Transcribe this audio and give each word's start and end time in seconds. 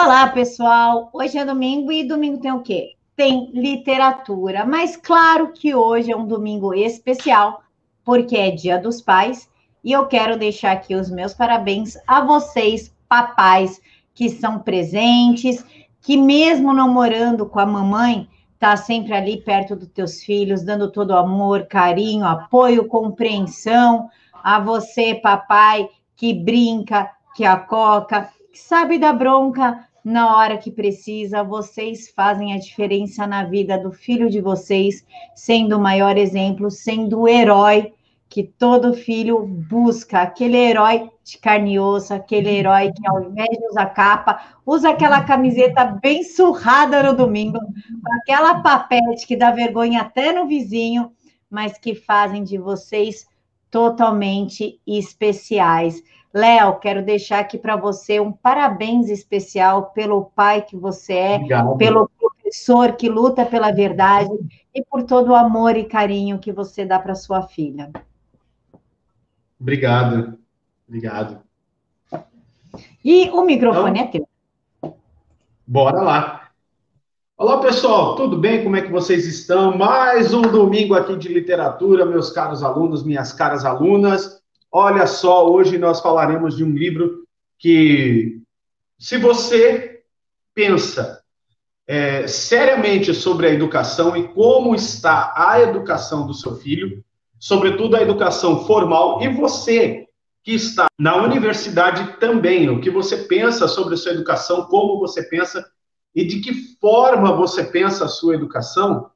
Olá, 0.00 0.28
pessoal. 0.28 1.10
Hoje 1.12 1.36
é 1.38 1.44
domingo 1.44 1.90
e 1.90 2.04
domingo 2.04 2.38
tem 2.38 2.52
o 2.52 2.62
quê? 2.62 2.94
Tem 3.16 3.50
literatura. 3.52 4.64
Mas 4.64 4.96
claro 4.96 5.52
que 5.52 5.74
hoje 5.74 6.12
é 6.12 6.16
um 6.16 6.24
domingo 6.24 6.72
especial, 6.72 7.64
porque 8.04 8.36
é 8.36 8.52
Dia 8.52 8.78
dos 8.78 9.02
Pais, 9.02 9.50
e 9.82 9.90
eu 9.90 10.06
quero 10.06 10.38
deixar 10.38 10.70
aqui 10.70 10.94
os 10.94 11.10
meus 11.10 11.34
parabéns 11.34 11.98
a 12.06 12.20
vocês, 12.20 12.94
papais, 13.08 13.82
que 14.14 14.30
são 14.30 14.60
presentes, 14.60 15.66
que 16.00 16.16
mesmo 16.16 16.72
não 16.72 16.88
morando 16.88 17.44
com 17.44 17.58
a 17.58 17.66
mamãe, 17.66 18.28
tá 18.56 18.76
sempre 18.76 19.12
ali 19.14 19.38
perto 19.38 19.74
dos 19.74 19.88
teus 19.88 20.22
filhos, 20.22 20.62
dando 20.62 20.92
todo 20.92 21.10
o 21.10 21.16
amor, 21.16 21.66
carinho, 21.66 22.24
apoio, 22.24 22.86
compreensão. 22.86 24.08
A 24.44 24.60
você, 24.60 25.16
papai, 25.16 25.88
que 26.14 26.32
brinca, 26.32 27.10
que 27.34 27.44
acoca, 27.44 28.30
que 28.52 28.58
sabe 28.60 28.96
da 28.96 29.12
bronca 29.12 29.87
na 30.04 30.36
hora 30.36 30.58
que 30.58 30.70
precisa. 30.70 31.42
Vocês 31.42 32.08
fazem 32.10 32.52
a 32.52 32.58
diferença 32.58 33.26
na 33.26 33.44
vida 33.44 33.78
do 33.78 33.92
filho 33.92 34.30
de 34.30 34.40
vocês, 34.40 35.04
sendo 35.34 35.76
o 35.76 35.80
maior 35.80 36.16
exemplo, 36.16 36.70
sendo 36.70 37.20
o 37.20 37.28
herói 37.28 37.92
que 38.28 38.42
todo 38.42 38.92
filho 38.92 39.46
busca, 39.46 40.20
aquele 40.20 40.56
herói 40.56 41.10
de 41.24 41.38
carne 41.38 41.74
e 41.74 41.80
osso, 41.80 42.12
aquele 42.12 42.50
herói 42.50 42.92
que 42.92 43.08
ao 43.08 43.22
invés 43.22 43.48
de 43.48 43.66
usar 43.66 43.86
capa, 43.86 44.40
usa 44.66 44.90
aquela 44.90 45.22
camiseta 45.24 45.84
bem 45.84 46.22
surrada 46.22 47.02
no 47.02 47.16
domingo, 47.16 47.58
com 47.58 48.14
aquela 48.20 48.60
papete 48.60 49.26
que 49.26 49.36
dá 49.36 49.50
vergonha 49.50 50.02
até 50.02 50.32
no 50.32 50.46
vizinho, 50.46 51.10
mas 51.50 51.78
que 51.78 51.94
fazem 51.94 52.44
de 52.44 52.58
vocês 52.58 53.26
totalmente 53.70 54.78
especiais. 54.86 56.02
Léo, 56.32 56.78
quero 56.78 57.02
deixar 57.02 57.40
aqui 57.40 57.56
para 57.56 57.76
você 57.76 58.20
um 58.20 58.30
parabéns 58.30 59.08
especial 59.08 59.90
pelo 59.90 60.26
pai 60.26 60.62
que 60.62 60.76
você 60.76 61.14
é, 61.14 61.36
Obrigado. 61.36 61.76
pelo 61.76 62.10
professor 62.18 62.92
que 62.92 63.08
luta 63.08 63.46
pela 63.46 63.72
verdade 63.72 64.30
e 64.74 64.84
por 64.84 65.04
todo 65.04 65.30
o 65.30 65.34
amor 65.34 65.76
e 65.76 65.84
carinho 65.84 66.38
que 66.38 66.52
você 66.52 66.84
dá 66.84 66.98
para 66.98 67.14
sua 67.14 67.42
filha. 67.42 67.90
Obrigado. 69.58 70.38
Obrigado. 70.86 71.40
E 73.04 73.28
o 73.30 73.42
microfone 73.42 74.00
então, 74.00 74.08
é 74.08 74.10
teu. 74.82 74.94
Bora 75.66 76.00
lá. 76.00 76.50
Olá, 77.36 77.60
pessoal, 77.60 78.16
tudo 78.16 78.36
bem? 78.36 78.64
Como 78.64 78.76
é 78.76 78.82
que 78.82 78.90
vocês 78.90 79.26
estão? 79.26 79.76
Mais 79.76 80.34
um 80.34 80.42
domingo 80.42 80.94
aqui 80.94 81.16
de 81.16 81.28
literatura, 81.28 82.04
meus 82.04 82.30
caros 82.30 82.62
alunos, 82.62 83.04
minhas 83.04 83.32
caras 83.32 83.64
alunas. 83.64 84.37
Olha 84.70 85.06
só, 85.06 85.50
hoje 85.50 85.78
nós 85.78 86.00
falaremos 86.00 86.56
de 86.56 86.62
um 86.62 86.72
livro 86.72 87.24
que, 87.58 88.40
se 88.98 89.16
você 89.16 90.02
pensa 90.54 91.22
é, 91.86 92.26
seriamente 92.26 93.14
sobre 93.14 93.46
a 93.46 93.50
educação 93.50 94.14
e 94.14 94.28
como 94.28 94.74
está 94.74 95.32
a 95.34 95.60
educação 95.60 96.26
do 96.26 96.34
seu 96.34 96.56
filho, 96.56 97.02
sobretudo 97.38 97.96
a 97.96 98.02
educação 98.02 98.66
formal, 98.66 99.22
e 99.22 99.28
você 99.28 100.06
que 100.42 100.52
está 100.52 100.86
na 100.98 101.16
universidade 101.16 102.18
também, 102.18 102.68
o 102.68 102.80
que 102.80 102.90
você 102.90 103.16
pensa 103.16 103.66
sobre 103.66 103.94
a 103.94 103.96
sua 103.96 104.12
educação, 104.12 104.66
como 104.66 104.98
você 104.98 105.22
pensa 105.22 105.64
e 106.14 106.24
de 106.24 106.40
que 106.40 106.76
forma 106.78 107.34
você 107.34 107.64
pensa 107.64 108.04
a 108.04 108.08
sua 108.08 108.34
educação, 108.34 109.10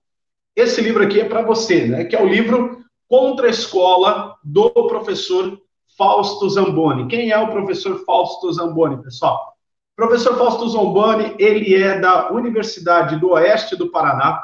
esse 0.54 0.80
livro 0.80 1.02
aqui 1.02 1.20
é 1.20 1.24
para 1.24 1.42
você, 1.42 1.86
né? 1.86 2.04
Que 2.04 2.14
é 2.14 2.22
o 2.22 2.28
livro 2.28 2.81
Contra 3.12 3.46
a 3.46 3.50
Escola, 3.50 4.36
do 4.42 4.70
professor 4.70 5.60
Fausto 5.98 6.48
Zamboni. 6.48 7.08
Quem 7.08 7.30
é 7.30 7.38
o 7.38 7.50
professor 7.50 8.02
Fausto 8.06 8.50
Zamboni, 8.50 9.02
pessoal? 9.02 9.54
O 9.92 9.96
professor 9.96 10.38
Fausto 10.38 10.66
Zamboni, 10.70 11.34
ele 11.38 11.74
é 11.74 12.00
da 12.00 12.32
Universidade 12.32 13.20
do 13.20 13.32
Oeste 13.32 13.76
do 13.76 13.90
Paraná, 13.90 14.42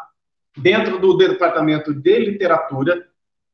dentro 0.54 0.98
do 0.98 1.16
departamento 1.16 1.94
de 1.94 2.18
literatura, 2.18 3.06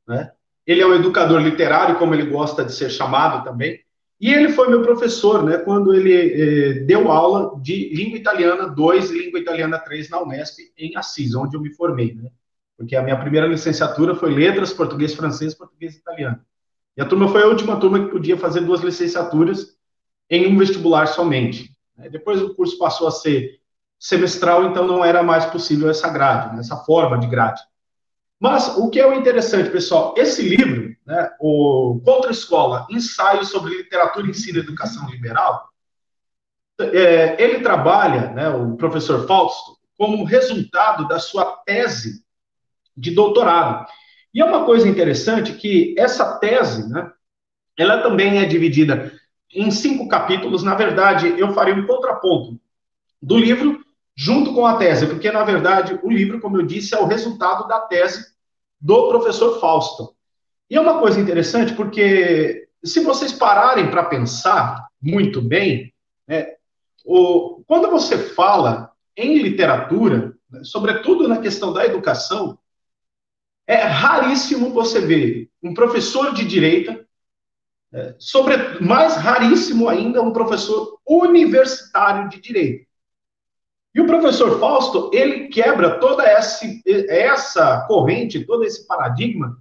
né? 0.05 0.33
Ele 0.67 0.83
é 0.83 0.86
um 0.89 0.97
educador 0.97 1.41
literário, 1.41 1.96
como 1.96 2.13
ele 2.13 2.27
gosta 2.27 2.64
de 2.64 2.73
ser 2.73 2.91
chamado 2.91 3.45
também, 3.45 3.79
e 4.20 4.35
ele 4.35 4.48
foi 4.48 4.69
meu 4.69 4.83
professor, 4.83 5.45
né, 5.45 5.58
quando 5.58 5.95
ele 5.95 6.13
eh, 6.13 6.73
deu 6.86 7.13
aula 7.13 7.57
de 7.63 7.95
língua 7.95 8.19
italiana 8.19 8.67
2 8.67 9.13
e 9.13 9.19
língua 9.27 9.39
italiana 9.39 9.79
3 9.79 10.11
na 10.11 10.20
Unesp, 10.20 10.58
em 10.77 10.96
Assis, 10.96 11.36
onde 11.36 11.57
eu 11.57 11.61
me 11.61 11.73
formei, 11.73 12.14
né? 12.14 12.31
Porque 12.77 12.96
a 12.96 13.02
minha 13.02 13.18
primeira 13.18 13.46
licenciatura 13.46 14.14
foi 14.14 14.35
letras, 14.35 14.73
português, 14.73 15.14
francês, 15.14 15.55
português 15.55 15.96
italiano. 15.96 16.40
E 16.96 17.02
a 17.02 17.05
turma 17.05 17.29
foi 17.29 17.42
a 17.42 17.46
última 17.46 17.79
turma 17.79 18.05
que 18.05 18.11
podia 18.11 18.36
fazer 18.36 18.61
duas 18.61 18.80
licenciaturas 18.80 19.77
em 20.30 20.46
um 20.52 20.58
vestibular 20.58 21.07
somente. 21.07 21.74
Depois 22.11 22.42
o 22.42 22.55
curso 22.55 22.79
passou 22.79 23.07
a 23.07 23.11
ser 23.11 23.61
semestral, 23.98 24.67
então 24.67 24.86
não 24.86 25.05
era 25.05 25.23
mais 25.23 25.45
possível 25.46 25.89
essa 25.89 26.08
grade, 26.08 26.55
né, 26.55 26.61
essa 26.61 26.77
forma 26.79 27.18
de 27.18 27.27
grade. 27.27 27.63
Mas 28.39 28.77
o 28.77 28.90
que 28.90 29.01
é 29.01 29.07
o 29.07 29.14
interessante, 29.14 29.70
pessoal, 29.70 30.14
esse 30.17 30.42
livro, 30.42 30.95
né, 31.07 31.30
o 31.40 32.01
Contra 32.05 32.30
Escola, 32.30 32.86
Ensaio 32.90 33.45
sobre 33.45 33.77
Literatura, 33.77 34.27
Ensino 34.27 34.58
e 34.58 34.61
Educação 34.61 35.08
Liberal, 35.08 35.68
é, 36.79 37.42
ele 37.42 37.61
trabalha, 37.61 38.30
né, 38.33 38.48
o 38.51 38.77
professor 38.77 39.27
Fausto, 39.27 39.79
como 39.96 40.24
resultado 40.24 41.07
da 41.07 41.20
sua 41.20 41.45
tese 41.64 42.23
de 42.97 43.11
doutorado. 43.11 43.87
E 44.33 44.41
é 44.41 44.45
uma 44.45 44.65
coisa 44.65 44.89
interessante 44.89 45.53
que 45.55 45.95
essa 45.99 46.39
tese, 46.39 46.89
né, 46.89 47.11
ela 47.79 48.03
também 48.03 48.39
é 48.39 48.45
dividida 48.45 49.13
em 49.53 49.71
cinco 49.71 50.09
capítulos. 50.09 50.63
Na 50.63 50.75
verdade, 50.75 51.35
eu 51.39 51.53
farei 51.53 51.75
um 51.75 51.87
contraponto 51.87 52.61
do 53.23 53.39
livro 53.39 53.85
junto 54.17 54.53
com 54.55 54.67
a 54.67 54.77
tese, 54.77 55.07
porque, 55.07 55.31
na 55.31 55.45
verdade, 55.45 55.99
o 56.03 56.11
livro, 56.11 56.41
como 56.41 56.57
eu 56.57 56.67
disse, 56.67 56.95
é 56.95 56.99
o 56.99 57.07
resultado 57.07 57.67
da 57.67 57.81
tese 57.81 58.35
do 58.81 59.09
professor 59.09 59.61
Fausto. 59.61 60.15
E 60.69 60.77
é 60.77 60.81
uma 60.81 60.99
coisa 60.99 61.21
interessante, 61.21 61.73
porque 61.75 62.69
se 62.83 63.01
vocês 63.01 63.33
pararem 63.33 63.91
para 63.91 64.05
pensar 64.05 64.87
muito 65.01 65.41
bem, 65.41 65.93
né, 66.27 66.55
o, 67.05 67.63
quando 67.67 67.91
você 67.91 68.17
fala 68.17 68.91
em 69.17 69.39
literatura, 69.39 70.35
né, 70.51 70.61
sobretudo 70.65 71.29
na 71.29 71.39
questão 71.39 71.73
da 71.73 71.85
educação, 71.85 72.59
é 73.67 73.77
raríssimo 73.77 74.70
você 74.70 75.01
ver 75.01 75.51
um 75.63 75.73
professor 75.73 76.35
de 76.35 76.45
direita, 76.45 77.05
é, 77.92 78.14
sobre, 78.19 78.57
mais 78.80 79.17
raríssimo 79.17 79.89
ainda, 79.89 80.23
um 80.23 80.33
professor 80.33 80.98
universitário 81.07 82.29
de 82.29 82.41
direito. 82.41 82.86
E 83.95 84.01
o 84.01 84.07
professor 84.07 84.58
Fausto, 84.58 85.11
ele 85.14 85.48
quebra 85.48 86.01
toda 86.01 86.25
essa, 86.25 86.67
essa 87.08 87.86
corrente, 87.86 88.45
todo 88.45 88.64
esse 88.64 88.86
paradigma, 88.86 89.57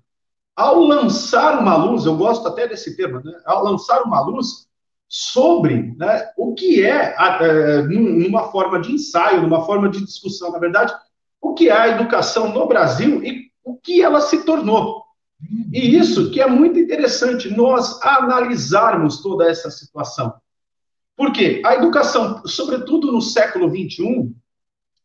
ao 0.56 0.80
lançar 0.80 1.60
uma 1.60 1.76
luz, 1.76 2.06
eu 2.06 2.18
gosto 2.18 2.48
até 2.48 2.68
desse 2.68 2.96
termo, 2.96 3.22
né? 3.24 3.40
ao 3.46 3.64
lançar 3.64 4.02
uma 4.04 4.22
luz 4.22 4.68
sobre 5.08 5.96
né, 5.98 6.32
o 6.36 6.56
que 6.56 6.84
é, 6.84 7.16
é, 7.16 7.82
numa 7.84 8.52
forma 8.52 8.80
de 8.80 8.94
ensaio, 8.94 9.44
numa 9.44 9.64
forma 9.64 9.88
de 9.90 10.04
discussão, 10.04 10.52
na 10.52 10.58
verdade, 10.58 10.92
o 11.40 11.54
que 11.54 11.70
é 11.70 11.74
a 11.74 11.88
educação 11.90 12.52
no 12.52 12.68
Brasil 12.68 13.24
e 13.24 13.52
o 13.64 13.78
que 13.78 14.02
ela 14.02 14.22
se 14.22 14.44
tornou. 14.44 15.04
E 15.72 15.98
isso 15.98 16.32
que 16.32 16.42
é 16.42 16.48
muito 16.48 16.80
interessante, 16.80 17.50
nós 17.50 18.02
analisarmos 18.02 19.22
toda 19.22 19.50
essa 19.50 19.70
situação. 19.70 20.34
Porque 21.16 21.62
a 21.66 21.76
educação, 21.76 22.46
sobretudo 22.46 23.12
no 23.12 23.22
século 23.22 23.70
XXI, 23.70 24.34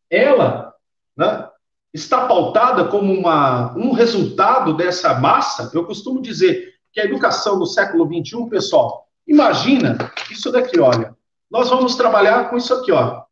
ela 0.09 0.73
né, 1.15 1.47
está 1.93 2.27
pautada 2.27 2.85
como 2.85 3.13
uma, 3.13 3.75
um 3.77 3.91
resultado 3.91 4.75
dessa 4.75 5.13
massa. 5.19 5.69
Eu 5.73 5.85
costumo 5.85 6.21
dizer 6.21 6.75
que 6.91 6.99
a 6.99 7.05
educação 7.05 7.59
no 7.59 7.65
século 7.65 8.05
XXI, 8.05 8.49
pessoal, 8.49 9.07
imagina 9.27 9.97
isso 10.31 10.51
daqui, 10.51 10.79
olha. 10.79 11.15
Nós 11.49 11.69
vamos 11.69 11.95
trabalhar 11.95 12.49
com 12.49 12.57
isso 12.57 12.73
aqui, 12.73 12.91
ó. 12.91 13.23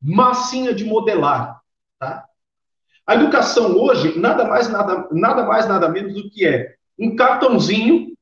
Massinha 0.00 0.74
de 0.74 0.84
modelar, 0.84 1.60
tá? 1.98 2.24
A 3.06 3.14
educação 3.14 3.76
hoje 3.76 4.18
nada 4.18 4.44
mais 4.44 4.68
nada, 4.68 5.08
nada 5.12 5.44
mais 5.44 5.68
nada 5.68 5.88
menos 5.88 6.14
do 6.14 6.28
que 6.28 6.46
é 6.46 6.74
um 6.98 7.14
cartãozinho 7.14 8.12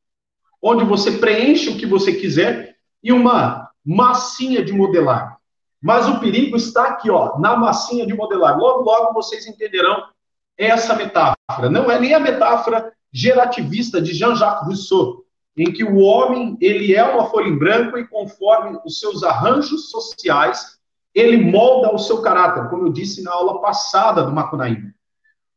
onde 0.61 0.85
você 0.85 1.13
preenche 1.13 1.71
o 1.71 1.77
que 1.77 1.87
você 1.87 2.13
quiser 2.13 2.77
e 3.03 3.13
uma 3.13 3.71
massinha 3.85 4.65
de 4.65 4.73
modelar. 4.73 5.39
Mas 5.81 6.09
o 6.09 6.19
perigo 6.19 6.57
está 6.57 6.89
aqui, 6.89 7.11
ó, 7.11 7.39
na 7.39 7.55
massinha 7.57 8.07
de 8.07 8.15
modelar. 8.15 8.59
Logo, 8.59 8.83
logo 8.83 9.13
vocês 9.13 9.47
entenderão 9.47 10.05
essa 10.57 10.95
metáfora. 10.95 11.69
Não 11.71 11.91
é 11.91 12.01
nem 12.01 12.15
a 12.15 12.21
metáfora 12.21 12.93
gerativista 13.13 14.01
de 14.01 14.15
Jean-Jacques 14.15 14.67
Rousseau, 14.67 15.25
em 15.57 15.71
que 15.71 15.85
o 15.85 15.99
homem 15.99 16.57
ele 16.61 16.95
é 16.95 17.05
uma 17.05 17.27
folha 17.27 17.49
em 17.49 17.59
branco 17.59 17.99
e 17.99 18.09
conforme 18.09 18.79
os 18.85 18.99
seus 18.99 19.23
arranjos 19.23 19.91
sociais, 19.91 20.74
ele 21.15 21.37
molda 21.37 21.95
o 21.95 21.99
seu 21.99 22.21
caráter, 22.21 22.69
como 22.69 22.87
eu 22.87 22.93
disse 22.93 23.23
na 23.23 23.33
aula 23.33 23.61
passada 23.61 24.23
do 24.25 24.33
Macunaíma. 24.33 24.93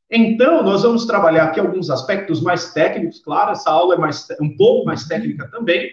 Então, 0.09 0.63
nós 0.63 0.83
vamos 0.83 1.06
trabalhar 1.06 1.45
aqui 1.45 1.59
alguns 1.59 1.89
aspectos 1.89 2.42
mais 2.42 2.71
técnicos, 2.74 3.19
claro, 3.19 3.51
essa 3.51 3.69
aula 3.69 3.95
é 3.95 3.98
mais, 3.98 4.25
um 4.39 4.56
pouco 4.56 4.86
mais 4.86 5.06
técnica 5.06 5.50
também, 5.50 5.92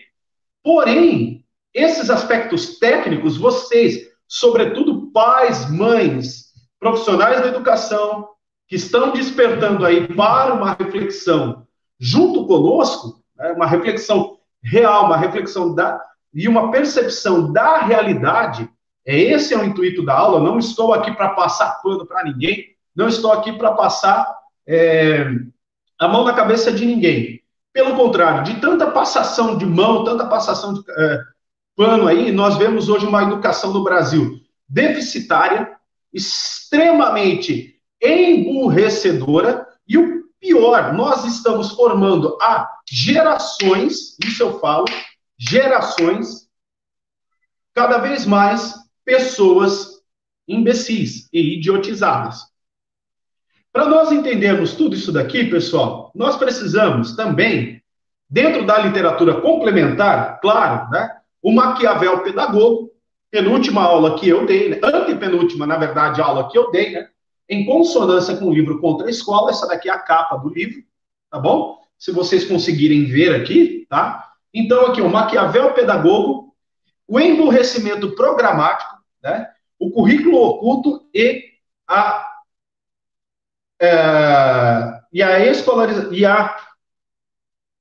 porém, 0.63 1.45
esses 1.73 2.11
aspectos 2.11 2.79
técnicos, 2.79 3.37
vocês, 3.37 4.09
sobretudo 4.29 5.11
pais, 5.11 5.69
mães, 5.69 6.53
profissionais 6.79 7.41
da 7.41 7.49
educação, 7.49 8.29
que 8.69 8.77
estão 8.77 9.13
despertando 9.13 9.85
aí 9.85 10.07
para 10.15 10.55
uma 10.55 10.75
reflexão 10.75 11.67
junto 11.99 12.47
conosco, 12.47 13.23
né, 13.37 13.53
uma 13.53 13.67
reflexão 13.67 14.39
real, 14.63 15.07
uma 15.07 15.17
reflexão 15.17 15.75
da, 15.75 16.01
e 16.33 16.49
uma 16.49 16.71
percepção 16.71 17.53
da 17.53 17.79
realidade, 17.79 18.69
esse 19.05 19.53
é 19.53 19.59
o 19.59 19.65
intuito 19.65 20.05
da 20.05 20.15
aula. 20.15 20.41
Não 20.41 20.59
estou 20.59 20.95
aqui 20.95 21.13
para 21.13 21.31
passar 21.31 21.81
pano 21.83 22.07
para 22.07 22.25
ninguém, 22.25 22.75
não 22.95 23.09
estou 23.09 23.33
aqui 23.33 23.53
para 23.53 23.73
passar 23.73 24.27
é, 24.67 25.27
a 25.99 26.09
mão 26.09 26.25
na 26.25 26.33
cabeça 26.33 26.73
de 26.73 26.87
ninguém. 26.87 27.43
Pelo 27.73 27.97
contrário, 27.97 28.45
de 28.45 28.61
tanta 28.61 28.91
passação 28.91 29.59
de 29.59 29.67
mão, 29.67 30.05
tanta 30.05 30.27
passação 30.27 30.75
de 30.75 30.81
é, 30.89 31.21
pano 31.77 32.07
aí, 32.07 32.31
nós 32.31 32.57
vemos 32.57 32.89
hoje 32.89 33.07
uma 33.07 33.23
educação 33.23 33.73
no 33.73 33.83
Brasil 33.83 34.41
deficitária, 34.69 35.77
extremamente 36.13 37.81
emburrecedora, 38.01 39.67
e 39.87 39.99
o 39.99 40.25
pior, 40.41 40.93
nós 40.93 41.25
estamos 41.25 41.73
formando 41.73 42.39
a 42.41 42.69
gerações, 42.89 44.17
isso 44.25 44.43
eu 44.43 44.59
falo, 44.61 44.85
gerações, 45.39 46.49
cada 47.75 47.99
vez 47.99 48.25
mais 48.25 48.84
pessoas 49.05 50.03
imbecis 50.47 51.29
e 51.33 51.59
idiotizadas. 51.59 52.43
Para 53.73 53.87
nós 53.89 54.13
entendermos 54.13 54.75
tudo 54.75 54.95
isso 54.95 55.11
daqui, 55.11 55.45
pessoal, 55.45 56.13
nós 56.15 56.37
precisamos 56.37 57.17
também, 57.17 57.83
dentro 58.31 58.65
da 58.65 58.79
literatura 58.79 59.41
complementar, 59.41 60.41
claro, 60.41 60.89
né, 60.91 61.11
o 61.43 61.53
Maquiavel 61.53 62.23
Pedagogo, 62.23 62.93
penúltima 63.31 63.83
aula 63.83 64.17
que 64.19 64.29
eu 64.29 64.47
dei, 64.47 64.69
né, 64.69 64.81
antepenúltima, 64.83 65.67
na 65.67 65.77
verdade, 65.77 66.21
aula 66.21 66.49
que 66.49 66.57
eu 66.57 66.71
dei, 66.71 66.93
né, 66.93 67.09
em 67.49 67.67
consonância 67.67 68.37
com 68.37 68.47
o 68.47 68.55
livro 68.55 68.81
Contra 68.81 69.07
a 69.07 69.11
Escola, 69.11 69.51
essa 69.51 69.67
daqui 69.67 69.89
é 69.89 69.93
a 69.93 69.99
capa 69.99 70.37
do 70.37 70.49
livro, 70.49 70.83
tá 71.31 71.39
bom? 71.39 71.81
Se 71.99 72.13
vocês 72.13 72.45
conseguirem 72.45 73.05
ver 73.05 73.35
aqui, 73.35 73.87
tá? 73.89 74.33
Então, 74.53 74.87
aqui, 74.87 75.01
o 75.01 75.11
Maquiavel 75.11 75.73
Pedagogo, 75.73 76.55
o 77.07 77.21
emburrecimento 77.21 78.13
programático, 78.13 78.94
né? 79.25 79.51
o 79.79 79.91
currículo 79.91 80.37
oculto 80.37 81.09
e 81.13 81.43
a, 81.89 82.31
é, 83.81 85.01
e 85.13 85.23
a, 85.23 85.41
escolariza, 85.47 86.15
e 86.15 86.25
a 86.25 86.57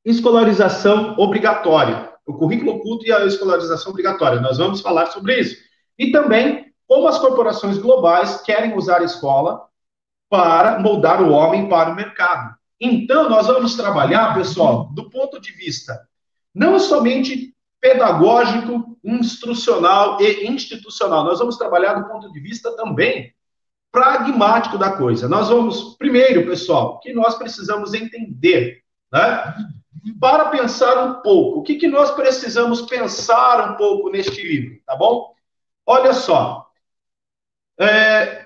escolarização 0.04 1.16
obrigatória. 1.18 2.12
O 2.26 2.34
currículo 2.34 2.78
oculto 2.78 3.06
e 3.06 3.12
a 3.12 3.26
escolarização 3.26 3.92
obrigatória. 3.92 4.40
Nós 4.40 4.58
vamos 4.58 4.80
falar 4.82 5.08
sobre 5.08 5.40
isso. 5.40 5.58
E 6.00 6.12
também 6.12 6.74
como 6.88 7.08
as 7.08 7.20
corporações 7.20 7.78
globais 7.78 8.42
querem 8.42 8.76
usar 8.76 9.02
a 9.02 9.06
escola 9.06 9.68
para 10.30 10.80
moldar 10.80 11.22
o 11.22 11.32
homem 11.32 11.68
para 11.68 11.92
o 11.92 11.96
mercado. 11.96 12.56
Então, 12.80 13.30
nós 13.30 13.48
vamos 13.48 13.76
trabalhar, 13.76 14.34
pessoal, 14.34 14.86
do 14.94 15.10
ponto 15.10 15.40
de 15.40 15.52
vista 15.52 16.08
não 16.54 16.78
somente 16.78 17.53
pedagógico, 17.84 18.98
instrucional 19.04 20.18
e 20.22 20.48
institucional. 20.48 21.26
Nós 21.26 21.40
vamos 21.40 21.58
trabalhar 21.58 21.96
do 21.96 22.08
ponto 22.08 22.32
de 22.32 22.40
vista 22.40 22.74
também 22.78 23.36
pragmático 23.92 24.78
da 24.78 24.96
coisa. 24.96 25.28
Nós 25.28 25.50
vamos, 25.50 25.98
primeiro, 25.98 26.46
pessoal, 26.46 27.02
que 27.02 27.12
nós 27.12 27.36
precisamos 27.36 27.94
entender, 27.94 28.82
né? 29.12 29.54
Para 30.18 30.46
pensar 30.46 31.04
um 31.06 31.22
pouco, 31.22 31.60
o 31.60 31.64
que, 31.64 31.76
que 31.76 31.90
nós 31.90 32.12
precisamos 32.12 32.84
pensar 32.84 33.72
um 33.72 33.76
pouco 33.76 34.10
neste 34.10 34.42
livro, 34.42 34.80
tá 34.86 34.96
bom? 34.96 35.34
Olha 35.86 36.14
só. 36.14 36.66
É, 37.78 38.46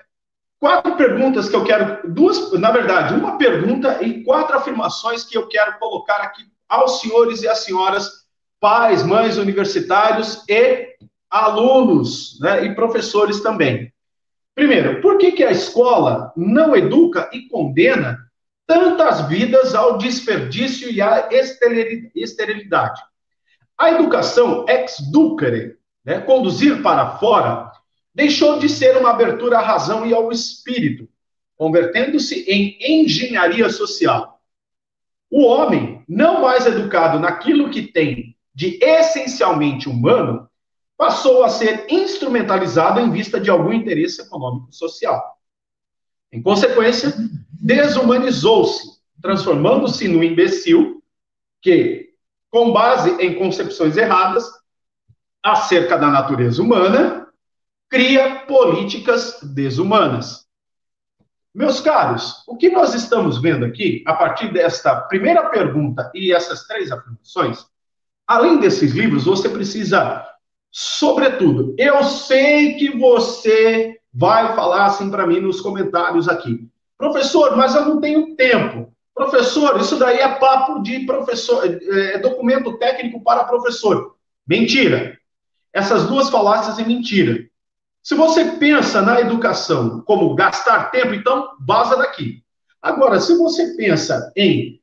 quatro 0.58 0.96
perguntas 0.96 1.48
que 1.48 1.54
eu 1.54 1.64
quero, 1.64 2.12
duas, 2.12 2.52
na 2.54 2.72
verdade, 2.72 3.14
uma 3.14 3.38
pergunta 3.38 4.02
e 4.02 4.24
quatro 4.24 4.56
afirmações 4.56 5.22
que 5.22 5.38
eu 5.38 5.46
quero 5.46 5.78
colocar 5.78 6.16
aqui 6.16 6.42
aos 6.68 7.00
senhores 7.00 7.42
e 7.42 7.48
às 7.48 7.58
senhoras, 7.58 8.17
pais, 8.60 9.02
mães, 9.02 9.38
universitários 9.38 10.44
e 10.48 10.96
alunos, 11.30 12.38
né, 12.40 12.64
e 12.64 12.74
professores 12.74 13.40
também. 13.40 13.92
Primeiro, 14.54 15.00
por 15.00 15.18
que, 15.18 15.32
que 15.32 15.44
a 15.44 15.52
escola 15.52 16.32
não 16.36 16.74
educa 16.74 17.30
e 17.32 17.48
condena 17.48 18.18
tantas 18.66 19.28
vidas 19.28 19.74
ao 19.74 19.98
desperdício 19.98 20.90
e 20.90 21.00
à 21.00 21.28
esterilidade? 22.14 23.00
A 23.76 23.92
educação 23.92 24.66
ex 24.68 24.96
ducere, 25.12 25.76
né, 26.04 26.20
conduzir 26.20 26.82
para 26.82 27.18
fora, 27.18 27.70
deixou 28.12 28.58
de 28.58 28.68
ser 28.68 28.96
uma 28.96 29.10
abertura 29.10 29.58
à 29.58 29.62
razão 29.62 30.04
e 30.04 30.12
ao 30.12 30.32
espírito, 30.32 31.08
convertendo-se 31.56 32.40
em 32.48 32.76
engenharia 32.80 33.70
social. 33.70 34.40
O 35.30 35.44
homem, 35.44 36.02
não 36.08 36.40
mais 36.40 36.66
educado 36.66 37.20
naquilo 37.20 37.70
que 37.70 37.82
tem 37.82 38.34
de 38.58 38.76
essencialmente 38.82 39.88
humano, 39.88 40.50
passou 40.96 41.44
a 41.44 41.48
ser 41.48 41.86
instrumentalizado 41.88 42.98
em 42.98 43.08
vista 43.08 43.38
de 43.38 43.48
algum 43.48 43.72
interesse 43.72 44.20
econômico 44.20 44.72
social. 44.72 45.38
Em 46.32 46.42
consequência, 46.42 47.14
desumanizou-se, 47.52 48.98
transformando-se 49.22 50.08
no 50.08 50.24
imbecil 50.24 51.00
que, 51.62 52.14
com 52.50 52.72
base 52.72 53.12
em 53.24 53.38
concepções 53.38 53.96
erradas 53.96 54.44
acerca 55.40 55.96
da 55.96 56.08
natureza 56.08 56.60
humana, 56.60 57.28
cria 57.88 58.40
políticas 58.40 59.38
desumanas. 59.40 60.48
Meus 61.54 61.78
caros, 61.78 62.42
o 62.48 62.56
que 62.56 62.70
nós 62.70 62.92
estamos 62.92 63.40
vendo 63.40 63.64
aqui, 63.64 64.02
a 64.04 64.14
partir 64.14 64.52
desta 64.52 65.00
primeira 65.02 65.48
pergunta 65.48 66.10
e 66.12 66.32
essas 66.32 66.66
três 66.66 66.90
afirmações, 66.90 67.64
além 68.28 68.58
desses 68.60 68.92
livros, 68.92 69.24
você 69.24 69.48
precisa, 69.48 70.22
sobretudo, 70.70 71.74
eu 71.78 72.04
sei 72.04 72.74
que 72.74 72.96
você 72.96 73.98
vai 74.12 74.54
falar 74.54 74.84
assim 74.84 75.10
para 75.10 75.26
mim 75.26 75.40
nos 75.40 75.62
comentários 75.62 76.28
aqui. 76.28 76.68
Professor, 76.98 77.56
mas 77.56 77.74
eu 77.74 77.86
não 77.86 78.00
tenho 78.00 78.36
tempo. 78.36 78.92
Professor, 79.14 79.80
isso 79.80 79.96
daí 79.98 80.18
é 80.18 80.28
papo 80.34 80.82
de 80.82 81.00
professor, 81.00 81.64
é, 81.64 82.14
é 82.14 82.18
documento 82.18 82.76
técnico 82.78 83.22
para 83.22 83.44
professor. 83.44 84.14
Mentira. 84.46 85.18
Essas 85.72 86.06
duas 86.06 86.28
falácias 86.28 86.78
é 86.78 86.84
mentira. 86.84 87.48
Se 88.02 88.14
você 88.14 88.44
pensa 88.52 89.02
na 89.02 89.20
educação 89.20 90.00
como 90.02 90.34
gastar 90.34 90.90
tempo, 90.90 91.14
então 91.14 91.48
vaza 91.60 91.96
daqui. 91.96 92.42
Agora, 92.80 93.20
se 93.20 93.36
você 93.36 93.74
pensa 93.76 94.32
em 94.36 94.80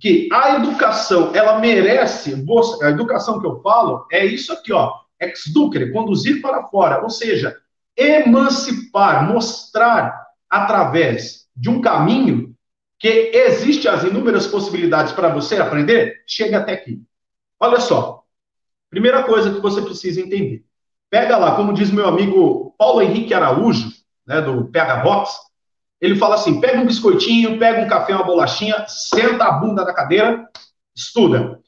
que 0.00 0.28
a 0.32 0.56
educação, 0.56 1.32
ela 1.34 1.58
merece, 1.58 2.34
a 2.82 2.90
educação 2.90 3.40
que 3.40 3.46
eu 3.46 3.60
falo 3.60 4.06
é 4.10 4.24
isso 4.24 4.52
aqui, 4.52 4.72
ó, 4.72 4.94
ex 5.20 5.44
ducere, 5.52 5.92
conduzir 5.92 6.40
para 6.40 6.64
fora, 6.64 7.02
ou 7.02 7.10
seja, 7.10 7.56
emancipar, 7.96 9.28
mostrar 9.28 10.26
através 10.48 11.46
de 11.56 11.70
um 11.70 11.80
caminho 11.80 12.54
que 12.98 13.30
existe 13.34 13.88
as 13.88 14.04
inúmeras 14.04 14.46
possibilidades 14.46 15.12
para 15.12 15.28
você 15.28 15.56
aprender, 15.56 16.22
chega 16.26 16.58
até 16.58 16.72
aqui. 16.72 17.02
Olha 17.58 17.80
só, 17.80 18.22
primeira 18.90 19.22
coisa 19.24 19.52
que 19.52 19.60
você 19.60 19.82
precisa 19.82 20.20
entender. 20.20 20.64
Pega 21.10 21.36
lá, 21.36 21.54
como 21.56 21.74
diz 21.74 21.90
meu 21.90 22.06
amigo 22.06 22.74
Paulo 22.78 23.02
Henrique 23.02 23.34
Araújo, 23.34 23.90
né, 24.26 24.40
do 24.40 24.66
PH 24.66 24.96
Box, 25.02 25.51
ele 26.02 26.16
fala 26.16 26.34
assim: 26.34 26.60
pega 26.60 26.80
um 26.80 26.86
biscoitinho, 26.86 27.58
pega 27.60 27.80
um 27.80 27.88
café, 27.88 28.12
uma 28.12 28.24
bolachinha, 28.24 28.84
senta 28.88 29.44
a 29.44 29.52
bunda 29.52 29.84
na 29.84 29.94
cadeira, 29.94 30.44
estuda. 30.94 31.60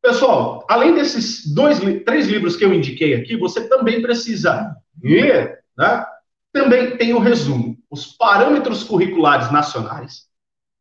Pessoal, 0.00 0.64
além 0.70 0.94
desses 0.94 1.52
dois, 1.52 1.80
três 2.04 2.28
livros 2.28 2.54
que 2.54 2.64
eu 2.64 2.72
indiquei 2.72 3.14
aqui, 3.14 3.36
você 3.36 3.68
também 3.68 4.00
precisa 4.00 4.76
ler, 5.02 5.64
né? 5.76 6.06
Também 6.52 6.96
tem 6.96 7.14
o 7.14 7.18
resumo, 7.18 7.76
os 7.90 8.06
parâmetros 8.06 8.84
curriculares 8.84 9.50
nacionais, 9.50 10.28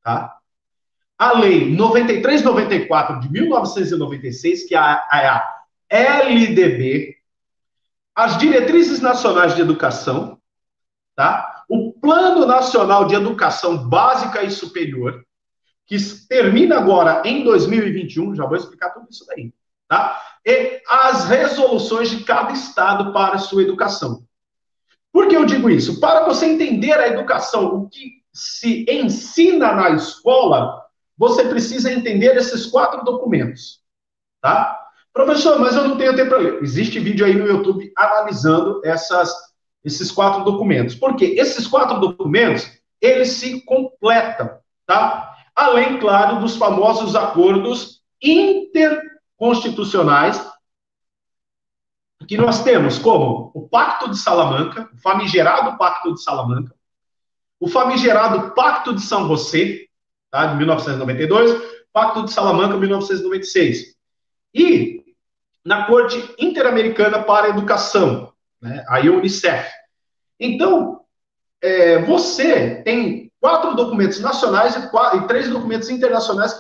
tá? 0.04 0.38
A 1.18 1.40
lei 1.40 1.74
9394 1.74 3.22
de 3.22 3.32
1996, 3.32 4.68
que 4.68 4.76
é 4.76 4.78
a, 4.78 5.04
é 5.90 6.08
a 6.08 6.30
LDB, 6.30 7.16
as 8.14 8.38
diretrizes 8.38 9.00
nacionais 9.00 9.56
de 9.56 9.62
educação, 9.62 10.38
tá? 11.16 11.53
Plano 12.04 12.46
Nacional 12.46 13.06
de 13.06 13.16
Educação 13.16 13.88
Básica 13.88 14.44
e 14.44 14.52
Superior, 14.52 15.24
que 15.88 15.98
termina 16.28 16.78
agora 16.78 17.22
em 17.24 17.46
2021, 17.46 18.36
já 18.36 18.46
vou 18.46 18.58
explicar 18.58 18.90
tudo 18.90 19.08
isso 19.10 19.26
daí, 19.26 19.54
tá? 19.88 20.22
E 20.46 20.82
as 20.86 21.30
resoluções 21.30 22.10
de 22.10 22.26
cada 22.26 22.52
estado 22.52 23.14
para 23.14 23.38
sua 23.38 23.64
educação. 23.64 24.26
Por 25.14 25.30
que 25.30 25.38
eu 25.38 25.46
digo 25.46 25.70
isso? 25.70 26.02
Para 26.02 26.26
você 26.26 26.46
entender 26.46 26.92
a 26.92 27.08
educação, 27.08 27.74
o 27.74 27.90
que 27.90 28.22
se 28.34 28.86
ensina 28.90 29.72
na 29.72 29.92
escola, 29.92 30.84
você 31.18 31.46
precisa 31.46 31.90
entender 31.90 32.36
esses 32.36 32.66
quatro 32.66 33.06
documentos, 33.06 33.80
tá? 34.42 34.78
Professor, 35.14 35.58
mas 35.58 35.74
eu 35.74 35.88
não 35.88 35.98
tenho 35.98 36.18
tempo 36.18 36.32
para 36.32 36.40
ler. 36.40 36.62
Existe 36.62 37.00
vídeo 37.00 37.26
aí 37.26 37.34
no 37.34 37.48
YouTube 37.48 37.94
analisando 37.96 38.82
essas, 38.84 39.34
esses 39.84 40.12
quatro 40.12 40.44
documentos. 40.44 40.96
Por 40.96 41.16
quê? 41.16 41.36
Esses 41.38 41.68
quatro 41.68 42.00
documentos, 42.00 42.72
eles 43.02 43.30
se 43.30 43.62
completam, 43.62 44.60
tá? 44.86 45.36
Além, 45.56 46.00
claro, 46.00 46.40
dos 46.40 46.56
famosos 46.56 47.16
acordos 47.16 48.02
interconstitucionais 48.22 50.54
que 52.28 52.38
nós 52.38 52.64
temos, 52.64 52.98
como 52.98 53.52
o 53.54 53.68
Pacto 53.68 54.10
de 54.10 54.18
Salamanca, 54.18 54.90
o 54.94 54.98
famigerado 54.98 55.78
Pacto 55.78 56.14
de 56.14 56.24
Salamanca, 56.24 56.74
o 57.60 57.68
famigerado 57.68 58.52
Pacto 58.52 58.94
de 58.94 59.02
São 59.02 59.28
José, 59.28 59.86
tá, 60.32 60.48
de 60.48 60.58
1992, 60.58 61.62
Pacto 61.92 62.24
de 62.24 62.32
Salamanca, 62.32 62.78
1996. 62.78 63.96
E 64.54 65.04
na 65.64 65.86
Corte 65.86 66.34
Interamericana 66.40 67.22
para 67.22 67.48
a 67.48 67.50
Educação, 67.50 68.33
né, 68.64 68.84
a 68.88 69.00
Unicef. 69.00 69.70
Então, 70.40 71.02
é, 71.62 72.00
você 72.00 72.82
tem 72.84 73.32
quatro 73.40 73.76
documentos 73.76 74.22
nacionais 74.22 74.76
e, 74.76 74.90
quatro, 74.90 75.20
e 75.20 75.28
três 75.28 75.50
documentos 75.50 75.90
internacionais 75.90 76.54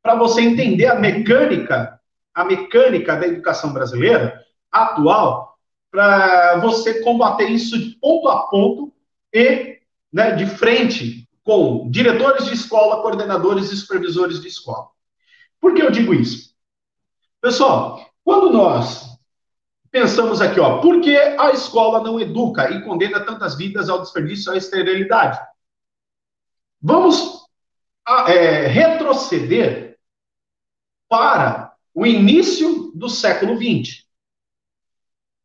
para 0.00 0.14
você 0.14 0.42
entender 0.42 0.86
a 0.86 0.94
mecânica, 0.94 2.00
a 2.32 2.44
mecânica 2.44 3.16
da 3.16 3.26
educação 3.26 3.72
brasileira 3.72 4.40
atual, 4.70 5.58
para 5.90 6.58
você 6.60 7.02
combater 7.02 7.48
isso 7.50 7.76
de 7.78 7.96
ponto 7.96 8.28
a 8.28 8.46
ponto 8.46 8.92
e 9.32 9.78
né, 10.12 10.32
de 10.32 10.46
frente 10.46 11.28
com 11.42 11.90
diretores 11.90 12.46
de 12.46 12.54
escola, 12.54 13.02
coordenadores 13.02 13.72
e 13.72 13.76
supervisores 13.76 14.40
de 14.40 14.48
escola. 14.48 14.88
Por 15.60 15.74
que 15.74 15.82
eu 15.82 15.90
digo 15.90 16.14
isso? 16.14 16.54
Pessoal, 17.40 18.04
quando 18.24 18.50
nós 18.50 19.15
pensamos 19.96 20.42
aqui, 20.42 20.60
ó, 20.60 20.78
por 20.78 21.00
que 21.00 21.16
a 21.16 21.52
escola 21.52 22.02
não 22.02 22.20
educa 22.20 22.70
e 22.70 22.82
condena 22.82 23.18
tantas 23.18 23.56
vidas 23.56 23.88
ao 23.88 24.02
desperdício 24.02 24.52
à 24.52 24.56
esterilidade? 24.56 25.40
Vamos 26.82 27.46
é, 28.28 28.66
retroceder 28.66 29.96
para 31.08 31.72
o 31.94 32.04
início 32.04 32.92
do 32.94 33.08
século 33.08 33.56
XX. 33.56 34.04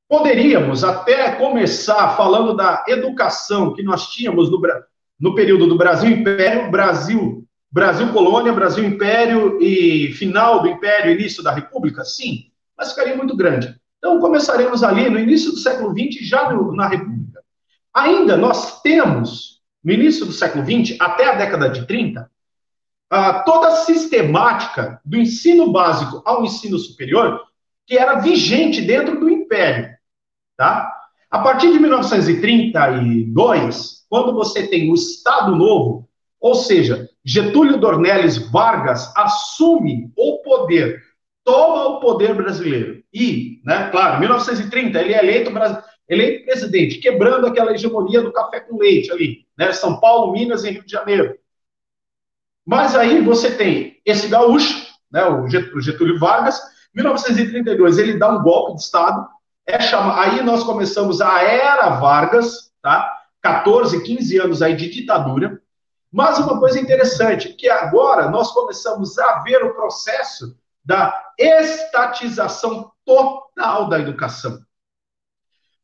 Poderíamos 0.10 0.84
até 0.84 1.32
começar 1.32 2.18
falando 2.18 2.54
da 2.54 2.84
educação 2.90 3.74
que 3.74 3.82
nós 3.82 4.08
tínhamos 4.08 4.52
no, 4.52 4.62
no 5.18 5.34
período 5.34 5.66
do 5.66 5.78
Brasil 5.78 6.12
Império, 6.12 6.70
Brasil, 6.70 7.48
Brasil 7.72 8.12
Colônia, 8.12 8.52
Brasil 8.52 8.84
Império 8.84 9.62
e 9.62 10.12
final 10.12 10.62
do 10.62 10.68
Império, 10.68 11.14
início 11.14 11.42
da 11.42 11.54
República? 11.54 12.04
Sim, 12.04 12.52
mas 12.78 12.90
ficaria 12.90 13.16
muito 13.16 13.34
grande. 13.34 13.80
Então, 14.02 14.20
começaremos 14.20 14.84
ali 14.84 15.08
no 15.12 15.20
início 15.20 15.52
do 15.52 15.58
século 15.58 15.92
XX, 15.92 16.28
já 16.28 16.52
no, 16.52 16.76
na 16.76 16.88
República. 16.88 17.40
Ainda 17.94 18.36
nós 18.36 18.82
temos, 18.82 19.62
no 19.84 19.94
início 19.94 20.26
do 20.26 20.32
século 20.32 20.66
XX, 20.66 21.00
até 21.00 21.30
a 21.30 21.36
década 21.36 21.70
de 21.70 21.86
30, 21.86 22.28
ah, 23.12 23.44
toda 23.44 23.68
a 23.68 23.76
sistemática 23.76 25.00
do 25.06 25.18
ensino 25.18 25.72
básico 25.72 26.24
ao 26.26 26.44
ensino 26.44 26.80
superior 26.80 27.42
que 27.86 27.96
era 27.96 28.22
vigente 28.22 28.82
dentro 28.82 29.20
do 29.20 29.30
Império. 29.30 29.92
Tá? 30.58 30.92
A 31.30 31.38
partir 31.40 31.72
de 31.72 31.78
1932, 31.80 34.06
quando 34.10 34.34
você 34.34 34.66
tem 34.66 34.90
o 34.90 34.96
Estado 34.96 35.56
Novo, 35.56 36.10
ou 36.40 36.56
seja, 36.56 37.08
Getúlio 37.24 37.78
Dornelles 37.78 38.50
Vargas 38.50 39.16
assume 39.16 40.12
o 40.18 40.40
poder, 40.40 41.04
toma 41.44 41.86
o 41.88 42.00
poder 42.00 42.34
brasileiro. 42.34 43.04
E, 43.14 43.62
né, 43.66 43.90
claro, 43.90 44.20
1930 44.20 45.00
ele 45.00 45.14
é 45.14 45.20
eleito, 45.20 45.52
eleito 46.08 46.46
presidente, 46.46 47.00
quebrando 47.00 47.48
aquela 47.48 47.74
hegemonia 47.74 48.22
do 48.22 48.32
café 48.32 48.60
com 48.60 48.78
leite 48.78 49.12
ali, 49.12 49.46
né, 49.58 49.72
São 49.74 50.00
Paulo, 50.00 50.32
Minas 50.32 50.64
e 50.64 50.72
Rio 50.72 50.86
de 50.86 50.92
Janeiro. 50.92 51.38
Mas 52.66 52.96
aí 52.96 53.22
você 53.22 53.52
tem 53.52 54.00
esse 54.06 54.28
gaúcho, 54.28 54.88
né, 55.12 55.26
o 55.26 55.48
Getúlio 55.82 56.20
Vargas, 56.20 56.62
1932 56.94 57.98
ele 57.98 58.18
dá 58.18 58.30
um 58.30 58.44
golpe 58.44 58.76
de 58.76 58.82
Estado, 58.84 59.28
é 59.66 59.80
chama... 59.80 60.22
Aí 60.22 60.44
nós 60.44 60.64
começamos 60.64 61.22
a 61.22 61.42
era 61.42 61.90
Vargas, 61.92 62.72
tá? 62.82 63.18
14, 63.42 64.04
15 64.04 64.38
anos 64.40 64.62
aí 64.62 64.76
de 64.76 64.90
ditadura. 64.90 65.62
Mas 66.12 66.40
uma 66.40 66.60
coisa 66.60 66.80
interessante, 66.80 67.54
que 67.54 67.70
agora 67.70 68.30
nós 68.30 68.52
começamos 68.52 69.18
a 69.18 69.40
ver 69.40 69.64
o 69.64 69.74
processo 69.74 70.58
da 70.84 71.32
estatização 71.38 72.92
total 73.06 73.90
da 73.90 74.00
educação. 74.00 74.60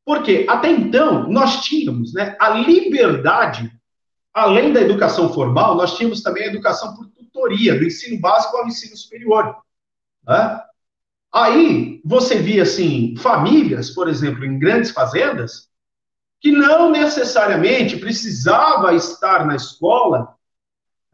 Porque 0.06 0.46
até 0.48 0.72
então 0.72 1.28
nós 1.30 1.62
tínhamos 1.62 2.14
né, 2.14 2.36
a 2.40 2.50
liberdade, 2.50 3.72
além 4.34 4.72
da 4.72 4.82
educação 4.82 5.34
formal, 5.34 5.76
nós 5.76 5.98
tínhamos 5.98 6.22
também 6.22 6.44
a 6.44 6.48
educação 6.48 6.96
por 6.96 7.08
tutoria, 7.10 7.78
do 7.78 7.86
ensino 7.86 8.20
básico 8.20 8.56
ao 8.58 8.68
ensino 8.68 8.96
superior. 8.96 9.58
Né? 10.26 10.62
Aí 11.34 12.02
você 12.06 12.38
via 12.38 12.64
assim 12.64 13.16
famílias, 13.18 13.90
por 13.90 14.08
exemplo, 14.08 14.46
em 14.46 14.58
grandes 14.58 14.92
fazendas, 14.92 15.68
que 16.40 16.52
não 16.52 16.90
necessariamente 16.90 17.98
precisava 17.98 18.94
estar 18.94 19.46
na 19.46 19.56
escola 19.56 20.36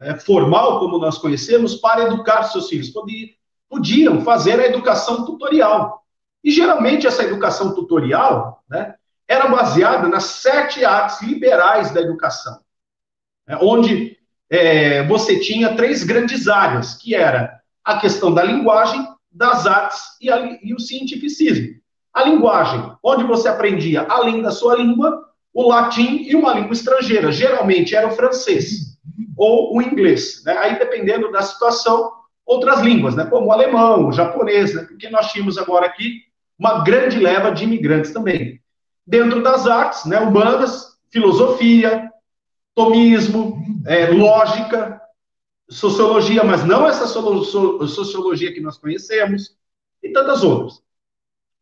é, 0.00 0.14
formal, 0.14 0.80
como 0.80 0.98
nós 0.98 1.18
conhecemos, 1.18 1.76
para 1.76 2.04
educar 2.04 2.44
seus 2.44 2.68
filhos. 2.68 2.90
Podiam, 2.90 3.28
podiam 3.68 4.20
fazer 4.22 4.60
a 4.60 4.66
educação 4.66 5.24
tutorial. 5.24 6.04
E 6.42 6.50
geralmente 6.50 7.06
essa 7.06 7.24
educação 7.24 7.74
tutorial 7.74 8.62
né, 8.68 8.94
era 9.26 9.48
baseada 9.48 10.08
nas 10.08 10.24
sete 10.24 10.84
artes 10.84 11.22
liberais 11.22 11.90
da 11.90 12.00
educação, 12.00 12.60
né, 13.46 13.58
onde 13.60 14.18
é, 14.50 15.02
você 15.06 15.40
tinha 15.40 15.74
três 15.74 16.04
grandes 16.04 16.48
áreas, 16.48 16.94
que 16.94 17.14
era 17.14 17.60
a 17.82 17.98
questão 17.98 18.32
da 18.32 18.42
linguagem, 18.42 19.06
das 19.30 19.66
artes 19.66 20.00
e, 20.20 20.30
a, 20.30 20.58
e 20.62 20.72
o 20.74 20.78
cientificismo. 20.78 21.74
A 22.12 22.22
linguagem, 22.22 22.92
onde 23.02 23.24
você 23.24 23.48
aprendia, 23.48 24.02
além 24.02 24.40
da 24.40 24.52
sua 24.52 24.76
língua, 24.76 25.28
o 25.52 25.68
latim 25.68 26.22
e 26.22 26.36
uma 26.36 26.52
língua 26.54 26.72
estrangeira. 26.72 27.32
Geralmente 27.32 27.94
era 27.94 28.06
o 28.06 28.12
francês 28.12 28.96
ou 29.36 29.76
o 29.76 29.82
inglês. 29.82 30.42
Né? 30.44 30.56
Aí, 30.58 30.78
dependendo 30.78 31.30
da 31.32 31.42
situação, 31.42 32.12
outras 32.46 32.80
línguas, 32.80 33.14
né? 33.14 33.24
como 33.24 33.46
o 33.46 33.52
alemão, 33.52 34.08
o 34.08 34.12
japonês, 34.12 34.74
né? 34.74 34.82
porque 34.82 35.08
nós 35.08 35.30
tínhamos 35.32 35.58
agora 35.58 35.86
aqui 35.86 36.22
uma 36.58 36.84
grande 36.84 37.18
leva 37.18 37.50
de 37.50 37.64
imigrantes 37.64 38.12
também. 38.12 38.60
Dentro 39.06 39.42
das 39.42 39.66
artes, 39.66 40.04
né, 40.04 40.18
humanas, 40.18 40.98
filosofia, 41.10 42.10
tomismo, 42.74 43.62
é, 43.86 44.06
lógica, 44.06 45.00
sociologia, 45.68 46.44
mas 46.44 46.64
não 46.64 46.86
essa 46.86 47.06
sociologia 47.06 48.52
que 48.52 48.60
nós 48.60 48.78
conhecemos, 48.78 49.56
e 50.02 50.10
tantas 50.10 50.42
outras. 50.42 50.82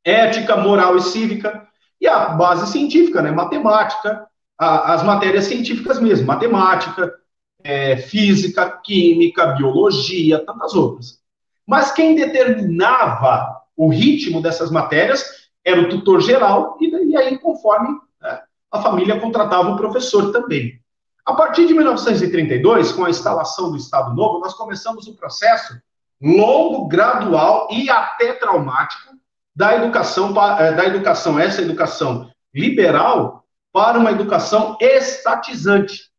Ética, 0.05 0.57
moral 0.57 0.97
e 0.97 1.03
cívica, 1.03 1.67
e 2.01 2.09
a 2.09 2.31
base 2.31 2.71
científica, 2.73 3.23
né? 3.23 3.31
Matemática, 3.31 4.27
a, 4.59 4.95
as 4.95 5.03
matérias 5.05 5.45
científicas 5.45 6.01
mesmo, 6.01 6.27
matemática, 6.27 7.15
é, 7.65 7.97
física, 7.97 8.69
química, 8.83 9.47
biologia, 9.49 10.45
tantas 10.45 10.75
outras. 10.75 11.19
Mas 11.67 11.93
quem 11.93 12.15
determinava 12.15 13.61
o 13.77 13.89
ritmo 13.89 14.43
dessas 14.43 14.71
matérias 14.71 15.49
era 15.65 15.81
o 15.81 15.89
tutor 15.89 16.21
geral, 16.21 16.77
e, 16.81 17.17
aí, 17.17 17.39
conforme 17.39 17.89
né, 18.21 18.41
a 18.71 18.83
família 18.83 19.21
contratava 19.21 19.71
o 19.71 19.77
professor 19.77 20.33
também. 20.33 20.81
A 21.25 21.35
partir 21.35 21.67
de 21.67 21.75
1932, 21.75 22.93
com 22.93 23.05
a 23.05 23.11
instalação 23.11 23.71
do 23.71 23.77
Estado 23.77 24.15
Novo, 24.15 24.41
nós 24.41 24.55
começamos 24.55 25.07
um 25.07 25.15
processo 25.15 25.81
longo, 26.21 26.89
gradual 26.89 27.69
e 27.71 27.89
até 27.89 28.33
traumático 28.33 29.13
da 29.55 29.77
educação, 29.77 30.35
eh, 30.59 30.73
da 30.73 30.87
educação, 30.87 31.39
essa 31.39 31.61
educação 31.61 32.31
liberal, 32.53 33.45
para 33.73 33.99
uma 33.99 34.11
educação 34.11 34.77
estatizante. 34.81 36.11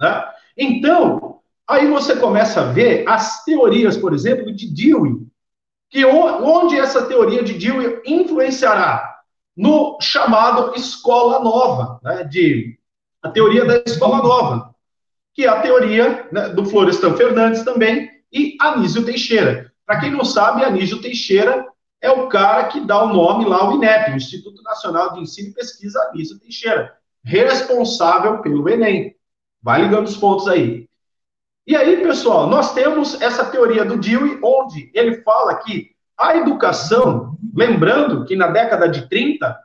Né? 0.00 0.24
Então, 0.56 1.40
aí 1.68 1.86
você 1.86 2.16
começa 2.16 2.60
a 2.60 2.72
ver 2.72 3.08
as 3.08 3.44
teorias, 3.44 3.96
por 3.96 4.12
exemplo, 4.12 4.54
de 4.54 4.66
Dewey, 4.72 5.14
que 5.90 6.04
onde 6.04 6.78
essa 6.78 7.06
teoria 7.06 7.42
de 7.42 7.54
Dewey 7.54 8.00
influenciará 8.06 9.12
no 9.56 9.98
chamado 10.00 10.74
escola 10.74 11.40
nova, 11.40 12.00
né, 12.02 12.24
de 12.24 12.78
a 13.22 13.28
teoria 13.28 13.64
da 13.64 13.82
escola 13.86 14.18
nova, 14.18 14.74
que 15.34 15.44
é 15.44 15.48
a 15.48 15.60
teoria 15.60 16.28
né, 16.32 16.48
do 16.48 16.64
Florestan 16.64 17.14
Fernandes 17.14 17.62
também, 17.62 18.10
e 18.32 18.56
Anísio 18.60 19.04
Teixeira. 19.04 19.72
Para 19.86 20.00
quem 20.00 20.10
não 20.10 20.24
sabe, 20.24 20.64
Anísio 20.64 21.00
Teixeira 21.00 21.66
é 22.00 22.10
o 22.10 22.28
cara 22.28 22.64
que 22.64 22.80
dá 22.80 23.04
o 23.04 23.12
nome 23.12 23.44
lá 23.44 23.58
ao 23.58 23.72
INEP, 23.72 24.10
o 24.12 24.16
Instituto 24.16 24.62
Nacional 24.62 25.12
de 25.12 25.20
Ensino 25.20 25.50
e 25.50 25.54
Pesquisa 25.54 26.00
Anísio 26.10 26.38
Teixeira, 26.40 26.94
responsável 27.22 28.40
pelo 28.40 28.68
Enem. 28.68 29.14
Vai 29.62 29.82
ligando 29.82 30.06
os 30.06 30.16
pontos 30.16 30.48
aí. 30.48 30.88
E 31.66 31.76
aí, 31.76 32.02
pessoal, 32.02 32.48
nós 32.48 32.74
temos 32.74 33.20
essa 33.20 33.44
teoria 33.44 33.84
do 33.84 33.96
Dewey, 33.96 34.40
onde 34.42 34.90
ele 34.92 35.22
fala 35.22 35.54
que 35.56 35.92
a 36.18 36.36
educação, 36.36 37.38
lembrando 37.54 38.24
que 38.24 38.34
na 38.34 38.48
década 38.48 38.88
de 38.88 39.08
30, 39.08 39.56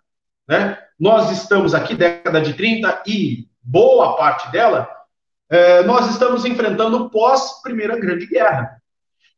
né, 0.48 0.78
nós 1.00 1.32
estamos 1.32 1.74
aqui, 1.74 1.96
década 1.96 2.40
de 2.40 2.54
30, 2.54 3.04
e 3.08 3.48
boa 3.62 4.16
parte 4.16 4.52
dela, 4.52 4.88
é, 5.50 5.84
nós 5.84 6.10
estamos 6.12 6.46
enfrentando 6.46 7.10
pós-Primeira 7.10 8.00
Grande 8.00 8.28
Guerra. 8.28 8.82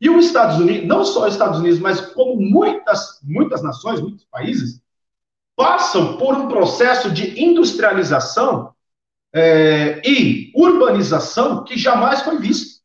E 0.02 0.10
os 0.10 0.26
Estados 0.26 0.58
Unidos, 0.58 0.88
não 0.88 1.06
só 1.06 1.28
os 1.28 1.34
Estados 1.34 1.60
Unidos, 1.60 1.80
mas 1.80 2.02
como 2.02 2.36
muitas, 2.36 3.20
muitas 3.24 3.62
nações, 3.62 4.02
muitos 4.02 4.26
países, 4.26 4.82
passam 5.56 6.18
por 6.18 6.36
um 6.36 6.48
processo 6.48 7.12
de 7.12 7.42
industrialização 7.42 8.74
é, 9.34 10.02
e 10.04 10.52
urbanização 10.56 11.64
que 11.64 11.78
jamais 11.78 12.22
foi 12.22 12.38
visto. 12.38 12.80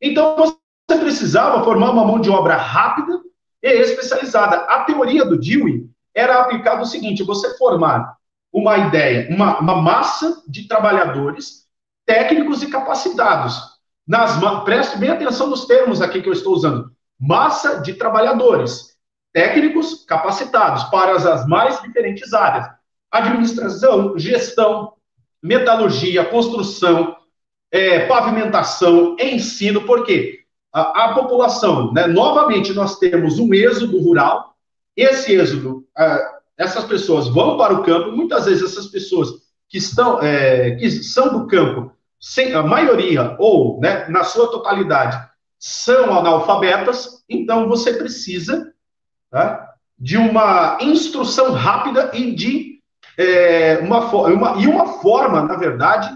Então, 0.00 0.36
você 0.36 0.98
precisava 0.98 1.64
formar 1.64 1.90
uma 1.90 2.04
mão 2.04 2.20
de 2.20 2.30
obra 2.30 2.56
rápida 2.56 3.20
e 3.62 3.68
especializada. 3.68 4.56
A 4.56 4.84
teoria 4.84 5.24
do 5.24 5.38
Dewey 5.38 5.88
era 6.14 6.40
aplicada 6.40 6.82
o 6.82 6.86
seguinte: 6.86 7.22
você 7.22 7.56
formar 7.56 8.16
uma 8.52 8.78
ideia, 8.78 9.28
uma, 9.34 9.58
uma 9.60 9.76
massa 9.76 10.42
de 10.48 10.66
trabalhadores 10.66 11.66
técnicos 12.06 12.62
e 12.62 12.68
capacitados. 12.68 13.60
Nas, 14.06 14.40
preste 14.64 14.98
bem 14.98 15.10
atenção 15.10 15.48
nos 15.48 15.66
termos 15.66 16.02
aqui 16.02 16.20
que 16.20 16.28
eu 16.28 16.32
estou 16.32 16.54
usando. 16.54 16.90
Massa 17.18 17.80
de 17.80 17.94
trabalhadores 17.94 18.96
técnicos 19.32 20.04
capacitados 20.04 20.84
para 20.84 21.12
as 21.12 21.46
mais 21.46 21.80
diferentes 21.82 22.32
áreas: 22.32 22.68
administração, 23.10 24.18
gestão, 24.18 24.94
metalurgia, 25.42 26.24
construção, 26.24 27.16
é, 27.70 28.06
pavimentação, 28.06 29.16
ensino, 29.18 29.82
por 29.82 30.04
quê? 30.04 30.40
A, 30.72 31.06
a 31.06 31.14
população, 31.14 31.92
né, 31.92 32.06
novamente, 32.06 32.72
nós 32.72 32.98
temos 32.98 33.38
um 33.38 33.52
êxodo 33.54 34.00
rural, 34.00 34.54
esse 34.96 35.34
êxodo, 35.34 35.84
essas 36.56 36.84
pessoas 36.84 37.28
vão 37.28 37.56
para 37.56 37.72
o 37.72 37.82
campo, 37.82 38.12
muitas 38.12 38.44
vezes 38.44 38.62
essas 38.62 38.86
pessoas 38.86 39.30
que 39.68 39.78
estão, 39.78 40.20
é, 40.20 40.72
que 40.72 40.90
são 40.90 41.32
do 41.32 41.46
campo, 41.46 41.92
sem, 42.20 42.52
a 42.52 42.62
maioria, 42.62 43.34
ou 43.38 43.80
né, 43.80 44.06
na 44.08 44.24
sua 44.24 44.50
totalidade, 44.50 45.18
são 45.58 46.18
analfabetas, 46.18 47.24
então 47.28 47.68
você 47.68 47.94
precisa 47.94 48.72
tá, 49.30 49.74
de 49.98 50.16
uma 50.16 50.78
instrução 50.80 51.52
rápida 51.52 52.10
e 52.14 52.34
de 52.34 52.79
é, 53.20 53.78
uma, 53.82 54.00
uma, 54.06 54.62
e 54.62 54.66
uma 54.66 54.94
forma, 54.94 55.42
na 55.42 55.54
verdade, 55.54 56.10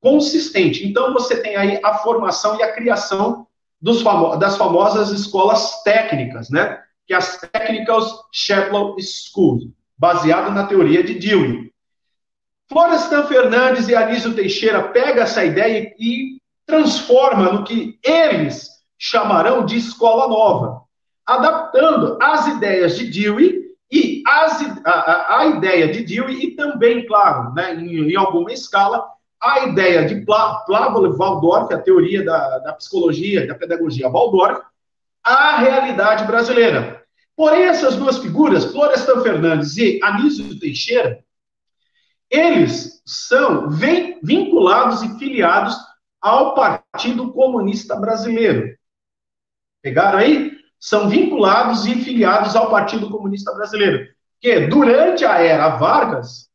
consistente. 0.00 0.86
Então, 0.86 1.12
você 1.12 1.42
tem 1.42 1.56
aí 1.56 1.80
a 1.82 1.94
formação 1.94 2.56
e 2.56 2.62
a 2.62 2.72
criação 2.72 3.48
famo 4.02 4.36
das 4.36 4.56
famosas 4.56 5.10
escolas 5.10 5.82
técnicas, 5.82 6.48
né? 6.48 6.80
Que 7.04 7.14
é 7.14 7.16
as 7.16 7.36
Technical 7.38 8.00
Chapel 8.32 8.94
Schools, 9.00 9.64
baseado 9.98 10.52
na 10.52 10.66
teoria 10.66 11.02
de 11.02 11.14
Dewey. 11.14 11.72
Florestan 12.68 13.26
Fernandes 13.26 13.88
e 13.88 13.96
Anísio 13.96 14.34
Teixeira 14.34 14.88
pegam 14.88 15.24
essa 15.24 15.44
ideia 15.44 15.92
e 15.98 16.38
transforma 16.64 17.52
no 17.52 17.64
que 17.64 17.98
eles 18.04 18.68
chamarão 18.98 19.64
de 19.64 19.76
escola 19.76 20.28
nova, 20.28 20.82
adaptando 21.24 22.18
as 22.20 22.46
ideias 22.46 22.96
de 22.96 23.06
Dewey 23.06 23.65
e 23.90 24.22
as, 24.26 24.60
a, 24.84 25.38
a, 25.38 25.46
ideia 25.46 25.92
de 25.92 26.02
Dewey, 26.04 26.44
e 26.44 26.56
também, 26.56 27.06
claro, 27.06 27.54
né, 27.54 27.74
em, 27.74 28.10
em 28.10 28.16
alguma 28.16 28.52
escala, 28.52 29.06
a 29.40 29.60
ideia 29.60 30.06
de 30.06 30.24
Plavol 30.24 31.16
Waldorf, 31.16 31.72
a 31.72 31.78
teoria 31.78 32.24
da, 32.24 32.58
da 32.58 32.72
psicologia 32.72 33.46
da 33.46 33.54
pedagogia 33.54 34.08
Waldorf, 34.08 34.60
a 35.22 35.58
realidade 35.58 36.24
brasileira. 36.24 37.04
Porém, 37.36 37.64
essas 37.64 37.96
duas 37.96 38.18
figuras, 38.18 38.64
Florestan 38.64 39.22
Fernandes 39.22 39.76
e 39.76 40.00
Anísio 40.02 40.58
Teixeira, 40.58 41.22
eles 42.30 43.02
são 43.04 43.68
vinculados 43.70 45.02
e 45.02 45.18
filiados 45.18 45.76
ao 46.20 46.54
Partido 46.54 47.32
Comunista 47.32 47.94
Brasileiro. 47.94 48.76
Pegaram 49.82 50.18
aí? 50.18 50.55
São 50.86 51.08
vinculados 51.08 51.84
e 51.84 51.96
filiados 51.96 52.54
ao 52.54 52.70
Partido 52.70 53.10
Comunista 53.10 53.52
Brasileiro, 53.52 54.06
que 54.40 54.68
durante 54.68 55.24
a 55.24 55.42
era 55.42 55.70
Vargas 55.70 56.48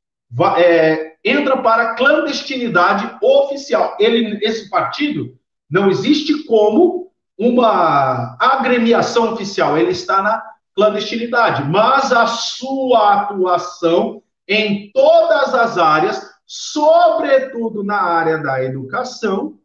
é, 0.55 1.15
entra 1.21 1.57
para 1.57 1.95
clandestinidade 1.95 3.13
oficial. 3.21 3.97
Ele, 3.99 4.39
esse 4.41 4.69
partido 4.69 5.37
não 5.69 5.89
existe 5.89 6.45
como 6.45 7.11
uma 7.37 8.37
agremiação 8.39 9.33
oficial, 9.33 9.77
ele 9.77 9.91
está 9.91 10.21
na 10.21 10.41
clandestinidade, 10.73 11.65
mas 11.65 12.13
a 12.13 12.25
sua 12.25 13.23
atuação 13.23 14.23
em 14.47 14.93
todas 14.93 15.53
as 15.53 15.77
áreas, 15.77 16.31
sobretudo 16.45 17.83
na 17.83 18.01
área 18.01 18.37
da 18.37 18.63
educação, 18.63 19.59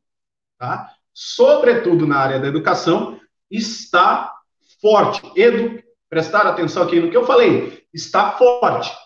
tá? 0.58 0.90
sobretudo 1.14 2.04
na 2.04 2.18
área 2.18 2.40
da 2.40 2.48
educação, 2.48 3.20
está 3.48 4.35
forte. 4.86 5.20
Edu, 5.34 5.82
prestar 6.08 6.46
atenção 6.46 6.84
aqui 6.84 7.00
no 7.00 7.10
que 7.10 7.16
eu 7.16 7.26
falei, 7.26 7.82
está 7.92 8.30
forte. 8.32 8.96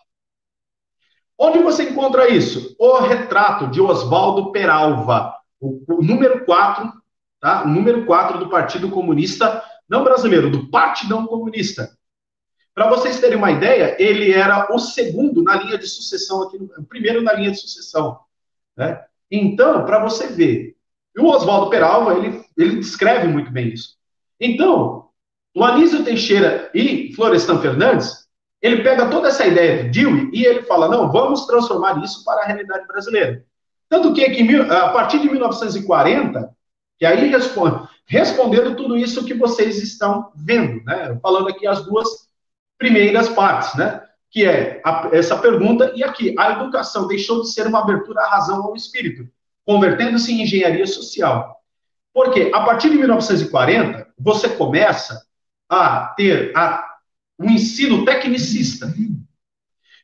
Onde 1.38 1.58
você 1.60 1.84
encontra 1.84 2.28
isso? 2.28 2.76
O 2.78 2.98
retrato 2.98 3.68
de 3.68 3.80
Oswaldo 3.80 4.52
Peralva, 4.52 5.34
o, 5.58 5.82
o 5.88 6.02
número 6.02 6.44
4, 6.44 6.92
tá? 7.40 7.64
O 7.64 7.68
número 7.68 8.04
4 8.04 8.38
do 8.38 8.50
Partido 8.50 8.90
Comunista, 8.90 9.64
não 9.88 10.04
brasileiro, 10.04 10.50
do 10.50 10.68
Partidão 10.68 11.26
Comunista. 11.26 11.96
Para 12.74 12.90
vocês 12.90 13.18
terem 13.18 13.38
uma 13.38 13.50
ideia, 13.50 13.96
ele 13.98 14.32
era 14.32 14.70
o 14.74 14.78
segundo 14.78 15.42
na 15.42 15.56
linha 15.56 15.78
de 15.78 15.86
sucessão 15.86 16.42
aqui, 16.42 16.58
o 16.58 16.84
primeiro 16.84 17.22
na 17.22 17.32
linha 17.32 17.52
de 17.52 17.58
sucessão. 17.58 18.20
Né? 18.76 19.02
Então, 19.30 19.86
para 19.86 19.98
você 19.98 20.26
ver, 20.26 20.76
o 21.18 21.24
Oswaldo 21.24 21.70
Peralva, 21.70 22.18
ele, 22.18 22.44
ele 22.54 22.76
descreve 22.76 23.26
muito 23.28 23.50
bem 23.50 23.68
isso. 23.68 23.96
Então, 24.38 25.09
o 25.54 25.64
Anísio 25.64 26.04
Teixeira 26.04 26.70
e 26.74 27.12
Florestan 27.14 27.58
Fernandes, 27.60 28.28
ele 28.62 28.82
pega 28.82 29.08
toda 29.08 29.28
essa 29.28 29.46
ideia 29.46 29.84
de 29.84 30.00
Dewey 30.00 30.30
e 30.32 30.44
ele 30.44 30.62
fala, 30.62 30.88
não, 30.88 31.10
vamos 31.10 31.46
transformar 31.46 32.02
isso 32.04 32.24
para 32.24 32.42
a 32.42 32.46
realidade 32.46 32.86
brasileira. 32.86 33.44
Tanto 33.88 34.12
que, 34.12 34.28
que 34.30 34.56
a 34.56 34.88
partir 34.90 35.18
de 35.18 35.28
1940, 35.28 36.50
que 36.98 37.06
aí 37.06 37.28
responde, 37.28 37.88
respondendo 38.06 38.76
tudo 38.76 38.96
isso 38.96 39.24
que 39.24 39.34
vocês 39.34 39.82
estão 39.82 40.30
vendo, 40.36 40.84
né? 40.84 41.18
Falando 41.22 41.48
aqui 41.48 41.66
as 41.66 41.84
duas 41.84 42.06
primeiras 42.78 43.28
partes, 43.30 43.74
né? 43.74 44.02
Que 44.30 44.46
é 44.46 44.80
a, 44.84 45.08
essa 45.12 45.36
pergunta 45.38 45.92
e 45.96 46.04
aqui, 46.04 46.34
a 46.38 46.52
educação 46.52 47.08
deixou 47.08 47.40
de 47.40 47.50
ser 47.50 47.66
uma 47.66 47.80
abertura 47.80 48.20
à 48.20 48.28
razão 48.28 48.62
ao 48.62 48.76
espírito, 48.76 49.28
convertendo-se 49.64 50.32
em 50.32 50.42
engenharia 50.42 50.86
social. 50.86 51.56
Porque 52.12 52.50
a 52.54 52.60
partir 52.60 52.90
de 52.90 52.96
1940, 52.96 54.06
você 54.18 54.48
começa 54.50 55.24
a 55.70 56.08
ter 56.16 56.52
a, 56.56 56.96
um 57.38 57.48
ensino 57.48 58.04
tecnicista. 58.04 58.92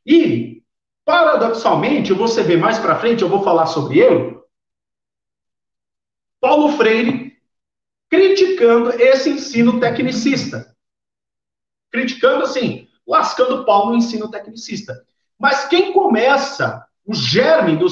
E, 0.06 0.62
paradoxalmente, 1.04 2.12
você 2.12 2.42
vê 2.42 2.56
mais 2.56 2.78
para 2.78 2.98
frente, 2.98 3.22
eu 3.22 3.28
vou 3.28 3.42
falar 3.42 3.66
sobre 3.66 3.98
ele, 3.98 4.36
Paulo 6.40 6.76
Freire 6.76 7.36
criticando 8.08 8.90
esse 8.92 9.30
ensino 9.30 9.80
tecnicista. 9.80 10.72
Criticando, 11.90 12.44
assim, 12.44 12.88
lascando 13.06 13.64
pau 13.64 13.88
no 13.88 13.96
ensino 13.96 14.30
tecnicista. 14.30 15.04
Mas 15.38 15.66
quem 15.66 15.92
começa 15.92 16.86
o 17.04 17.14
germe, 17.14 17.76
do, 17.76 17.86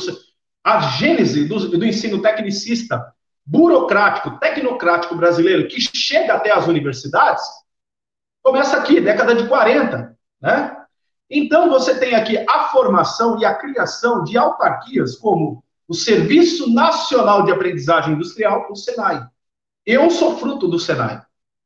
a 0.62 0.80
gênese 0.80 1.46
do, 1.46 1.76
do 1.76 1.84
ensino 1.84 2.22
tecnicista 2.22 3.12
burocrático, 3.44 4.38
tecnocrático 4.38 5.14
brasileiro, 5.14 5.68
que 5.68 5.80
chega 5.80 6.34
até 6.34 6.52
as 6.52 6.66
universidades, 6.66 7.42
Começa 8.44 8.76
aqui, 8.76 9.00
década 9.00 9.34
de 9.34 9.48
40, 9.48 10.14
né? 10.42 10.76
Então, 11.30 11.70
você 11.70 11.98
tem 11.98 12.14
aqui 12.14 12.36
a 12.46 12.64
formação 12.64 13.40
e 13.40 13.44
a 13.44 13.54
criação 13.54 14.22
de 14.22 14.36
autarquias 14.36 15.16
como 15.16 15.64
o 15.88 15.94
Serviço 15.94 16.70
Nacional 16.70 17.46
de 17.46 17.50
Aprendizagem 17.50 18.12
Industrial, 18.12 18.66
o 18.70 18.76
SENAI. 18.76 19.26
Eu 19.86 20.10
sou 20.10 20.36
fruto 20.36 20.68
do 20.68 20.78
SENAI. 20.78 21.22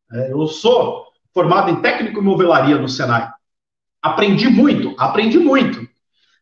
Né? 0.08 0.30
Eu 0.30 0.46
sou 0.46 1.04
formado 1.34 1.68
em 1.68 1.82
técnico 1.82 2.20
em 2.20 2.24
movelaria 2.24 2.78
no 2.78 2.88
SENAI. 2.88 3.28
Aprendi 4.00 4.48
muito, 4.48 4.94
aprendi 4.98 5.40
muito. 5.40 5.84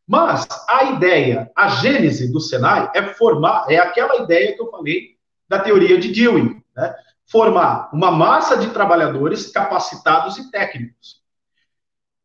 Mas 0.07 0.46
a 0.68 0.85
ideia, 0.85 1.51
a 1.57 1.68
gênese 1.68 2.31
do 2.31 2.40
Senai 2.40 2.90
é 2.94 3.03
formar, 3.03 3.64
é 3.70 3.79
aquela 3.79 4.16
ideia 4.16 4.55
que 4.55 4.61
eu 4.61 4.70
falei 4.70 5.16
da 5.49 5.59
teoria 5.59 5.99
de 5.99 6.12
Dewey, 6.12 6.62
né? 6.77 6.94
Formar 7.27 7.91
uma 7.93 8.11
massa 8.11 8.57
de 8.57 8.71
trabalhadores 8.71 9.51
capacitados 9.51 10.39
e 10.39 10.51
técnicos. 10.51 11.21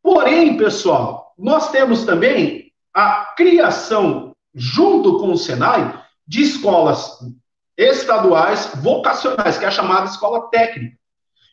Porém, 0.01 0.57
pessoal, 0.57 1.33
nós 1.37 1.71
temos 1.71 2.03
também 2.03 2.71
a 2.93 3.33
criação, 3.37 4.35
junto 4.53 5.19
com 5.19 5.31
o 5.31 5.37
Senai, 5.37 6.01
de 6.27 6.41
escolas 6.41 7.19
estaduais 7.77 8.71
vocacionais, 8.81 9.57
que 9.57 9.65
é 9.65 9.67
a 9.67 9.71
chamada 9.71 10.05
escola 10.05 10.49
técnica. 10.49 10.97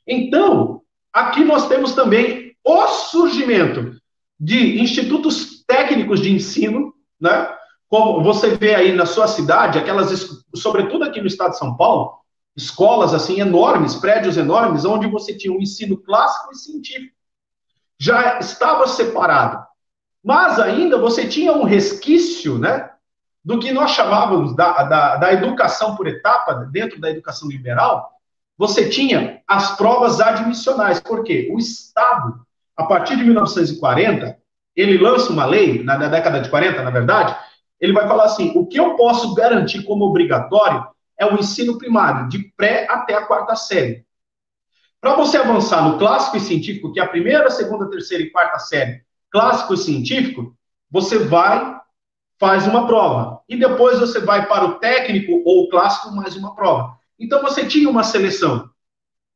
Então, 0.06 0.82
aqui 1.12 1.44
nós 1.44 1.68
temos 1.68 1.94
também 1.94 2.56
o 2.64 2.86
surgimento 2.88 3.98
de 4.38 4.80
institutos 4.80 5.64
técnicos 5.66 6.20
de 6.20 6.32
ensino, 6.32 6.94
né? 7.20 7.54
Como 7.88 8.22
você 8.22 8.54
vê 8.54 8.74
aí 8.74 8.92
na 8.92 9.06
sua 9.06 9.26
cidade, 9.26 9.78
aquelas, 9.78 10.44
sobretudo 10.54 11.04
aqui 11.04 11.20
no 11.20 11.26
estado 11.26 11.52
de 11.52 11.58
São 11.58 11.74
Paulo, 11.76 12.18
escolas 12.58 13.14
assim 13.14 13.40
enormes, 13.40 13.94
prédios 13.94 14.36
enormes, 14.36 14.84
onde 14.84 15.06
você 15.06 15.32
tinha 15.32 15.56
um 15.56 15.60
ensino 15.60 15.96
clássico 15.96 16.52
e 16.52 16.56
científico. 16.56 17.14
Já 17.96 18.40
estava 18.40 18.86
separado. 18.88 19.64
Mas 20.22 20.58
ainda 20.58 20.98
você 20.98 21.28
tinha 21.28 21.52
um 21.52 21.62
resquício, 21.62 22.58
né? 22.58 22.90
Do 23.44 23.60
que 23.60 23.72
nós 23.72 23.92
chamávamos 23.92 24.56
da, 24.56 24.82
da, 24.82 25.16
da 25.16 25.32
educação 25.32 25.94
por 25.94 26.08
etapa, 26.08 26.54
dentro 26.72 27.00
da 27.00 27.08
educação 27.08 27.48
liberal, 27.48 28.10
você 28.58 28.88
tinha 28.88 29.40
as 29.46 29.76
provas 29.76 30.20
admissionais. 30.20 30.98
Por 30.98 31.22
quê? 31.22 31.48
O 31.52 31.58
Estado, 31.58 32.40
a 32.76 32.84
partir 32.84 33.16
de 33.16 33.22
1940, 33.22 34.36
ele 34.74 34.98
lança 34.98 35.32
uma 35.32 35.46
lei, 35.46 35.84
na, 35.84 35.96
na 35.96 36.08
década 36.08 36.40
de 36.40 36.50
40, 36.50 36.82
na 36.82 36.90
verdade, 36.90 37.36
ele 37.80 37.92
vai 37.92 38.06
falar 38.08 38.24
assim: 38.24 38.52
o 38.56 38.66
que 38.66 38.80
eu 38.80 38.96
posso 38.96 39.32
garantir 39.34 39.84
como 39.84 40.04
obrigatório 40.04 40.84
é 41.18 41.26
o 41.26 41.34
ensino 41.34 41.76
primário, 41.76 42.28
de 42.28 42.38
pré 42.56 42.86
até 42.88 43.14
a 43.14 43.26
quarta 43.26 43.56
série. 43.56 44.06
Para 45.00 45.14
você 45.14 45.36
avançar 45.36 45.82
no 45.82 45.98
clássico 45.98 46.36
e 46.36 46.40
científico, 46.40 46.92
que 46.92 47.00
é 47.00 47.02
a 47.02 47.08
primeira, 47.08 47.50
segunda, 47.50 47.90
terceira 47.90 48.22
e 48.22 48.30
quarta 48.30 48.58
série, 48.58 49.02
clássico 49.30 49.74
e 49.74 49.78
científico, 49.78 50.56
você 50.90 51.18
vai, 51.18 51.78
faz 52.38 52.66
uma 52.66 52.86
prova. 52.86 53.40
E 53.48 53.56
depois 53.56 53.98
você 53.98 54.20
vai 54.20 54.46
para 54.46 54.64
o 54.64 54.78
técnico 54.78 55.42
ou 55.44 55.64
o 55.64 55.68
clássico, 55.68 56.14
mais 56.14 56.36
uma 56.36 56.54
prova. 56.54 56.96
Então 57.18 57.42
você 57.42 57.66
tinha 57.66 57.88
uma 57.88 58.04
seleção. 58.04 58.70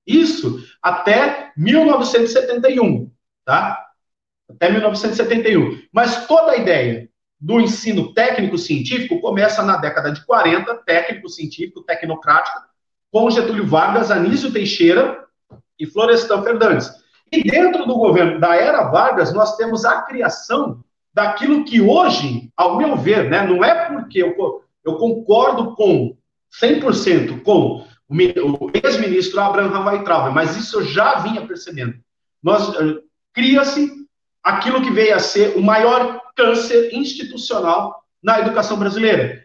Isso 0.06 0.64
até 0.82 1.52
1971, 1.56 3.10
tá? 3.44 3.86
Até 4.48 4.70
1971. 4.70 5.82
Mas 5.92 6.26
toda 6.26 6.52
a 6.52 6.56
ideia 6.56 7.08
do 7.42 7.60
ensino 7.60 8.14
técnico-científico 8.14 9.20
começa 9.20 9.64
na 9.64 9.76
década 9.76 10.12
de 10.12 10.24
40, 10.24 10.76
técnico-científico, 10.86 11.82
tecnocrático, 11.82 12.56
com 13.10 13.28
Getúlio 13.28 13.66
Vargas, 13.66 14.12
Anísio 14.12 14.52
Teixeira 14.52 15.24
e 15.76 15.84
Florestan 15.84 16.40
Fernandes. 16.44 16.88
E 17.32 17.42
dentro 17.42 17.84
do 17.84 17.96
governo 17.96 18.38
da 18.38 18.54
era 18.54 18.84
Vargas, 18.84 19.34
nós 19.34 19.56
temos 19.56 19.84
a 19.84 20.02
criação 20.02 20.84
daquilo 21.12 21.64
que 21.64 21.80
hoje, 21.80 22.48
ao 22.56 22.76
meu 22.78 22.96
ver, 22.96 23.28
né, 23.28 23.44
não 23.44 23.64
é 23.64 23.86
porque 23.86 24.22
eu, 24.22 24.62
eu 24.84 24.94
concordo 24.94 25.74
com 25.74 26.16
100% 26.62 27.42
com 27.42 27.84
o 28.08 28.70
ex-ministro 28.72 29.40
Abraham 29.40 29.84
Weintraub, 29.84 30.32
mas 30.32 30.56
isso 30.56 30.78
eu 30.78 30.84
já 30.84 31.16
vinha 31.16 31.44
percebendo. 31.44 31.94
Nós 32.40 32.68
uh, 32.68 33.02
cria-se 33.32 33.90
aquilo 34.44 34.80
que 34.80 34.92
veio 34.92 35.16
a 35.16 35.18
ser 35.18 35.56
o 35.56 35.62
maior 35.62 36.21
câncer 36.34 36.94
institucional 36.94 38.02
na 38.22 38.40
educação 38.40 38.78
brasileira. 38.78 39.42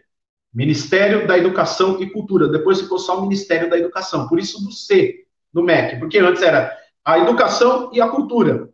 Ministério 0.52 1.26
da 1.26 1.36
Educação 1.36 2.00
e 2.02 2.10
Cultura. 2.10 2.48
Depois 2.48 2.80
ficou 2.80 2.98
só 2.98 3.18
o 3.18 3.22
Ministério 3.22 3.68
da 3.68 3.78
Educação. 3.78 4.28
Por 4.28 4.38
isso 4.38 4.64
do 4.64 4.72
C 4.72 5.26
do 5.52 5.62
MEC, 5.62 5.98
porque 5.98 6.18
antes 6.18 6.42
era 6.42 6.76
a 7.04 7.18
educação 7.18 7.90
e 7.92 8.00
a 8.00 8.08
cultura. 8.08 8.68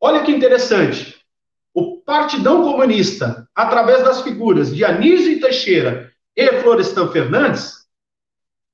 Olha 0.00 0.22
que 0.22 0.32
interessante. 0.32 1.18
O 1.72 1.98
Partidão 1.98 2.62
Comunista, 2.62 3.48
através 3.54 4.04
das 4.04 4.22
figuras 4.22 4.74
de 4.74 4.84
Anísio 4.84 5.40
Teixeira 5.40 6.12
e 6.36 6.60
Florestan 6.60 7.08
Fernandes, 7.08 7.84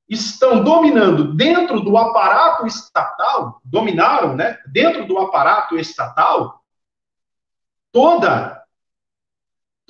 estão 0.09 0.65
dominando 0.65 1.35
dentro 1.35 1.81
do 1.81 1.97
aparato 1.97 2.67
estatal, 2.67 3.61
dominaram, 3.65 4.35
né, 4.35 4.59
dentro 4.67 5.07
do 5.07 5.19
aparato 5.19 5.79
estatal, 5.79 6.61
toda, 7.93 8.60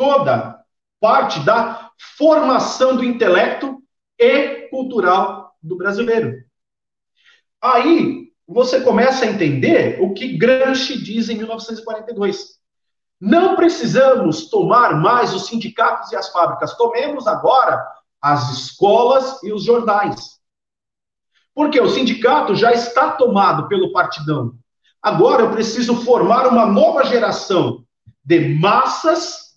toda 0.01 0.65
parte 0.99 1.41
da 1.41 1.91
formação 2.17 2.97
do 2.97 3.05
intelecto 3.05 3.83
e 4.19 4.67
cultural 4.71 5.55
do 5.63 5.77
brasileiro. 5.77 6.43
Aí 7.61 8.33
você 8.49 8.81
começa 8.81 9.27
a 9.27 9.29
entender 9.29 10.01
o 10.01 10.15
que 10.15 10.39
Gramsci 10.39 10.97
diz 10.97 11.29
em 11.29 11.37
1942. 11.37 12.59
Não 13.21 13.55
precisamos 13.57 14.49
tomar 14.49 14.97
mais 14.97 15.35
os 15.35 15.49
sindicatos 15.49 16.11
e 16.13 16.17
as 16.17 16.31
fábricas, 16.33 16.75
tomemos 16.79 17.27
agora 17.27 17.87
as 18.23 18.51
escolas 18.53 19.43
e 19.43 19.53
os 19.53 19.65
jornais. 19.65 20.41
Porque 21.55 21.79
o 21.79 21.91
sindicato 21.91 22.55
já 22.55 22.73
está 22.73 23.13
tomado 23.13 23.69
pelo 23.69 23.93
partidão. 23.93 24.55
Agora 25.03 25.43
eu 25.43 25.51
preciso 25.51 25.95
formar 25.97 26.47
uma 26.47 26.65
nova 26.65 27.05
geração 27.05 27.85
de 28.25 28.55
massas, 28.55 29.50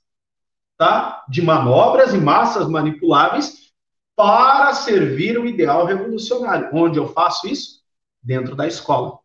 tá? 0.83 1.23
De 1.29 1.41
manobras 1.41 2.13
e 2.13 2.17
massas 2.17 2.67
manipuláveis 2.67 3.71
para 4.17 4.73
servir 4.73 5.39
o 5.39 5.45
ideal 5.45 5.85
revolucionário. 5.85 6.69
Onde 6.73 6.99
eu 6.99 7.07
faço 7.07 7.47
isso? 7.47 7.81
Dentro 8.21 8.53
da 8.53 8.67
escola. 8.67 9.19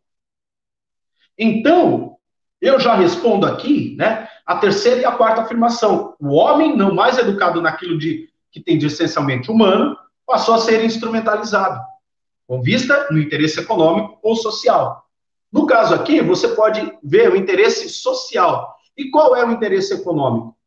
Então, 1.36 2.16
eu 2.60 2.78
já 2.78 2.94
respondo 2.94 3.44
aqui, 3.44 3.96
né? 3.98 4.28
A 4.46 4.56
terceira 4.56 5.00
e 5.00 5.04
a 5.04 5.10
quarta 5.10 5.42
afirmação. 5.42 6.14
O 6.20 6.28
homem, 6.34 6.76
não 6.76 6.94
mais 6.94 7.18
educado 7.18 7.60
naquilo 7.60 7.98
de 7.98 8.28
que 8.52 8.60
tem 8.60 8.78
de 8.78 8.86
essencialmente 8.86 9.50
humano, 9.50 9.96
passou 10.24 10.54
a 10.54 10.58
ser 10.58 10.84
instrumentalizado, 10.84 11.80
com 12.46 12.62
vista 12.62 13.08
no 13.10 13.18
interesse 13.18 13.58
econômico 13.60 14.18
ou 14.22 14.36
social. 14.36 15.04
No 15.52 15.66
caso 15.66 15.92
aqui, 15.92 16.20
você 16.22 16.48
pode 16.48 16.96
ver 17.02 17.32
o 17.32 17.36
interesse 17.36 17.88
social. 17.88 18.76
E 18.96 19.10
qual 19.10 19.34
é 19.36 19.44
o 19.44 19.50
interesse 19.50 19.92
econômico? 19.92 20.57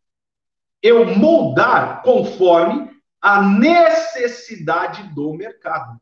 Eu 0.81 1.05
moldar 1.15 2.01
conforme 2.01 2.89
a 3.21 3.41
necessidade 3.41 5.03
do 5.13 5.33
mercado. 5.33 5.99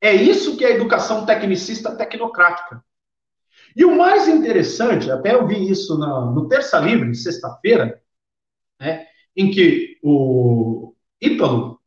É 0.00 0.14
isso 0.14 0.56
que 0.56 0.64
é 0.64 0.68
a 0.68 0.74
educação 0.74 1.26
tecnicista 1.26 1.96
tecnocrática. 1.96 2.84
E 3.74 3.84
o 3.84 3.96
mais 3.96 4.28
interessante, 4.28 5.10
até 5.10 5.34
eu 5.34 5.46
vi 5.46 5.68
isso 5.68 5.98
no, 5.98 6.32
no 6.32 6.48
Terça 6.48 6.78
Livre, 6.78 7.14
sexta-feira, 7.14 8.00
né, 8.80 9.06
em 9.36 9.50
que 9.50 9.98
o 10.02 10.94
Ítalo 11.20 11.80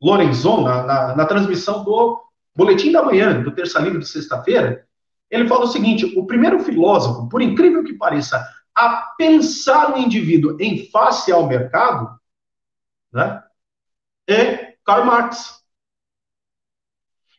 Lorenzon, 0.00 0.62
na, 0.62 0.82
na, 0.84 1.16
na, 1.16 1.26
transmissão 1.26 1.82
do 1.82 2.20
Boletim 2.54 2.92
da 2.92 3.02
Manhã, 3.02 3.42
do 3.42 3.52
Terça 3.52 3.80
Livre 3.80 3.98
de 3.98 4.08
sexta-feira, 4.08 4.86
ele 5.30 5.48
fala 5.48 5.64
o 5.64 5.68
seguinte: 5.68 6.18
o 6.18 6.26
primeiro 6.26 6.60
filósofo, 6.60 7.28
por 7.28 7.40
incrível 7.40 7.82
que 7.82 7.94
pareça, 7.94 8.44
a 8.74 9.14
pensar 9.16 9.94
o 9.94 9.98
indivíduo 9.98 10.56
em 10.60 10.90
face 10.90 11.30
ao 11.30 11.46
mercado, 11.46 12.18
né, 13.12 13.42
é 14.28 14.74
Karl 14.84 15.04
Marx. 15.04 15.62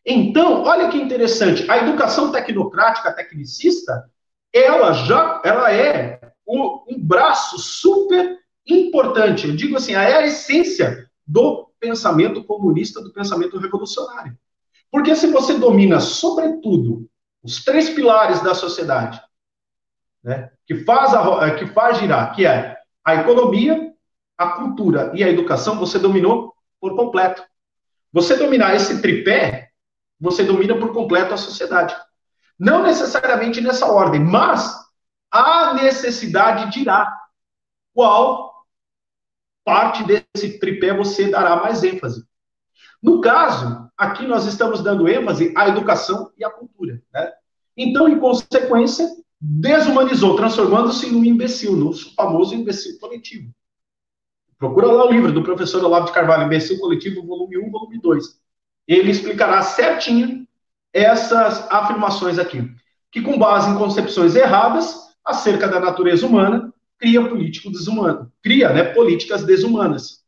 Então, 0.06 0.64
olha 0.64 0.90
que 0.90 0.98
interessante, 0.98 1.70
a 1.72 1.78
educação 1.78 2.32
tecnocrática, 2.32 3.14
tecnicista, 3.14 4.10
ela 4.52 4.94
já 4.94 5.42
ela 5.44 5.74
é 5.74 6.20
um, 6.48 6.84
um 6.90 7.00
braço 7.00 7.58
super 7.58 8.40
importante, 8.68 9.48
eu 9.48 9.56
digo 9.56 9.78
assim, 9.78 9.94
é 9.94 10.18
a 10.18 10.26
essência 10.26 11.10
do 11.26 11.72
pensamento 11.80 12.44
comunista, 12.44 13.02
do 13.02 13.12
pensamento 13.12 13.58
revolucionário. 13.58 14.38
Porque 14.92 15.16
se 15.16 15.28
você 15.28 15.58
domina, 15.58 16.00
sobretudo, 16.00 17.10
os 17.42 17.64
três 17.64 17.90
pilares 17.90 18.42
da 18.42 18.54
sociedade, 18.54 19.22
né, 20.24 20.52
que, 20.66 20.84
faz 20.84 21.14
a, 21.14 21.56
que 21.56 21.68
faz 21.68 21.98
girar, 21.98 22.34
que 22.34 22.46
é 22.46 22.78
a 23.04 23.16
economia, 23.16 23.94
a 24.38 24.48
cultura 24.50 25.12
e 25.14 25.24
a 25.24 25.30
educação, 25.30 25.78
você 25.78 26.00
dominou 26.00 26.54
por 26.80 26.96
completo. 26.96 27.44
Você 28.12 28.36
dominar 28.36 28.76
esse 28.76 29.02
tripé, 29.02 29.70
você 30.20 30.44
domina 30.44 30.78
por 30.78 30.94
completo 30.94 31.34
a 31.34 31.38
sociedade. 31.38 31.96
Não 32.58 32.84
necessariamente 32.84 33.60
nessa 33.60 33.88
ordem, 33.92 34.22
mas 34.22 34.74
a 35.32 35.74
necessidade 35.74 36.72
dirá 36.72 37.12
qual 37.94 38.54
parte 39.66 40.04
desse 40.04 40.60
tripé 40.60 40.94
você 40.94 41.30
dará 41.30 41.56
mais 41.58 41.84
ênfase. 41.84 42.26
No 43.02 43.20
caso, 43.20 43.90
aqui 43.98 44.26
nós 44.26 44.46
estamos 44.46 44.82
dando 44.82 45.10
ênfase 45.10 45.54
à 45.58 45.68
educação 45.68 46.32
e 46.38 46.46
à 46.46 46.50
cultura. 46.50 47.02
Né? 47.14 47.32
Então, 47.76 48.08
em 48.08 48.20
consequência, 48.20 49.10
desumanizou, 49.46 50.36
transformando-se 50.36 51.12
num 51.12 51.24
imbecil, 51.24 51.76
no 51.76 51.94
famoso 51.94 52.56
imbecil 52.56 52.98
coletivo. 53.00 53.54
Procura 54.58 54.88
lá 54.88 55.06
o 55.06 55.12
livro 55.12 55.34
do 55.34 55.44
professor 55.44 55.84
Olavo 55.84 56.06
de 56.06 56.14
Carvalho, 56.14 56.46
Imbecil 56.46 56.80
Coletivo, 56.80 57.26
volume 57.26 57.58
1, 57.58 57.70
volume 57.70 58.00
2 58.00 58.44
ele 58.88 59.12
explicará 59.12 59.62
certinho 59.62 60.48
essas 60.92 61.70
afirmações 61.72 62.38
aqui, 62.38 62.70
que 63.12 63.22
com 63.22 63.38
base 63.38 63.70
em 63.70 63.78
concepções 63.78 64.36
erradas 64.36 65.16
acerca 65.26 65.68
da 65.68 65.80
natureza 65.80 66.26
humana, 66.26 66.74
cria 66.98 67.28
político 67.28 67.72
desumano, 67.72 68.32
cria, 68.42 68.72
né, 68.72 68.84
políticas 68.84 69.44
desumanas. 69.44 70.24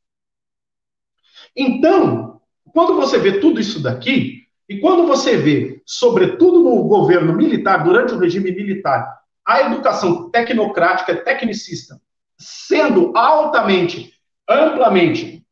Então, 1.56 2.41
quando 2.73 2.95
você 2.95 3.17
vê 3.17 3.39
tudo 3.39 3.60
isso 3.60 3.82
daqui, 3.82 4.44
E 4.67 4.80
quando 4.80 5.06
você 5.06 5.38
vê, 5.38 5.82
sobretudo 5.86 6.62
no 6.62 6.84
governo 6.84 7.34
militar, 7.34 7.84
durante 7.84 8.13
o 8.13 8.19
regime 8.19 8.51
militar, 8.51 9.19
a 9.45 9.62
educação 9.62 10.30
tecnocrática, 10.30 11.15
tecnicista, 11.15 12.01
sendo 12.38 13.15
altamente, 13.15 14.13
amplamente 14.49 15.45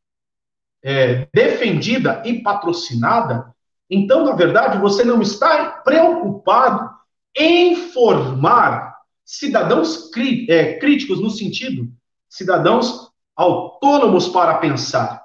é, 0.84 1.28
defendida 1.34 2.24
e 2.26 2.42
patrocinada, 2.42 3.54
então, 3.90 4.26
na 4.26 4.34
verdade, 4.34 4.80
você 4.80 5.04
não 5.04 5.22
está 5.22 5.68
preocupado 5.84 6.90
em 7.36 7.76
formar 7.76 8.98
cidadãos 9.24 10.10
crí 10.10 10.48
é, 10.50 10.78
críticos 10.80 11.22
no 11.22 11.30
sentido, 11.30 11.88
cidadãos 12.28 13.12
autônomos 13.36 14.28
para 14.28 14.58
pensar. 14.58 15.24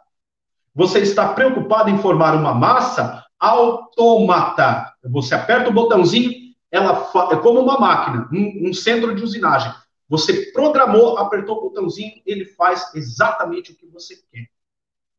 Você 0.74 1.00
está 1.00 1.32
preocupado 1.32 1.90
em 1.90 1.98
formar 1.98 2.34
uma 2.34 2.54
massa 2.54 3.24
autômata. 3.38 4.92
Você 5.04 5.34
aperta 5.34 5.70
o 5.70 5.72
botãozinho, 5.72 6.32
ela 6.70 7.10
é 7.30 7.36
como 7.36 7.60
uma 7.60 7.78
máquina, 7.78 8.28
um, 8.32 8.68
um 8.68 8.74
centro 8.74 9.14
de 9.14 9.22
usinagem. 9.22 9.72
Você 10.08 10.52
programou, 10.52 11.18
apertou 11.18 11.58
o 11.58 11.62
botãozinho, 11.62 12.20
ele 12.24 12.44
faz 12.44 12.94
exatamente 12.94 13.72
o 13.72 13.76
que 13.76 13.86
você 13.86 14.16
quer. 14.32 14.48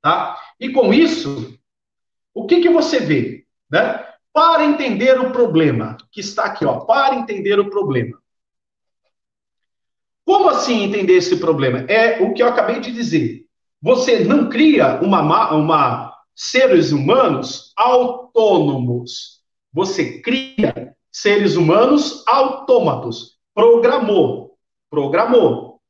Tá? 0.02 0.38
E 0.60 0.72
com 0.72 0.94
isso, 0.94 1.58
o 2.34 2.46
que, 2.46 2.62
que 2.62 2.70
você 2.70 3.00
vê? 3.00 3.46
Né? 3.70 4.06
Para 4.34 4.66
entender 4.66 5.20
o 5.20 5.32
problema, 5.32 5.98
que 6.12 6.22
está 6.22 6.46
aqui, 6.46 6.66
ó, 6.66 6.82
para 6.82 7.16
entender 7.16 7.60
o 7.60 7.70
problema. 7.70 8.18
Como 10.26 10.50
assim 10.50 10.84
entender 10.84 11.14
esse 11.14 11.38
problema? 11.38 11.80
É 11.90 12.22
o 12.22 12.34
que 12.34 12.44
eu 12.44 12.48
acabei 12.48 12.80
de 12.80 12.92
dizer. 12.92 13.46
Você 13.82 14.24
não 14.24 14.50
cria 14.50 15.00
uma, 15.02 15.52
uma 15.52 16.14
seres 16.40 16.92
humanos 16.92 17.74
autônomos. 17.76 19.42
Você 19.74 20.22
cria 20.22 20.96
seres 21.12 21.58
humanos 21.58 22.24
autômatos. 22.26 23.38
Programou. 23.54 24.58
Programou. 24.90 25.82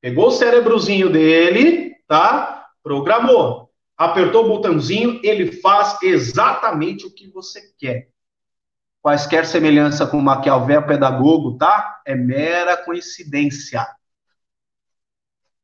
Pegou 0.00 0.28
o 0.28 0.30
cérebrozinho 0.30 1.10
dele, 1.10 1.96
tá? 2.06 2.68
Programou. 2.82 3.70
Apertou 3.96 4.44
o 4.44 4.48
botãozinho, 4.48 5.20
ele 5.24 5.52
faz 5.60 6.00
exatamente 6.02 7.04
o 7.04 7.12
que 7.12 7.28
você 7.30 7.60
quer 7.76 8.10
quaisquer 9.02 9.46
semelhança 9.46 10.06
com 10.06 10.20
Maquiavel 10.20 10.86
pedagogo, 10.86 11.56
tá? 11.56 12.02
É 12.06 12.14
mera 12.14 12.76
coincidência. 12.76 13.86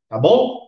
Tá 0.09 0.19
bom? 0.19 0.66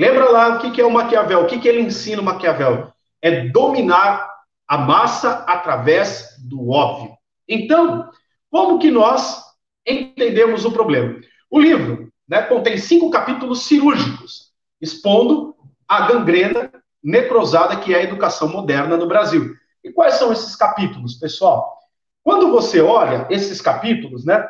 Lembra 0.00 0.30
lá 0.30 0.56
o 0.56 0.72
que 0.72 0.80
é 0.80 0.84
o 0.86 0.90
Maquiavel? 0.90 1.42
O 1.42 1.46
que 1.46 1.68
ele 1.68 1.82
ensina 1.82 2.22
o 2.22 2.24
Maquiavel? 2.24 2.90
É 3.20 3.48
dominar 3.48 4.30
a 4.66 4.78
massa 4.78 5.44
através 5.46 6.36
do 6.38 6.70
óbvio. 6.70 7.14
Então, 7.46 8.08
como 8.50 8.78
que 8.78 8.90
nós 8.90 9.44
entendemos 9.86 10.64
o 10.64 10.72
problema? 10.72 11.20
O 11.50 11.60
livro 11.60 12.10
né, 12.26 12.40
contém 12.40 12.78
cinco 12.78 13.10
capítulos 13.10 13.64
cirúrgicos, 13.64 14.54
expondo 14.80 15.54
a 15.86 16.06
gangrena 16.06 16.72
necrosada 17.04 17.76
que 17.76 17.92
é 17.92 17.98
a 17.98 18.02
educação 18.02 18.48
moderna 18.48 18.96
no 18.96 19.06
Brasil. 19.06 19.54
E 19.84 19.92
quais 19.92 20.14
são 20.14 20.32
esses 20.32 20.56
capítulos, 20.56 21.16
pessoal? 21.16 21.78
Quando 22.22 22.50
você 22.50 22.80
olha 22.80 23.26
esses 23.28 23.60
capítulos, 23.60 24.24
né? 24.24 24.48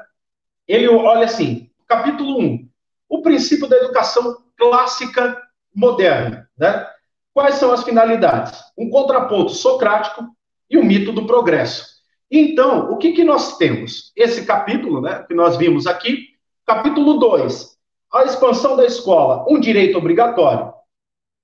Ele 0.69 0.89
olha 0.89 1.25
assim, 1.25 1.69
capítulo 1.89 2.39
1, 2.39 2.69
o 3.09 3.21
princípio 3.21 3.67
da 3.67 3.77
educação 3.79 4.37
clássica 4.61 5.41
moderna, 5.75 6.47
né? 6.57 6.87
Quais 7.33 7.55
são 7.55 7.73
as 7.73 7.83
finalidades? 7.83 8.61
Um 8.77 8.91
contraponto 8.91 9.53
socrático 9.53 10.25
e 10.69 10.77
o 10.77 10.85
mito 10.85 11.13
do 11.13 11.27
progresso. 11.27 11.87
Então, 12.31 12.91
o 12.91 12.99
que, 12.99 13.13
que 13.13 13.25
nós 13.25 13.57
temos? 13.57 14.13
Esse 14.15 14.45
capítulo, 14.45 15.01
né, 15.01 15.25
que 15.27 15.35
nós 15.35 15.57
vimos 15.57 15.87
aqui, 15.87 16.29
capítulo 16.67 17.19
2, 17.19 17.77
a 18.13 18.25
expansão 18.25 18.77
da 18.77 18.85
escola, 18.85 19.47
um 19.49 19.59
direito 19.59 19.97
obrigatório. 19.97 20.73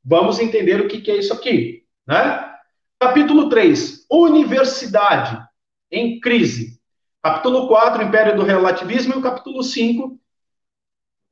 Vamos 0.05 0.39
entender 0.39 0.81
o 0.81 0.87
que, 0.87 1.01
que 1.01 1.11
é 1.11 1.17
isso 1.17 1.33
aqui, 1.33 1.85
né? 2.07 2.53
Capítulo 3.01 3.49
3, 3.49 4.07
Universidade 4.11 5.43
em 5.91 6.21
crise. 6.21 6.79
Capítulo 7.23 7.67
4, 7.67 8.03
Império 8.03 8.37
do 8.37 8.45
Relativismo, 8.45 9.15
e 9.15 9.19
o 9.19 9.23
capítulo 9.23 9.63
5, 9.63 10.19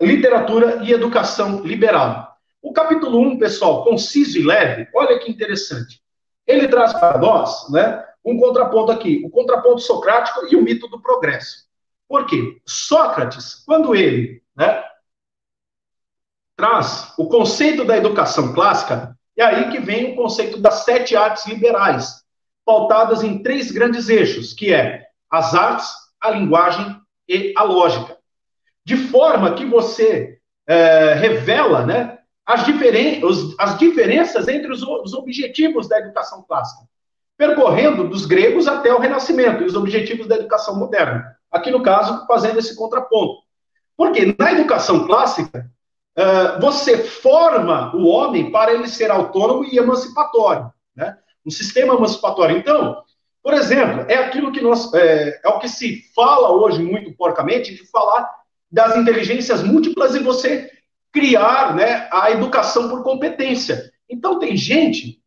Literatura 0.01 0.83
e 0.83 0.93
Educação 0.93 1.61
Liberal. 1.63 2.37
O 2.61 2.73
capítulo 2.73 3.21
1, 3.21 3.39
pessoal, 3.39 3.85
conciso 3.85 4.39
e 4.39 4.43
leve, 4.43 4.89
olha 4.95 5.19
que 5.19 5.31
interessante. 5.31 6.01
Ele 6.47 6.67
traz 6.69 6.93
para 6.93 7.19
nós 7.19 7.71
né, 7.71 8.05
um 8.25 8.39
contraponto 8.39 8.91
aqui, 8.91 9.23
o 9.25 9.31
contraponto 9.31 9.81
socrático 9.81 10.47
e 10.51 10.57
o 10.57 10.63
mito 10.63 10.89
do 10.89 11.01
progresso. 11.01 11.65
Por 12.09 12.27
quê? 12.27 12.61
Sócrates, 12.67 13.63
quando 13.67 13.95
ele 13.95 14.43
né, 14.57 14.83
traz 16.57 17.13
o 17.19 17.29
conceito 17.29 17.85
da 17.85 17.97
educação 17.97 18.53
clássica, 18.53 19.17
e 19.37 19.43
aí 19.43 19.71
que 19.71 19.79
vem 19.79 20.13
o 20.13 20.17
conceito 20.17 20.61
das 20.61 20.85
sete 20.85 21.17
artes 21.17 21.47
liberais, 21.47 22.25
pautadas 22.65 23.23
em 23.23 23.43
três 23.43 23.71
grandes 23.71 24.09
eixos, 24.09 24.53
que 24.53 24.73
é 24.73 25.07
as 25.31 25.55
artes, 25.55 25.89
a 26.21 26.31
linguagem 26.31 26.99
e 27.29 27.53
a 27.57 27.63
lógica. 27.63 28.17
De 28.85 28.97
forma 28.97 29.55
que 29.55 29.65
você 29.65 30.39
é, 30.67 31.15
revela 31.15 31.87
né, 31.87 32.19
as, 32.47 32.65
diferen 32.65 33.23
as 33.59 33.79
diferenças 33.79 34.49
entre 34.49 34.71
os, 34.71 34.83
os 34.83 35.15
objetivos 35.15 35.89
da 35.89 35.99
educação 35.99 36.45
clássica, 36.47 36.87
percorrendo 37.37 38.09
dos 38.09 38.27
gregos 38.27 38.67
até 38.67 38.93
o 38.93 38.99
Renascimento, 38.99 39.63
e 39.63 39.67
os 39.67 39.75
objetivos 39.75 40.27
da 40.27 40.37
educação 40.37 40.77
moderna. 40.77 41.37
Aqui, 41.51 41.71
no 41.71 41.83
caso, 41.83 42.27
fazendo 42.27 42.59
esse 42.59 42.77
contraponto. 42.77 43.43
Porque 43.97 44.35
na 44.39 44.53
educação 44.53 45.07
clássica, 45.07 45.71
uh, 46.19 46.61
você 46.61 46.99
forma 46.99 47.95
o 47.95 48.07
homem 48.07 48.51
para 48.51 48.73
ele 48.75 48.89
ser 48.89 49.11
autônomo 49.11 49.65
e 49.65 49.79
emancipatório, 49.79 50.71
né? 50.97 51.17
Um 51.47 51.51
sistema 51.51 51.95
emancipatório. 51.95 52.57
Então, 52.57 53.03
por 53.43 53.55
exemplo, 53.55 54.05
é 54.09 54.17
aquilo 54.17 54.51
que 54.51 54.61
nós 54.61 54.93
é, 54.95 55.41
é 55.45 55.49
o 55.49 55.59
que 55.59 55.69
se 55.69 56.03
fala 56.15 56.51
hoje 56.51 56.83
muito 56.83 57.15
porcamente 57.15 57.75
de 57.75 57.89
falar 57.91 58.29
das 58.75 58.97
inteligências 58.97 59.63
múltiplas 59.63 60.17
e 60.17 60.19
você 60.19 60.69
criar, 61.13 61.77
né, 61.77 62.09
a 62.13 62.33
educação 62.33 62.89
por 62.89 63.05
competência. 63.05 63.93
Então 64.11 64.41
tem 64.41 64.57
gente 64.57 65.23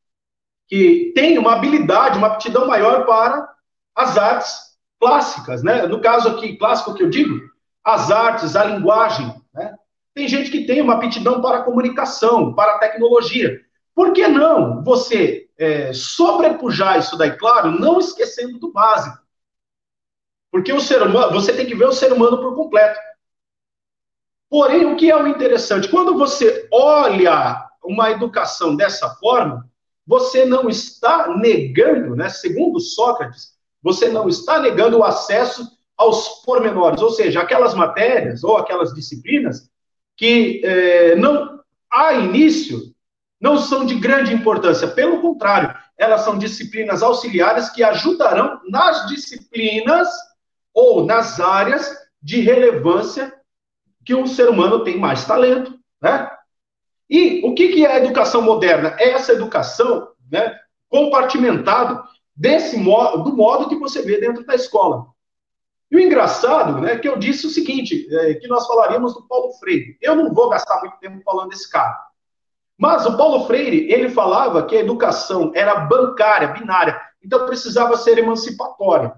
que 0.67 1.13
tem 1.15 1.37
uma 1.37 1.53
habilidade, 1.53 2.17
uma 2.17 2.27
aptidão 2.27 2.67
maior 2.67 3.05
para 3.05 3.49
as 3.95 4.17
artes 4.17 4.53
clássicas, 4.99 5.63
né? 5.63 5.87
No 5.87 6.01
caso 6.01 6.27
aqui, 6.27 6.57
clássico 6.57 6.93
que 6.93 7.03
eu 7.03 7.09
digo, 7.09 7.39
as 7.85 8.11
artes, 8.11 8.53
a 8.57 8.65
linguagem, 8.65 9.33
né? 9.53 9.75
Tem 10.13 10.27
gente 10.27 10.51
que 10.51 10.65
tem 10.65 10.81
uma 10.81 10.95
aptidão 10.95 11.41
para 11.41 11.59
a 11.59 11.63
comunicação, 11.63 12.53
para 12.53 12.75
a 12.75 12.79
tecnologia. 12.79 13.61
Por 13.95 14.11
que 14.11 14.27
não 14.27 14.83
você 14.83 15.47
é, 15.57 15.93
sobrepujar 15.93 16.99
isso 16.99 17.15
daí, 17.17 17.31
claro, 17.37 17.71
não 17.71 17.97
esquecendo 17.97 18.59
do 18.59 18.73
básico? 18.73 19.17
Porque 20.51 20.73
o 20.73 20.81
ser 20.81 21.01
humano, 21.01 21.31
você 21.31 21.53
tem 21.53 21.65
que 21.65 21.75
ver 21.75 21.87
o 21.87 21.93
ser 21.93 22.11
humano 22.11 22.41
por 22.41 22.53
completo. 22.55 22.99
Porém, 24.49 24.85
o 24.85 24.95
que 24.95 25.11
é 25.11 25.15
o 25.15 25.27
interessante? 25.27 25.89
Quando 25.89 26.17
você 26.17 26.67
olha 26.71 27.65
uma 27.83 28.11
educação 28.11 28.75
dessa 28.75 29.09
forma, 29.15 29.69
você 30.05 30.45
não 30.45 30.69
está 30.69 31.27
negando, 31.35 32.15
né, 32.15 32.29
segundo 32.29 32.79
Sócrates, 32.79 33.57
você 33.83 34.07
não 34.07 34.27
está 34.29 34.59
negando 34.59 34.99
o 34.99 35.03
acesso 35.03 35.67
aos 35.97 36.43
pormenores, 36.45 37.01
ou 37.01 37.09
seja, 37.09 37.41
aquelas 37.41 37.73
matérias 37.73 38.43
ou 38.43 38.57
aquelas 38.57 38.93
disciplinas 38.93 39.69
que 40.15 40.61
é, 40.63 41.15
não, 41.15 41.59
a 41.91 42.13
início, 42.13 42.93
não 43.39 43.57
são 43.57 43.85
de 43.85 43.95
grande 43.95 44.33
importância. 44.33 44.87
Pelo 44.87 45.21
contrário, 45.21 45.75
elas 45.97 46.21
são 46.21 46.37
disciplinas 46.37 47.03
auxiliares 47.03 47.69
que 47.69 47.83
ajudarão 47.83 48.59
nas 48.67 49.07
disciplinas 49.07 50.07
ou 50.73 51.05
nas 51.05 51.39
áreas 51.39 51.91
de 52.21 52.39
relevância 52.41 53.33
que 54.07 54.15
o 54.15 54.25
ser 54.25 54.49
humano 54.49 54.85
tem 54.85 54.97
mais 54.97 55.25
talento, 55.25 55.77
né? 56.01 56.31
E 57.09 57.45
o 57.45 57.53
que, 57.53 57.85
é 57.85 57.91
a 57.91 57.97
educação 57.97 58.41
moderna? 58.41 58.95
É 58.97 59.09
essa 59.09 59.33
educação, 59.33 60.07
né, 60.31 60.57
compartimentada 60.87 62.01
desse 62.33 62.77
modo, 62.77 63.25
do 63.25 63.35
modo 63.35 63.67
que 63.67 63.75
você 63.75 64.01
vê 64.01 64.17
dentro 64.17 64.45
da 64.45 64.55
escola. 64.55 65.07
E 65.91 65.97
o 65.97 65.99
engraçado, 65.99 66.79
né, 66.79 66.97
que 66.97 67.07
eu 67.07 67.17
disse 67.17 67.47
o 67.47 67.49
seguinte, 67.49 68.07
é, 68.09 68.35
que 68.35 68.47
nós 68.47 68.65
falaríamos 68.65 69.13
do 69.13 69.27
Paulo 69.27 69.51
Freire. 69.59 69.97
Eu 70.01 70.15
não 70.15 70.33
vou 70.33 70.47
gastar 70.47 70.79
muito 70.79 70.97
tempo 70.99 71.21
falando 71.25 71.49
desse 71.49 71.69
cara. 71.69 71.97
Mas 72.77 73.05
o 73.05 73.17
Paulo 73.17 73.45
Freire, 73.45 73.91
ele 73.91 74.07
falava 74.07 74.65
que 74.65 74.77
a 74.77 74.79
educação 74.79 75.51
era 75.53 75.81
bancária, 75.81 76.47
binária, 76.47 76.97
então 77.21 77.45
precisava 77.45 77.97
ser 77.97 78.17
emancipatória. 78.17 79.13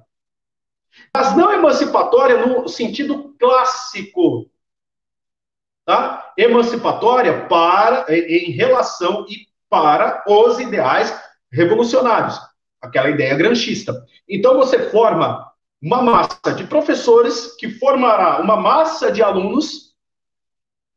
Mas 1.13 1.37
não 1.37 1.53
emancipatória 1.53 2.43
no 2.43 2.67
sentido 2.67 3.35
clássico, 3.37 4.49
tá? 5.89 6.33
Emancipatória 6.37 7.47
para 7.47 8.05
em 8.13 8.51
relação 8.51 9.25
e 9.27 9.47
para 9.67 10.23
os 10.27 10.59
ideais 10.59 11.11
revolucionários. 11.51 12.39
aquela 12.79 13.09
ideia 13.09 13.33
granchista. 13.35 14.05
Então 14.29 14.55
você 14.55 14.91
forma 14.91 15.51
uma 15.81 15.99
massa 16.03 16.53
de 16.55 16.67
professores 16.67 17.55
que 17.57 17.71
formará 17.71 18.39
uma 18.39 18.55
massa 18.55 19.11
de 19.11 19.23
alunos 19.23 19.95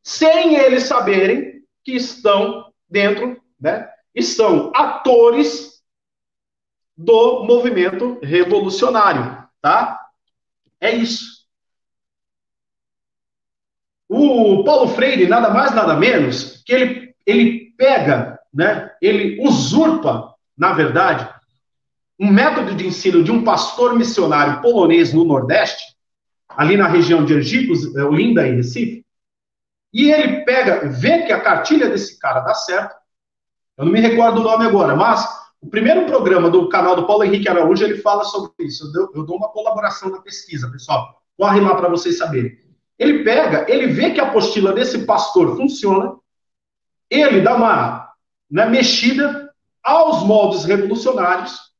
sem 0.02 0.57
eles 0.57 0.83
saberem 0.83 1.64
que 1.83 1.92
estão 1.92 2.70
dentro, 2.87 3.40
né? 3.59 3.88
E 4.14 4.22
são 4.22 4.70
atores 4.76 5.83
do 6.94 7.44
movimento 7.44 8.20
revolucionário, 8.22 9.42
tá? 9.62 9.98
É 10.78 10.90
isso. 10.94 11.41
O 14.25 14.63
Paulo 14.63 14.89
Freire, 14.89 15.27
nada 15.27 15.51
mais, 15.51 15.75
nada 15.75 15.97
menos, 15.97 16.63
que 16.65 16.73
ele, 16.73 17.15
ele 17.27 17.75
pega, 17.77 18.39
né? 18.55 18.91
Ele 19.03 19.41
usurpa, 19.45 20.35
na 20.57 20.73
verdade, 20.73 21.29
um 22.19 22.31
método 22.31 22.75
de 22.75 22.87
ensino 22.87 23.25
de 23.25 23.33
um 23.33 23.43
pastor 23.43 23.97
missionário 23.97 24.63
polonês 24.63 25.13
no 25.13 25.25
Nordeste, 25.25 25.83
ali 26.49 26.77
na 26.77 26.87
região 26.87 27.25
de 27.25 27.35
Angicos, 27.35 27.97
é, 27.97 28.05
Olinda 28.05 28.47
e 28.47 28.55
Recife, 28.55 29.05
e 29.93 30.11
ele 30.11 30.45
pega, 30.45 30.89
vê 30.89 31.23
que 31.23 31.33
a 31.33 31.41
cartilha 31.41 31.89
desse 31.89 32.19
cara 32.19 32.41
dá 32.41 32.55
certo. 32.55 32.95
Eu 33.77 33.87
não 33.87 33.93
me 33.93 34.01
recordo 34.01 34.41
o 34.41 34.45
nome 34.45 34.65
agora, 34.65 34.95
mas 34.95 35.27
o 35.61 35.69
primeiro 35.69 36.07
programa 36.07 36.49
do 36.49 36.69
canal 36.69 36.95
do 36.95 37.07
Paulo 37.07 37.25
Henrique 37.25 37.49
Araújo, 37.49 37.85
ele 37.85 37.99
fala 37.99 38.25
sobre 38.25 38.53
isso. 38.61 38.91
Eu 39.15 39.25
dou 39.25 39.37
uma 39.37 39.49
colaboração 39.49 40.11
na 40.11 40.21
pesquisa, 40.21 40.71
pessoal. 40.71 41.21
Corre 41.37 41.61
lá 41.61 41.75
para 41.75 41.89
vocês 41.89 42.19
saberem. 42.19 42.62
Ele 43.03 43.25
pega, 43.25 43.67
ele 43.69 43.88
vê 43.88 44.12
que 44.12 44.21
a 44.21 44.29
apostila 44.29 44.73
desse 44.73 45.05
pastor 45.05 45.57
funciona, 45.57 46.15
ele 47.11 47.41
dá 47.41 47.57
uma 47.57 48.12
né, 48.49 48.67
mexida 48.67 49.53
aos 49.83 50.23
moldes 50.25 50.65
revolucionários, 50.65 51.73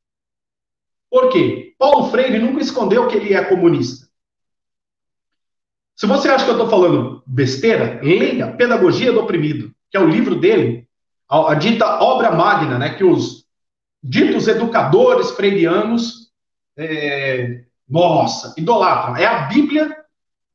por 1.13 1.29
quê? 1.29 1.75
Paulo 1.77 2.09
Freire 2.09 2.39
nunca 2.39 2.63
escondeu 2.63 3.07
que 3.07 3.15
ele 3.15 3.35
é 3.35 3.45
comunista. 3.45 4.07
Se 5.95 6.07
você 6.07 6.27
acha 6.27 6.43
que 6.43 6.49
eu 6.49 6.55
estou 6.55 6.69
falando 6.69 7.21
besteira, 7.27 8.01
leia 8.01 8.51
Pedagogia 8.51 9.11
do 9.11 9.19
Oprimido, 9.19 9.71
que 9.91 9.95
é 9.95 9.99
o 9.99 10.09
livro 10.09 10.35
dele, 10.35 10.87
a, 11.29 11.51
a 11.51 11.53
dita 11.53 12.01
obra 12.01 12.31
magna, 12.31 12.79
né, 12.79 12.95
que 12.95 13.03
os 13.03 13.45
ditos 14.01 14.47
educadores 14.47 15.29
freirianos, 15.31 16.31
é, 16.75 17.63
nossa, 17.87 18.55
idolatram. 18.57 19.15
É 19.15 19.27
a 19.27 19.45
Bíblia 19.45 19.95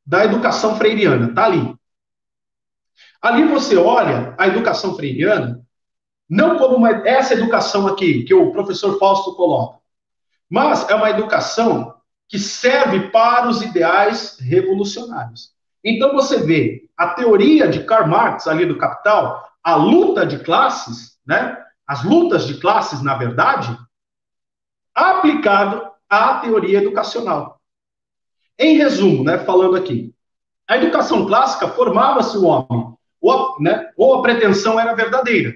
da 0.08 0.24
educação 0.24 0.74
freiriana, 0.76 1.34
tá 1.34 1.44
ali. 1.44 1.76
Ali 3.20 3.44
você 3.44 3.76
olha 3.76 4.34
a 4.38 4.46
educação 4.46 4.96
freiriana, 4.96 5.62
não 6.26 6.56
como 6.56 6.76
uma, 6.76 7.06
essa 7.06 7.34
educação 7.34 7.86
aqui, 7.86 8.22
que 8.22 8.32
o 8.32 8.50
professor 8.50 8.98
Fausto 8.98 9.34
coloca, 9.34 9.80
mas 10.48 10.88
é 10.88 10.94
uma 10.94 11.10
educação 11.10 11.94
que 12.26 12.38
serve 12.38 13.10
para 13.10 13.48
os 13.48 13.60
ideais 13.60 14.38
revolucionários. 14.40 15.52
Então 15.84 16.14
você 16.14 16.38
vê 16.38 16.88
a 16.96 17.08
teoria 17.08 17.68
de 17.68 17.84
Karl 17.84 18.08
Marx 18.08 18.46
ali 18.46 18.64
do 18.64 18.78
Capital, 18.78 19.46
a 19.62 19.74
luta 19.74 20.24
de 20.24 20.38
classes, 20.38 21.18
né? 21.26 21.62
As 21.86 22.02
lutas 22.02 22.46
de 22.46 22.58
classes, 22.58 23.02
na 23.02 23.14
verdade, 23.14 23.76
aplicado 24.94 25.86
à 26.08 26.36
teoria 26.36 26.78
educacional. 26.78 27.57
Em 28.58 28.76
resumo, 28.76 29.22
né, 29.22 29.38
falando 29.38 29.76
aqui, 29.76 30.12
a 30.66 30.76
educação 30.76 31.26
clássica 31.26 31.68
formava-se 31.68 32.36
o 32.36 32.44
homem, 32.44 32.94
ou, 33.20 33.60
né, 33.60 33.90
ou 33.96 34.14
a 34.14 34.22
pretensão 34.22 34.78
era 34.78 34.94
verdadeira. 34.94 35.54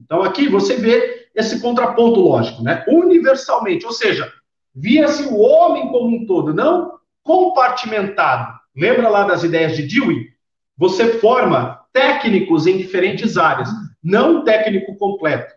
Então 0.00 0.22
aqui 0.22 0.48
você 0.48 0.76
vê 0.76 1.28
esse 1.34 1.60
contraponto 1.60 2.20
lógico, 2.20 2.62
né? 2.62 2.84
Universalmente, 2.88 3.86
ou 3.86 3.92
seja, 3.92 4.30
via-se 4.74 5.24
o 5.24 5.38
homem 5.38 5.88
como 5.88 6.16
um 6.16 6.26
todo, 6.26 6.52
não 6.54 6.98
compartimentado. 7.22 8.58
Lembra 8.76 9.08
lá 9.08 9.24
das 9.24 9.42
ideias 9.42 9.76
de 9.76 9.82
Dewey? 9.82 10.28
Você 10.76 11.18
forma 11.18 11.80
técnicos 11.92 12.66
em 12.66 12.76
diferentes 12.76 13.36
áreas, 13.38 13.68
não 14.02 14.44
técnico 14.44 14.96
completo. 14.96 15.54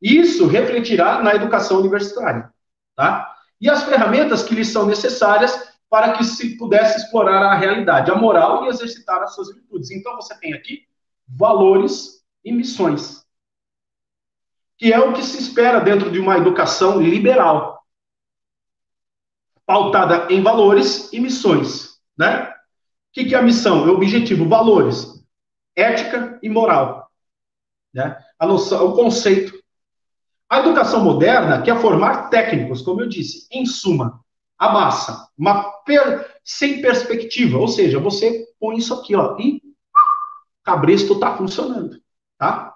Isso 0.00 0.46
refletirá 0.46 1.22
na 1.22 1.34
educação 1.34 1.78
universitária, 1.78 2.50
tá? 2.96 3.31
E 3.62 3.70
as 3.70 3.84
ferramentas 3.84 4.42
que 4.42 4.54
lhes 4.54 4.68
são 4.68 4.84
necessárias 4.84 5.72
para 5.88 6.12
que 6.12 6.24
se 6.24 6.58
pudesse 6.58 6.98
explorar 6.98 7.42
a 7.42 7.54
realidade, 7.54 8.10
a 8.10 8.14
moral 8.14 8.64
e 8.64 8.68
exercitar 8.68 9.22
as 9.22 9.34
suas 9.34 9.54
virtudes. 9.54 9.90
Então 9.90 10.16
você 10.16 10.38
tem 10.38 10.52
aqui 10.52 10.82
valores 11.26 12.22
e 12.44 12.52
missões 12.52 13.22
que 14.82 14.92
é 14.92 14.98
o 14.98 15.12
que 15.12 15.22
se 15.22 15.38
espera 15.38 15.78
dentro 15.78 16.10
de 16.10 16.18
uma 16.18 16.36
educação 16.36 17.00
liberal, 17.00 17.86
pautada 19.64 20.26
em 20.28 20.42
valores 20.42 21.12
e 21.12 21.20
missões, 21.20 22.00
né? 22.18 22.48
O 22.50 23.12
que, 23.12 23.26
que 23.26 23.34
é 23.36 23.38
a 23.38 23.42
missão? 23.42 23.86
É 23.86 23.90
o 23.92 23.94
objetivo, 23.94 24.48
valores, 24.48 25.24
ética 25.76 26.36
e 26.42 26.48
moral, 26.48 27.08
né? 27.94 28.18
A 28.36 28.44
noção, 28.44 28.88
o 28.88 28.96
conceito. 28.96 29.61
A 30.52 30.58
educação 30.58 31.02
moderna 31.02 31.62
quer 31.62 31.80
formar 31.80 32.28
técnicos, 32.28 32.82
como 32.82 33.00
eu 33.00 33.08
disse, 33.08 33.48
em 33.50 33.64
suma, 33.64 34.20
a 34.58 34.70
massa, 34.70 35.26
per... 35.86 36.26
sem 36.44 36.82
perspectiva, 36.82 37.56
ou 37.56 37.66
seja, 37.66 37.98
você 37.98 38.44
põe 38.60 38.76
isso 38.76 38.92
aqui, 38.92 39.16
ó, 39.16 39.34
e 39.38 39.62
cabresto 40.62 41.14
está 41.14 41.34
funcionando, 41.38 41.96
tá? 42.36 42.70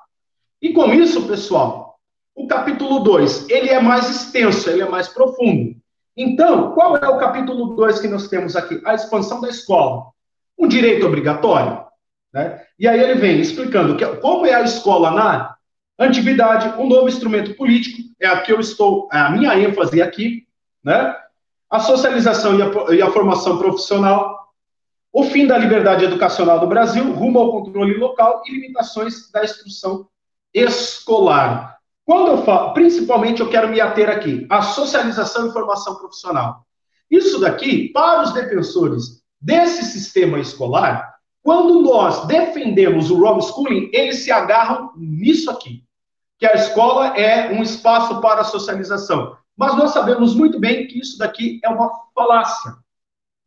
E 0.63 0.73
com 0.73 0.91
isso, 0.91 1.29
pessoal, 1.29 1.99
o 2.35 2.47
capítulo 2.47 3.01
2, 3.01 3.51
ele 3.51 3.69
é 3.69 3.79
mais 3.79 4.09
extenso, 4.09 4.71
ele 4.71 4.81
é 4.81 4.89
mais 4.89 5.09
profundo. 5.09 5.77
Então, 6.17 6.73
qual 6.73 6.97
é 6.97 7.09
o 7.11 7.19
capítulo 7.19 7.77
2 7.77 8.01
que 8.01 8.09
nós 8.09 8.27
temos 8.27 8.57
aqui? 8.57 8.81
A 8.87 8.95
expansão 8.95 9.39
da 9.39 9.51
escola. 9.51 10.07
Um 10.59 10.67
direito 10.67 11.05
obrigatório. 11.05 11.85
Né? 12.33 12.59
E 12.79 12.89
aí 12.89 12.99
ele 12.99 13.17
vem 13.17 13.39
explicando 13.39 13.99
que, 13.99 14.07
como 14.17 14.47
é 14.47 14.55
a 14.55 14.63
escola 14.63 15.11
na 15.11 15.56
antiguidade, 15.99 16.81
um 16.81 16.89
novo 16.89 17.09
instrumento 17.09 17.55
político, 17.55 18.03
é 18.21 18.27
a 18.27 18.41
que 18.41 18.53
eu 18.53 18.61
estou, 18.61 19.09
é 19.13 19.19
a 19.19 19.31
minha 19.31 19.59
ênfase 19.59 20.03
aqui, 20.03 20.47
né? 20.85 21.15
a 21.71 21.81
socialização 21.81 22.59
e 22.59 22.63
a, 22.63 22.95
e 22.95 23.03
a 23.03 23.11
formação 23.11 23.59
profissional, 23.59 24.37
o 25.13 25.25
fim 25.25 25.47
da 25.47 25.57
liberdade 25.57 26.05
educacional 26.05 26.61
do 26.61 26.67
Brasil, 26.67 27.13
rumo 27.13 27.39
ao 27.39 27.51
controle 27.51 27.97
local 27.97 28.43
e 28.47 28.53
limitações 28.53 29.31
da 29.31 29.43
instrução 29.43 30.07
escolar. 30.53 31.79
Quando 32.05 32.33
eu 32.33 32.43
falo, 32.45 32.73
principalmente 32.73 33.41
eu 33.41 33.49
quero 33.49 33.69
me 33.69 33.81
ater 33.81 34.09
aqui, 34.09 34.47
a 34.51 34.63
socialização 34.63 35.49
e 35.49 35.53
formação 35.53 35.97
profissional. 35.97 36.67
Isso 37.11 37.41
daqui, 37.41 37.89
para 37.89 38.23
os 38.23 38.33
defensores 38.33 39.23
desse 39.41 39.85
sistema 39.85 40.39
escolar, 40.39 41.17
quando 41.43 41.81
nós 41.81 42.27
defendemos 42.27 43.11
o 43.11 43.25
homeschooling, 43.25 43.91
eles 43.93 44.25
se 44.25 44.33
agarram 44.33 44.93
nisso 44.97 45.51
aqui, 45.51 45.85
que 46.39 46.47
a 46.47 46.55
escola 46.55 47.17
é 47.17 47.53
um 47.53 47.63
espaço 47.63 48.21
para 48.21 48.43
a 48.43 48.45
socialização. 48.45 49.37
Mas 49.57 49.77
nós 49.77 49.93
sabemos 49.93 50.35
muito 50.35 50.61
bem 50.61 50.87
que 50.87 50.99
isso 50.99 51.19
daqui 51.19 51.61
é 51.65 51.69
uma 51.69 51.91
falácia, 52.15 52.75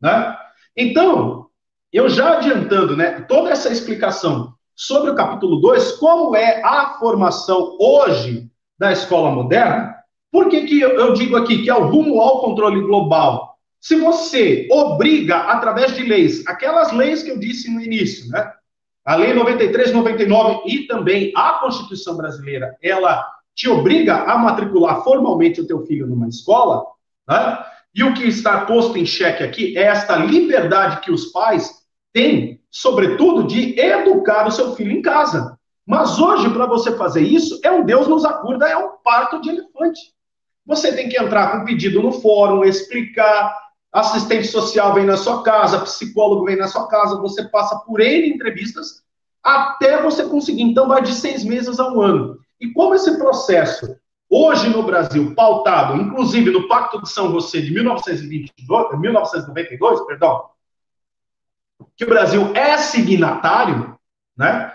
né? 0.00 0.36
Então, 0.76 1.46
eu 1.92 2.08
já 2.08 2.36
adiantando, 2.36 2.96
né, 2.96 3.20
toda 3.22 3.50
essa 3.50 3.70
explicação 3.70 4.54
sobre 4.74 5.10
o 5.10 5.14
capítulo 5.14 5.60
2, 5.60 5.92
como 5.92 6.34
é 6.34 6.62
a 6.62 6.96
formação 6.98 7.76
hoje 7.78 8.50
da 8.78 8.92
escola 8.92 9.30
moderna, 9.30 9.94
por 10.32 10.48
que, 10.48 10.62
que 10.62 10.80
eu 10.80 11.12
digo 11.12 11.36
aqui 11.36 11.62
que 11.62 11.70
é 11.70 11.74
o 11.74 11.86
rumo 11.86 12.20
ao 12.20 12.40
controle 12.40 12.80
global? 12.80 13.58
Se 13.80 13.96
você 13.96 14.68
obriga, 14.70 15.36
através 15.36 15.94
de 15.94 16.02
leis, 16.02 16.46
aquelas 16.46 16.92
leis 16.92 17.22
que 17.22 17.30
eu 17.30 17.38
disse 17.38 17.70
no 17.70 17.80
início, 17.80 18.30
né? 18.30 18.52
A 19.10 19.16
Lei 19.16 19.34
93, 19.34 19.92
99 19.92 20.60
e 20.66 20.86
também 20.86 21.32
a 21.34 21.54
Constituição 21.54 22.16
Brasileira, 22.16 22.76
ela 22.80 23.26
te 23.56 23.68
obriga 23.68 24.22
a 24.22 24.38
matricular 24.38 25.02
formalmente 25.02 25.60
o 25.60 25.66
teu 25.66 25.84
filho 25.84 26.06
numa 26.06 26.28
escola, 26.28 26.84
né? 27.28 27.58
E 27.92 28.04
o 28.04 28.14
que 28.14 28.28
está 28.28 28.64
posto 28.66 28.96
em 28.96 29.04
xeque 29.04 29.42
aqui 29.42 29.76
é 29.76 29.82
esta 29.82 30.14
liberdade 30.14 31.00
que 31.00 31.10
os 31.10 31.24
pais 31.32 31.82
têm, 32.12 32.60
sobretudo, 32.70 33.48
de 33.48 33.76
educar 33.80 34.46
o 34.46 34.52
seu 34.52 34.76
filho 34.76 34.92
em 34.92 35.02
casa. 35.02 35.58
Mas 35.84 36.20
hoje, 36.20 36.48
para 36.50 36.66
você 36.66 36.96
fazer 36.96 37.22
isso, 37.22 37.58
é 37.64 37.70
um 37.72 37.84
Deus 37.84 38.06
nos 38.06 38.24
acuda, 38.24 38.68
é 38.68 38.76
um 38.76 38.90
parto 39.02 39.40
de 39.40 39.48
elefante. 39.48 40.00
Você 40.64 40.94
tem 40.94 41.08
que 41.08 41.20
entrar 41.20 41.50
com 41.50 41.64
pedido 41.64 42.00
no 42.00 42.12
fórum, 42.12 42.62
explicar, 42.62 43.58
assistente 43.92 44.46
social 44.46 44.94
vem 44.94 45.04
na 45.04 45.16
sua 45.16 45.42
casa, 45.42 45.80
psicólogo 45.80 46.44
vem 46.44 46.56
na 46.56 46.68
sua 46.68 46.86
casa, 46.88 47.20
você 47.20 47.44
passa 47.48 47.76
por 47.80 48.00
N 48.00 48.28
entrevistas 48.28 49.02
até 49.42 50.00
você 50.00 50.24
conseguir. 50.24 50.62
Então, 50.62 50.88
vai 50.88 51.02
de 51.02 51.12
seis 51.12 51.44
meses 51.44 51.80
a 51.80 51.88
um 51.88 52.00
ano. 52.00 52.38
E 52.60 52.72
como 52.72 52.94
esse 52.94 53.18
processo, 53.18 53.96
hoje 54.28 54.68
no 54.68 54.82
Brasil, 54.82 55.34
pautado, 55.34 55.96
inclusive 55.96 56.50
no 56.50 56.68
Pacto 56.68 57.02
de 57.02 57.10
São 57.10 57.32
José 57.32 57.60
de 57.60 57.72
1922, 57.72 59.00
1992, 59.00 60.06
perdão, 60.06 60.50
que 61.96 62.04
o 62.04 62.08
Brasil 62.08 62.52
é 62.54 62.76
signatário, 62.78 63.98
né? 64.36 64.72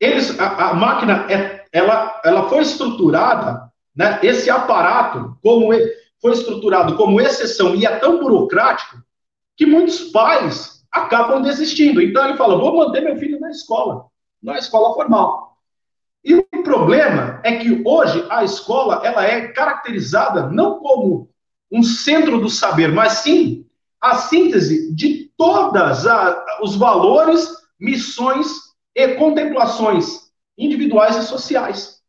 Eles, 0.00 0.38
a, 0.40 0.70
a 0.70 0.74
máquina, 0.74 1.26
é, 1.30 1.66
ela, 1.70 2.20
ela 2.24 2.48
foi 2.48 2.62
estruturada 2.62 3.70
né, 3.94 4.18
esse 4.22 4.48
aparato, 4.48 5.36
como 5.42 5.72
foi 6.20 6.32
estruturado 6.32 6.96
como 6.96 7.20
exceção 7.20 7.74
e 7.74 7.86
é 7.86 7.96
tão 7.96 8.20
burocrático, 8.20 8.96
que 9.56 9.66
muitos 9.66 10.10
pais 10.10 10.84
acabam 10.90 11.42
desistindo. 11.42 12.00
Então 12.00 12.24
ele 12.24 12.36
fala: 12.36 12.58
vou 12.58 12.76
manter 12.76 13.00
meu 13.00 13.16
filho 13.16 13.40
na 13.40 13.50
escola, 13.50 14.06
na 14.42 14.58
escola 14.58 14.94
formal. 14.94 15.56
E 16.24 16.34
o 16.34 16.44
problema 16.62 17.40
é 17.42 17.56
que 17.56 17.82
hoje 17.84 18.26
a 18.28 18.44
escola 18.44 19.00
ela 19.04 19.24
é 19.24 19.48
caracterizada 19.48 20.48
não 20.48 20.78
como 20.78 21.30
um 21.72 21.82
centro 21.82 22.38
do 22.38 22.50
saber, 22.50 22.92
mas 22.92 23.12
sim 23.12 23.66
a 24.00 24.16
síntese 24.16 24.94
de 24.94 25.30
todas 25.36 26.04
os 26.62 26.76
valores, 26.76 27.48
missões 27.78 28.48
e 28.94 29.14
contemplações 29.14 30.30
individuais 30.58 31.16
e 31.16 31.22
sociais. 31.22 31.99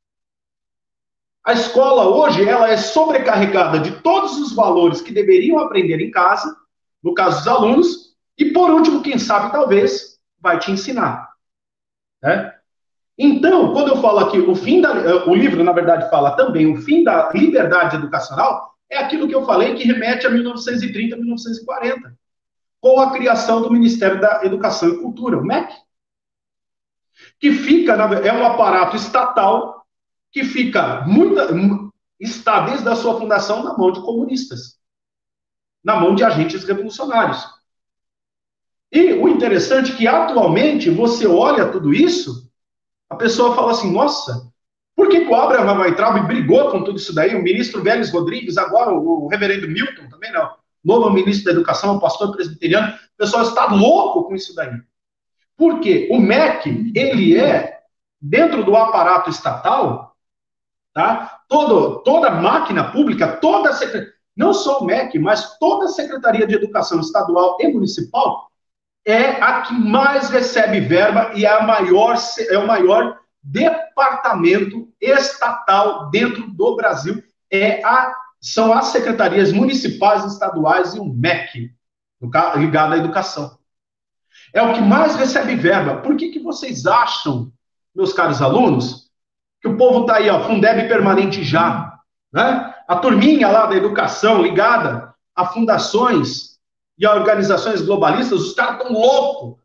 A 1.44 1.54
escola 1.54 2.08
hoje 2.08 2.48
ela 2.48 2.70
é 2.70 2.78
sobrecarregada 2.78 3.80
de 3.80 3.92
todos 4.02 4.38
os 4.38 4.54
valores 4.54 5.02
que 5.02 5.12
deveriam 5.12 5.60
aprender 5.60 6.00
em 6.00 6.12
casa, 6.12 6.56
no 7.04 7.14
caso 7.14 7.38
dos 7.39 7.48
alunos, 7.48 8.16
e 8.38 8.52
por 8.52 8.70
último, 8.70 9.02
quem 9.02 9.18
sabe 9.18 9.52
talvez 9.52 10.20
vai 10.39 10.60
te 10.60 10.72
ensinar. 10.72 11.32
Né? 12.22 12.54
Então, 13.18 13.74
quando 13.74 13.89
eu 13.89 14.02
falo 14.02 14.20
aqui 14.20 14.39
o 14.39 14.56
fim 14.56 14.82
da, 14.82 15.26
o 15.26 15.36
livro 15.36 15.64
na 15.64 15.72
verdade 15.72 16.10
fala 16.10 16.36
também 16.36 16.72
o 16.72 16.82
fim 16.82 17.04
da 17.04 17.32
liberdade 17.32 17.96
educacional, 17.96 18.76
é 18.89 18.98
aquilo 18.98 19.28
que 19.28 19.36
eu 19.36 19.46
falei 19.46 19.74
que 19.74 19.86
remete 19.86 20.28
a 20.28 20.30
1930, 20.30 21.16
1940, 21.16 22.18
com 22.80 23.00
a 23.00 23.12
criação 23.12 23.62
do 23.62 23.72
Ministério 23.72 24.20
da 24.20 24.42
Educação 24.44 24.89
e 24.89 24.98
Cultura, 24.98 25.38
o 25.38 25.46
MEC, 25.46 25.74
que 27.39 27.52
fica 27.52 27.94
é 27.94 28.34
um 28.34 28.46
aparato 28.46 28.96
estatal 28.96 29.81
que 30.32 30.44
fica 30.44 31.02
muita, 31.02 31.50
está 32.20 32.62
desde 32.62 32.88
a 32.88 32.96
sua 32.96 33.20
fundação 33.20 33.64
na 33.64 33.78
mão 33.78 33.92
de 33.92 34.02
comunistas, 34.02 34.80
na 35.84 35.96
mão 35.96 36.16
de 36.16 36.24
agentes 36.24 36.64
revolucionários. 36.64 37.44
E 38.92 39.14
o 39.14 39.28
interessante 39.28 39.94
é 39.94 39.96
que 39.96 40.08
atualmente 40.08 40.90
você 40.90 41.26
olha 41.26 41.72
tudo 41.72 41.94
isso, 41.94 42.50
a 43.10 43.16
pessoa 43.16 43.56
fala 43.56 43.72
assim: 43.72 43.92
nossa, 43.92 44.52
por 44.96 45.10
que, 45.10 45.20
o 45.20 45.36
Abraham 45.36 45.80
Weintraub 45.80 46.28
brigou 46.28 46.70
com 46.70 46.84
tudo 46.84 46.98
isso 46.98 47.16
daí? 47.16 47.36
O 47.36 47.42
ministro 47.42 47.82
Vélez 47.82 48.12
Rodrigues, 48.12 48.58
agora 48.58 48.92
o 48.92 49.28
reverendo 49.28 49.68
Milton 49.68 50.10
também 50.10 50.32
não, 50.32 50.52
novo 50.84 51.10
ministro 51.10 51.46
da 51.46 51.52
Educação, 51.52 52.00
pastor 52.00 52.36
presbiteriano, 52.36 52.94
o 52.94 53.18
pessoal 53.18 53.44
está 53.44 53.68
louco 53.68 54.26
com 54.26 54.36
isso 54.36 54.54
daí. 54.54 54.74
Porque 55.56 56.08
o 56.12 56.20
MEC, 56.20 56.92
ele 56.96 57.38
é, 57.38 57.80
dentro 58.20 58.64
do 58.64 58.76
aparato 58.76 59.30
estatal, 59.30 60.11
Tá? 60.94 61.39
Todo, 61.48 62.00
toda 62.04 62.30
máquina 62.30 62.92
pública, 62.92 63.38
toda 63.38 63.72
não 64.36 64.54
só 64.54 64.80
o 64.80 64.86
MEC, 64.86 65.20
mas 65.20 65.58
toda 65.58 65.86
a 65.86 65.89
Secretaria 65.89 66.48
de 66.48 66.56
Educação 66.56 67.00
Estadual 67.00 67.58
e 67.60 67.68
Municipal 67.68 68.50
é 69.06 69.42
a 69.42 69.62
que 69.62 69.74
mais 69.74 70.30
recebe 70.30 70.80
verba 70.80 71.32
e 71.36 71.46
é, 71.46 71.50
a 71.50 71.64
maior, 71.64 72.16
é 72.50 72.58
o 72.58 72.68
maior 72.68 73.20
departamento 73.42 74.88
estatal 75.02 76.10
dentro 76.10 76.48
do 76.52 76.76
Brasil. 76.76 77.24
É 77.50 77.84
a, 77.84 78.14
são 78.39 78.72
as 78.72 78.88
secretarias 78.88 79.52
municipais, 79.52 80.24
estaduais 80.26 80.94
e 80.94 81.00
o 81.00 81.06
MEC, 81.06 81.74
ligado 82.58 82.94
à 82.94 82.98
educação. 82.98 83.58
É 84.54 84.62
o 84.62 84.74
que 84.74 84.82
mais 84.82 85.16
recebe 85.16 85.56
verba. 85.56 86.02
Por 86.02 86.16
que, 86.16 86.30
que 86.30 86.39
vocês 86.39 86.86
acham, 86.86 87.52
meus 87.96 88.14
caros 88.14 88.42
alunos, 88.42 89.11
que 89.62 89.68
o 89.68 89.78
povo 89.78 90.01
está 90.01 90.16
aí, 90.16 90.30
ó, 90.30 90.41
Fundeb 90.41 90.88
permanente 90.88 91.43
já, 91.43 91.99
né? 92.34 92.74
A 92.88 92.95
turminha 92.95 93.47
lá 93.49 93.68
da 93.68 93.76
educação 93.76 94.41
ligada 94.41 95.14
a 95.36 95.45
fundações 95.45 96.59
e 96.97 97.05
a 97.05 97.14
organizações 97.14 97.82
globalistas, 97.82 98.41
os 98.41 98.53
caras 98.53 98.82
estão 98.82 98.93
loucos 98.93 99.62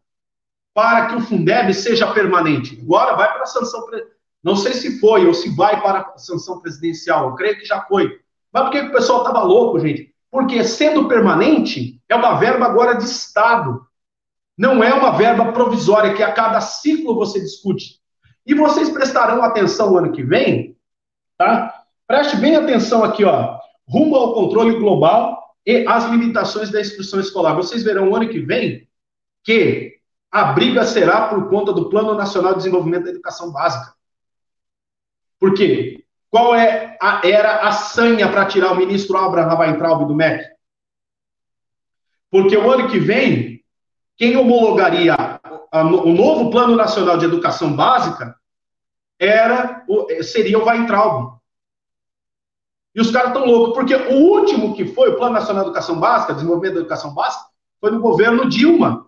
para 0.74 1.06
que 1.06 1.16
o 1.16 1.20
Fundeb 1.20 1.72
seja 1.74 2.12
permanente. 2.12 2.78
Agora 2.82 3.16
vai 3.16 3.32
para 3.32 3.42
a 3.42 3.46
sanção, 3.46 3.86
não 4.42 4.54
sei 4.54 4.74
se 4.74 5.00
foi 5.00 5.26
ou 5.26 5.34
se 5.34 5.54
vai 5.56 5.80
para 5.80 6.00
a 6.00 6.18
sanção 6.18 6.60
presidencial, 6.60 7.30
eu 7.30 7.34
creio 7.34 7.58
que 7.58 7.64
já 7.64 7.82
foi. 7.82 8.20
Mas 8.52 8.64
por 8.64 8.70
que 8.70 8.80
o 8.80 8.92
pessoal 8.92 9.20
estava 9.20 9.42
louco, 9.42 9.78
gente? 9.80 10.14
Porque 10.30 10.62
sendo 10.64 11.08
permanente, 11.08 12.00
é 12.08 12.14
uma 12.14 12.34
verba 12.34 12.66
agora 12.66 12.94
de 12.94 13.04
Estado. 13.04 13.86
Não 14.56 14.82
é 14.82 14.92
uma 14.94 15.10
verba 15.12 15.52
provisória 15.52 16.14
que 16.14 16.22
a 16.22 16.32
cada 16.32 16.60
ciclo 16.60 17.14
você 17.14 17.40
discute. 17.40 18.00
E 18.46 18.54
vocês 18.54 18.88
prestarão 18.88 19.42
atenção 19.42 19.92
o 19.92 19.98
ano 19.98 20.12
que 20.12 20.22
vem, 20.22 20.76
tá? 21.36 21.84
Preste 22.06 22.36
bem 22.36 22.54
atenção 22.54 23.02
aqui, 23.02 23.24
ó. 23.24 23.58
Rumo 23.88 24.14
ao 24.14 24.34
controle 24.34 24.78
global 24.78 25.56
e 25.66 25.84
as 25.86 26.04
limitações 26.04 26.70
da 26.70 26.80
instrução 26.80 27.18
escolar. 27.18 27.54
Vocês 27.54 27.82
verão 27.82 28.10
o 28.10 28.14
ano 28.14 28.28
que 28.28 28.38
vem 28.38 28.88
que 29.42 29.96
a 30.30 30.52
briga 30.52 30.84
será 30.84 31.28
por 31.28 31.48
conta 31.48 31.72
do 31.72 31.88
Plano 31.88 32.14
Nacional 32.14 32.52
de 32.52 32.58
Desenvolvimento 32.58 33.04
da 33.04 33.10
Educação 33.10 33.50
Básica. 33.50 33.94
Por 35.38 35.54
quê? 35.54 36.04
Qual 36.30 36.54
é 36.54 36.96
a, 37.00 37.26
era 37.26 37.66
a 37.66 37.72
sanha 37.72 38.30
para 38.30 38.46
tirar 38.46 38.72
o 38.72 38.76
ministro 38.76 39.16
Abraham 39.16 39.58
Weintraub 39.58 40.06
do 40.06 40.14
MEC? 40.14 40.44
Porque 42.30 42.56
o 42.56 42.70
ano 42.70 42.88
que 42.90 42.98
vem, 42.98 43.64
quem 44.16 44.36
homologaria 44.36 45.14
o 45.72 46.12
novo 46.12 46.50
Plano 46.50 46.76
Nacional 46.76 47.18
de 47.18 47.24
Educação 47.24 47.74
Básica 47.74 48.36
era 49.18 49.84
seria 50.22 50.58
o 50.58 50.64
Weintraub. 50.64 51.36
E 52.94 53.00
os 53.00 53.10
caras 53.10 53.28
estão 53.28 53.44
loucos, 53.44 53.74
porque 53.74 53.94
o 53.94 54.14
último 54.14 54.74
que 54.74 54.86
foi, 54.86 55.10
o 55.10 55.16
Plano 55.16 55.34
Nacional 55.34 55.64
de 55.64 55.70
Educação 55.70 56.00
Básica, 56.00 56.32
Desenvolvimento 56.32 56.74
da 56.74 56.80
Educação 56.80 57.14
Básica, 57.14 57.44
foi 57.78 57.90
no 57.90 58.00
governo 58.00 58.48
Dilma. 58.48 59.06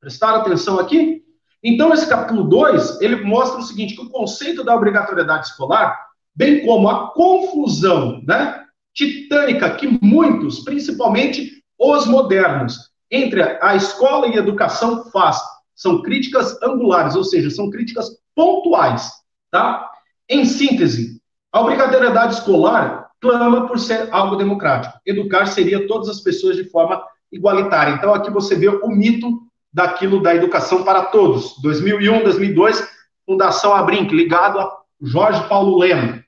Prestaram 0.00 0.40
atenção 0.40 0.78
aqui? 0.80 1.24
Então, 1.62 1.92
esse 1.92 2.08
capítulo 2.08 2.44
2, 2.44 3.00
ele 3.00 3.24
mostra 3.24 3.60
o 3.60 3.62
seguinte, 3.62 3.94
que 3.94 4.02
o 4.02 4.10
conceito 4.10 4.64
da 4.64 4.74
obrigatoriedade 4.74 5.46
escolar, 5.46 5.96
bem 6.34 6.64
como 6.66 6.88
a 6.88 7.12
confusão 7.12 8.20
né, 8.24 8.64
titânica 8.92 9.70
que 9.70 9.98
muitos, 10.02 10.60
principalmente 10.60 11.62
os 11.78 12.06
modernos, 12.06 12.90
entre 13.10 13.40
a 13.42 13.76
escola 13.76 14.26
e 14.26 14.34
a 14.34 14.38
educação 14.38 15.04
faz 15.10 15.40
são 15.76 16.02
críticas 16.02 16.60
angulares, 16.62 17.14
ou 17.14 17.22
seja, 17.22 17.50
são 17.50 17.70
críticas 17.70 18.18
pontuais, 18.34 19.12
tá? 19.50 19.88
Em 20.28 20.44
síntese, 20.44 21.20
a 21.52 21.60
obrigatoriedade 21.60 22.34
escolar 22.34 23.10
clama 23.20 23.68
por 23.68 23.78
ser 23.78 24.08
algo 24.10 24.36
democrático. 24.36 24.98
Educar 25.06 25.46
seria 25.46 25.86
todas 25.86 26.08
as 26.08 26.20
pessoas 26.20 26.56
de 26.56 26.64
forma 26.64 27.02
igualitária. 27.30 27.92
Então, 27.92 28.12
aqui 28.12 28.30
você 28.30 28.54
vê 28.54 28.68
o 28.68 28.88
mito 28.88 29.42
daquilo 29.72 30.22
da 30.22 30.34
educação 30.34 30.82
para 30.82 31.04
todos. 31.04 31.60
2001, 31.62 32.24
2002, 32.24 32.88
Fundação 33.24 33.74
Abrinq, 33.74 34.14
ligado 34.14 34.58
a 34.58 34.70
Jorge 35.00 35.46
Paulo 35.48 35.78
Lema. 35.78 36.06
Não 36.06 36.22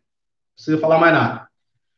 precisa 0.55 0.78
falar 0.78 0.99
mais 0.99 1.14
nada. 1.14 1.49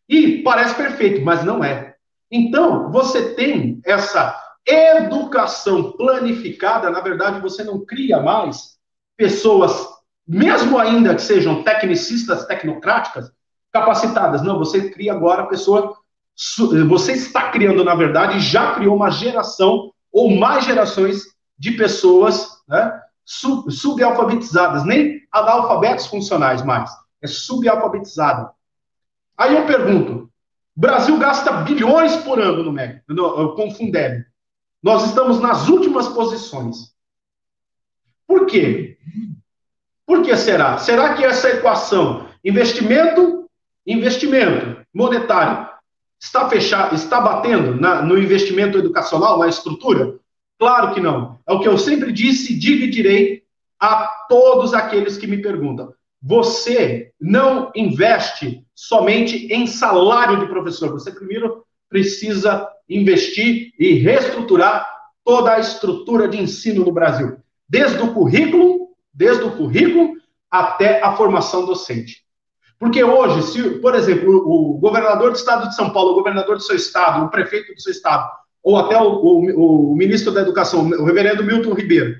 E 0.08 0.42
parece 0.42 0.74
perfeito, 0.74 1.24
mas 1.24 1.44
não 1.44 1.62
é. 1.62 1.94
Então, 2.30 2.90
você 2.90 3.34
tem 3.34 3.80
essa 3.84 4.36
educação 4.66 5.92
planificada, 5.92 6.90
na 6.90 7.00
verdade, 7.00 7.40
você 7.40 7.64
não 7.64 7.84
cria 7.84 8.20
mais 8.20 8.78
pessoas, 9.16 9.86
mesmo 10.26 10.78
ainda 10.78 11.14
que 11.14 11.22
sejam 11.22 11.62
tecnicistas, 11.62 12.46
tecnocráticas, 12.46 13.32
capacitadas. 13.72 14.42
Não, 14.42 14.58
você 14.58 14.90
cria 14.90 15.12
agora 15.12 15.46
pessoa. 15.46 15.96
Você 16.88 17.12
está 17.12 17.50
criando, 17.50 17.84
na 17.84 17.94
verdade, 17.94 18.40
já 18.40 18.74
criou 18.74 18.96
uma 18.96 19.10
geração 19.10 19.92
ou 20.12 20.30
mais 20.36 20.64
gerações 20.64 21.22
de 21.58 21.72
pessoas 21.72 22.48
né, 22.66 23.00
sub, 23.24 23.70
subalfabetizadas, 23.70 24.84
nem 24.84 25.20
analfabetos 25.30 26.06
funcionais 26.06 26.62
mais, 26.64 26.90
é 27.22 27.26
subalfabetizada. 27.26 28.50
Aí 29.36 29.54
eu 29.54 29.66
pergunto: 29.66 30.30
Brasil 30.74 31.18
gasta 31.18 31.52
bilhões 31.52 32.16
por 32.16 32.40
ano 32.40 32.62
no 32.62 32.72
MEC, 32.72 33.02
no, 33.08 33.54
Fundeb. 33.76 34.24
Nós 34.82 35.06
estamos 35.06 35.40
nas 35.40 35.68
últimas 35.68 36.08
posições. 36.08 36.94
Por 38.26 38.46
quê? 38.46 38.98
Por 40.06 40.22
que 40.22 40.36
será? 40.36 40.78
Será 40.78 41.14
que 41.14 41.24
essa 41.24 41.50
equação, 41.50 42.28
investimento, 42.44 43.48
investimento 43.86 44.84
monetário, 44.92 45.68
está 46.18 46.48
fechado, 46.48 46.94
está 46.94 47.20
batendo 47.20 47.80
na, 47.80 48.02
no 48.02 48.18
investimento 48.18 48.78
educacional, 48.78 49.38
na 49.38 49.48
estrutura? 49.48 50.18
Claro 50.58 50.94
que 50.94 51.00
não. 51.00 51.38
É 51.46 51.52
o 51.52 51.60
que 51.60 51.68
eu 51.68 51.78
sempre 51.78 52.12
disse, 52.12 52.58
digo 52.58 52.84
e 52.84 52.90
direi 52.90 53.42
a 53.78 54.06
todos 54.28 54.74
aqueles 54.74 55.16
que 55.16 55.26
me 55.26 55.40
perguntam. 55.40 55.94
Você 56.22 57.12
não 57.18 57.72
investe 57.74 58.62
somente 58.74 59.46
em 59.52 59.66
salário 59.66 60.38
de 60.38 60.46
professor. 60.46 60.90
Você 60.90 61.10
primeiro 61.10 61.64
precisa 61.88 62.68
investir 62.90 63.72
e 63.78 63.94
reestruturar 63.94 64.86
toda 65.24 65.54
a 65.54 65.60
estrutura 65.60 66.28
de 66.28 66.40
ensino 66.40 66.84
no 66.84 66.92
Brasil, 66.92 67.38
desde 67.68 68.02
o 68.02 68.12
currículo, 68.12 68.88
desde 69.14 69.44
o 69.44 69.52
currículo 69.52 70.14
até 70.50 71.00
a 71.00 71.12
formação 71.12 71.64
docente. 71.64 72.24
Porque 72.78 73.04
hoje, 73.04 73.42
se, 73.52 73.70
por 73.78 73.94
exemplo, 73.94 74.36
o, 74.36 74.78
governador 74.78 75.30
do 75.30 75.36
estado 75.36 75.68
de 75.68 75.76
São 75.76 75.90
Paulo, 75.90 76.12
o 76.12 76.14
governador 76.14 76.56
do 76.56 76.62
seu 76.62 76.74
estado, 76.74 77.24
o 77.24 77.30
prefeito 77.30 77.74
do 77.74 77.80
seu 77.80 77.92
estado, 77.92 78.28
ou 78.62 78.76
até 78.76 78.98
o, 78.98 79.06
o, 79.06 79.92
o 79.92 79.96
ministro 79.96 80.32
da 80.32 80.40
Educação, 80.40 80.88
o 80.88 81.04
reverendo 81.04 81.44
Milton 81.44 81.74
Ribeiro, 81.74 82.16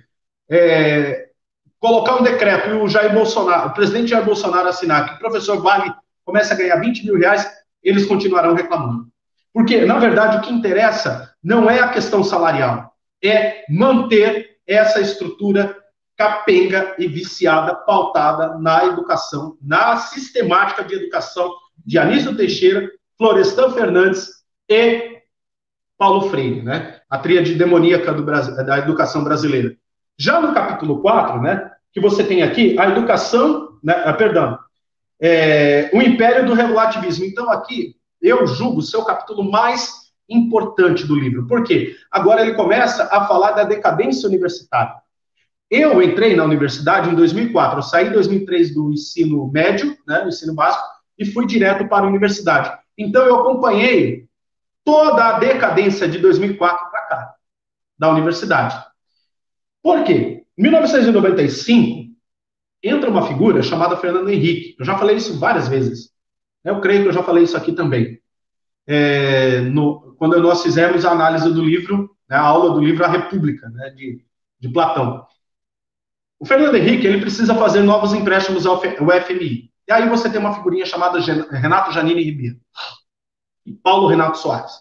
é, 0.51 1.31
colocar 1.79 2.17
um 2.17 2.23
decreto 2.23 2.69
e 2.69 2.73
o 2.75 2.89
Jair 2.89 3.13
Bolsonaro, 3.13 3.71
o 3.71 3.75
presidente 3.75 4.11
Jair 4.11 4.25
Bolsonaro 4.25 4.69
assinar 4.69 5.09
que 5.09 5.15
o 5.17 5.19
professor 5.19 5.61
Vale 5.63 5.93
começa 6.25 6.53
a 6.53 6.57
ganhar 6.57 6.77
20 6.77 7.07
mil 7.07 7.19
reais, 7.19 7.51
eles 7.83 8.07
continuarão 8.07 8.55
reclamando. 8.55 9.09
Porque, 9.53 9.85
na 9.85 9.99
verdade, 9.99 10.39
o 10.39 10.41
que 10.41 10.53
interessa 10.53 11.35
não 11.43 11.69
é 11.69 11.81
a 11.81 11.89
questão 11.89 12.23
salarial, 12.23 12.95
é 13.23 13.65
manter 13.69 14.59
essa 14.67 15.01
estrutura 15.01 15.77
capenga 16.17 16.95
e 16.99 17.09
viciada, 17.09 17.75
pautada 17.75 18.59
na 18.59 18.85
educação, 18.85 19.57
na 19.61 19.97
sistemática 19.97 20.85
de 20.85 20.95
educação 20.95 21.51
de 21.85 21.99
Anísio 21.99 22.37
Teixeira, 22.37 22.91
Florestan 23.17 23.71
Fernandes 23.73 24.29
e 24.69 25.19
Paulo 25.97 26.29
Freire, 26.31 26.63
né? 26.63 27.01
A 27.09 27.19
tríade 27.19 27.55
demoníaca 27.55 28.13
do, 28.13 28.23
da 28.23 28.79
educação 28.79 29.25
brasileira. 29.25 29.75
Já 30.19 30.41
no 30.41 30.53
capítulo 30.53 31.01
4, 31.01 31.41
né, 31.41 31.71
que 31.93 32.01
você 32.01 32.23
tem 32.23 32.43
aqui, 32.43 32.79
a 32.79 32.89
educação, 32.91 33.79
né, 33.83 34.03
ah, 34.05 34.13
perdão, 34.13 34.59
é, 35.19 35.91
o 35.95 36.03
império 36.03 36.47
do 36.47 36.53
relativismo. 36.53 37.25
Então, 37.25 37.51
aqui, 37.51 37.97
eu 38.21 38.47
julgo 38.47 38.83
ser 38.83 38.99
o 38.99 39.05
capítulo 39.05 39.51
mais 39.51 40.11
importante 40.29 41.07
do 41.07 41.15
livro. 41.15 41.47
Por 41.47 41.65
quê? 41.65 41.97
Agora 42.11 42.43
ele 42.43 42.55
começa 42.55 43.05
a 43.05 43.27
falar 43.27 43.53
da 43.53 43.65
decadência 43.65 44.29
universitária. 44.29 44.95
Eu 45.71 46.03
entrei 46.03 46.35
na 46.35 46.45
universidade 46.45 47.09
em 47.09 47.15
2004, 47.15 47.79
eu 47.79 47.83
saí 47.83 48.09
em 48.09 48.13
2003 48.13 48.75
do 48.75 48.93
ensino 48.93 49.49
médio, 49.53 49.97
né, 50.07 50.21
do 50.21 50.29
ensino 50.29 50.55
básico, 50.55 50.85
e 51.19 51.25
fui 51.25 51.47
direto 51.47 51.89
para 51.89 52.05
a 52.05 52.09
universidade. 52.09 52.77
Então 52.99 53.25
eu 53.25 53.41
acompanhei 53.41 54.27
toda 54.85 55.25
a 55.25 55.39
decadência 55.39 56.09
de 56.09 56.19
2004 56.19 56.91
para 56.91 57.03
cá, 57.03 57.35
da 57.99 58.11
universidade. 58.11 58.77
Por 59.83 60.03
quê? 60.05 60.45
Em 60.59 60.63
1995, 60.63 62.11
entra 62.83 63.09
uma 63.09 63.27
figura 63.27 63.63
chamada 63.63 63.97
Fernando 63.97 64.29
Henrique. 64.29 64.75
Eu 64.79 64.85
já 64.85 64.99
falei 64.99 65.17
isso 65.17 65.39
várias 65.39 65.69
vezes. 65.69 66.10
Eu 66.65 66.81
creio 66.81 67.03
que 67.03 67.09
eu 67.09 67.13
já 67.13 67.23
falei 67.23 67.45
isso 67.45 67.57
aqui 67.57 67.73
também. 67.73 68.21
É, 68.87 69.61
no, 69.63 70.15
quando 70.19 70.41
nós 70.41 70.63
fizemos 70.63 71.05
a 71.05 71.13
análise 71.13 71.53
do 71.53 71.63
livro, 71.63 72.17
né, 72.29 72.37
a 72.37 72.43
aula 72.43 72.75
do 72.75 72.81
livro 72.81 73.05
A 73.05 73.09
República, 73.09 73.69
né, 73.69 73.91
de, 73.91 74.25
de 74.59 74.69
Platão. 74.69 75.27
O 76.39 76.47
Fernando 76.47 76.75
Henrique 76.75 77.07
ele 77.07 77.21
precisa 77.21 77.55
fazer 77.55 77.83
novos 77.83 78.13
empréstimos 78.13 78.67
ao 78.67 78.81
FMI. 78.81 79.71
E 79.89 79.93
aí 79.93 80.09
você 80.09 80.31
tem 80.31 80.41
uma 80.41 80.55
figurinha 80.55 80.87
chamada 80.87 81.19
Renato 81.19 81.93
Janine 81.93 82.23
Ribeiro 82.23 82.57
e 83.67 83.73
Paulo 83.73 84.09
Renato 84.09 84.39
Soares. 84.39 84.73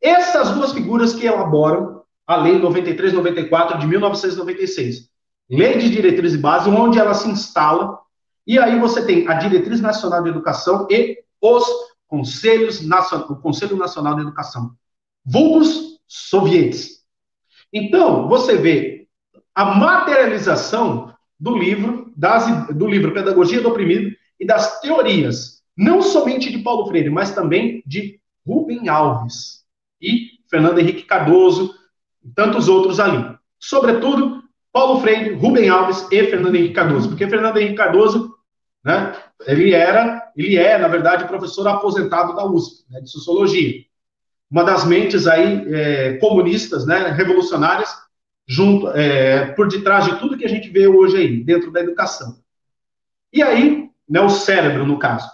Essas 0.00 0.50
duas 0.50 0.72
figuras 0.72 1.14
que 1.14 1.26
elaboram 1.26 2.02
a 2.26 2.36
Lei 2.36 2.58
9394 2.58 3.78
de 3.78 3.86
1996. 3.86 5.08
Lei 5.48 5.78
de 5.78 5.90
Diretriz 5.90 6.34
e 6.34 6.38
Base, 6.38 6.70
onde 6.70 6.98
ela 6.98 7.14
se 7.14 7.28
instala, 7.28 7.98
e 8.46 8.58
aí 8.58 8.78
você 8.78 9.04
tem 9.04 9.26
a 9.28 9.34
Diretriz 9.34 9.80
Nacional 9.80 10.22
de 10.22 10.28
Educação 10.28 10.86
e 10.90 11.18
os 11.40 11.64
Conselhos 12.06 12.86
Nacional, 12.86 13.28
o 13.30 13.36
Conselho 13.36 13.76
Nacional 13.76 14.14
de 14.14 14.22
Educação, 14.22 14.74
vulgos 15.24 15.98
sovietes. 16.06 17.02
Então, 17.72 18.28
você 18.28 18.56
vê 18.56 19.08
a 19.54 19.64
materialização 19.64 21.14
do 21.38 21.56
livro, 21.56 22.12
das, 22.16 22.68
do 22.68 22.86
livro 22.86 23.12
Pedagogia 23.12 23.60
do 23.60 23.68
Oprimido 23.68 24.14
e 24.38 24.46
das 24.46 24.80
teorias, 24.80 25.62
não 25.76 26.02
somente 26.02 26.50
de 26.50 26.58
Paulo 26.58 26.86
Freire, 26.86 27.10
mas 27.10 27.34
também 27.34 27.82
de 27.86 28.20
Rubem 28.46 28.88
Alves 28.88 29.64
e 30.00 30.38
Fernando 30.50 30.78
Henrique 30.78 31.04
Cardoso 31.04 31.74
e 32.22 32.30
tantos 32.30 32.68
outros 32.68 33.00
ali. 33.00 33.34
Sobretudo, 33.58 34.42
Paulo 34.72 35.00
Freire, 35.00 35.34
Rubem 35.34 35.68
Alves 35.68 36.06
e 36.10 36.24
Fernando 36.26 36.54
Henrique 36.54 36.74
Cardoso, 36.74 37.08
porque 37.08 37.28
Fernando 37.28 37.56
Henrique 37.56 37.76
Cardoso, 37.76 38.33
né, 38.84 39.16
ele 39.46 39.72
era, 39.72 40.30
ele 40.36 40.56
é, 40.56 40.76
na 40.76 40.88
verdade, 40.88 41.26
professor 41.26 41.66
aposentado 41.66 42.34
da 42.34 42.44
USP, 42.44 42.84
né, 42.90 43.00
de 43.00 43.10
Sociologia. 43.10 43.82
Uma 44.50 44.62
das 44.62 44.84
mentes 44.84 45.26
aí 45.26 45.64
é, 45.74 46.12
comunistas, 46.18 46.86
né, 46.86 47.10
revolucionárias, 47.10 47.90
junto, 48.46 48.88
é, 48.90 49.46
por 49.52 49.68
detrás 49.68 50.04
de 50.04 50.18
tudo 50.18 50.36
que 50.36 50.44
a 50.44 50.48
gente 50.48 50.68
vê 50.68 50.86
hoje 50.86 51.16
aí, 51.16 51.42
dentro 51.42 51.72
da 51.72 51.80
educação. 51.80 52.38
E 53.32 53.42
aí, 53.42 53.88
né, 54.08 54.20
o 54.20 54.28
cérebro, 54.28 54.86
no 54.86 54.98
caso, 54.98 55.28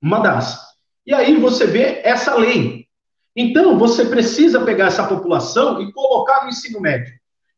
uma 0.00 0.20
das. 0.20 0.68
E 1.04 1.12
aí 1.12 1.36
você 1.36 1.66
vê 1.66 2.00
essa 2.04 2.36
lei. 2.36 2.86
Então, 3.34 3.78
você 3.78 4.04
precisa 4.04 4.64
pegar 4.64 4.86
essa 4.86 5.06
população 5.06 5.82
e 5.82 5.92
colocar 5.92 6.42
no 6.42 6.48
ensino 6.48 6.80
médio. 6.80 7.12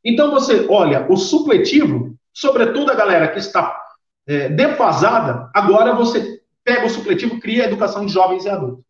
Então, 0.05 0.31
você 0.31 0.67
olha, 0.69 1.07
o 1.11 1.17
supletivo, 1.17 2.15
sobretudo 2.33 2.91
a 2.91 2.95
galera 2.95 3.29
que 3.29 3.39
está 3.39 3.80
é, 4.27 4.49
defasada, 4.49 5.51
agora 5.55 5.95
você 5.95 6.41
pega 6.65 6.87
o 6.87 6.91
supletivo, 6.91 7.41
cria 7.41 7.65
a 7.65 7.67
educação 7.67 8.05
de 8.05 8.13
jovens 8.13 8.45
e 8.45 8.49
adultos. 8.49 8.85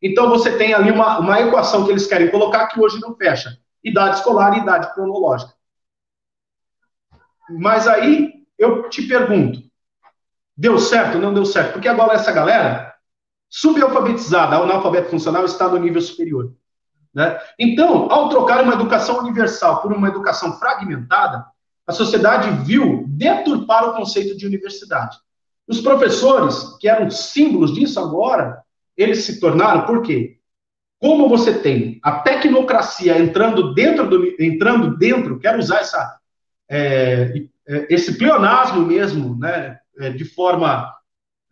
Então, 0.00 0.28
você 0.28 0.56
tem 0.56 0.74
ali 0.74 0.90
uma, 0.90 1.18
uma 1.18 1.40
equação 1.40 1.84
que 1.84 1.90
eles 1.90 2.06
querem 2.06 2.30
colocar 2.30 2.66
que 2.68 2.80
hoje 2.80 3.00
não 3.00 3.14
fecha 3.14 3.56
idade 3.84 4.16
escolar 4.16 4.56
e 4.56 4.60
idade 4.60 4.92
cronológica. 4.94 5.52
Mas 7.50 7.86
aí 7.86 8.32
eu 8.56 8.88
te 8.88 9.02
pergunto, 9.02 9.60
deu 10.56 10.78
certo 10.78 11.16
ou 11.16 11.20
não 11.20 11.34
deu 11.34 11.44
certo? 11.44 11.72
Porque 11.72 11.88
agora 11.88 12.14
essa 12.14 12.32
galera, 12.32 12.94
subalfabetizada, 13.48 14.56
analfabeto 14.56 15.10
funcional, 15.10 15.44
está 15.44 15.68
no 15.68 15.78
nível 15.78 16.00
superior. 16.00 16.54
Né? 17.12 17.38
Então, 17.58 18.10
ao 18.10 18.28
trocar 18.28 18.62
uma 18.62 18.74
educação 18.74 19.18
universal 19.18 19.82
por 19.82 19.92
uma 19.92 20.08
educação 20.08 20.58
fragmentada, 20.58 21.44
a 21.86 21.92
sociedade 21.92 22.64
viu 22.64 23.04
deturpar 23.08 23.88
o 23.88 23.94
conceito 23.94 24.36
de 24.36 24.46
universidade. 24.46 25.16
Os 25.66 25.80
professores, 25.80 26.76
que 26.80 26.88
eram 26.88 27.10
símbolos 27.10 27.74
disso 27.74 27.98
agora, 27.98 28.62
eles 28.96 29.24
se 29.24 29.40
tornaram, 29.40 29.86
por 29.86 30.02
quê? 30.02 30.38
Como 31.00 31.28
você 31.28 31.52
tem 31.54 31.98
a 32.02 32.20
tecnocracia 32.20 33.18
entrando 33.18 33.74
dentro 33.74 34.08
do 34.08 34.40
entrando 34.40 34.96
dentro, 34.96 35.38
quero 35.38 35.58
usar 35.58 35.80
essa 35.80 36.18
é, 36.70 37.42
é, 37.66 37.86
esse 37.90 38.16
pleonasmo 38.16 38.86
mesmo, 38.86 39.36
né, 39.38 39.78
é, 39.98 40.10
de 40.10 40.24
forma 40.24 40.92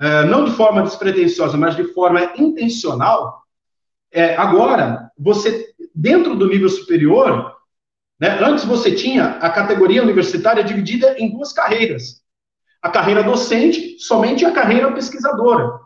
é, 0.00 0.24
não 0.24 0.44
de 0.44 0.52
forma 0.52 0.82
despretensiosa, 0.82 1.58
mas 1.58 1.76
de 1.76 1.84
forma 1.92 2.22
intencional. 2.36 3.42
É, 4.10 4.34
agora, 4.36 5.10
você 5.18 5.74
dentro 5.94 6.34
do 6.34 6.48
nível 6.48 6.68
superior, 6.68 7.54
né, 8.20 8.38
antes 8.44 8.64
você 8.64 8.94
tinha 8.94 9.38
a 9.38 9.48
categoria 9.48 10.02
universitária 10.02 10.62
dividida 10.62 11.18
em 11.18 11.32
duas 11.32 11.52
carreiras: 11.52 12.22
a 12.82 12.90
carreira 12.90 13.22
docente, 13.22 13.98
somente 13.98 14.44
a 14.44 14.52
carreira 14.52 14.92
pesquisadora. 14.92 15.80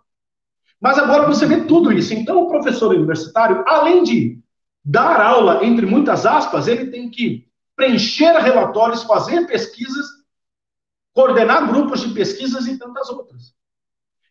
Mas 0.80 0.98
agora 0.98 1.26
você 1.26 1.46
vê 1.46 1.64
tudo 1.64 1.92
isso. 1.92 2.12
Então, 2.12 2.42
o 2.42 2.48
professor 2.48 2.92
universitário, 2.92 3.64
além 3.66 4.02
de 4.02 4.38
dar 4.84 5.20
aula, 5.20 5.64
entre 5.64 5.86
muitas 5.86 6.26
aspas, 6.26 6.66
ele 6.68 6.90
tem 6.90 7.08
que 7.08 7.48
preencher 7.76 8.36
relatórios, 8.38 9.04
fazer 9.04 9.46
pesquisas, 9.46 10.06
coordenar 11.12 11.68
grupos 11.68 12.00
de 12.00 12.12
pesquisas 12.12 12.66
e 12.66 12.76
tantas 12.76 13.08
outras. 13.08 13.54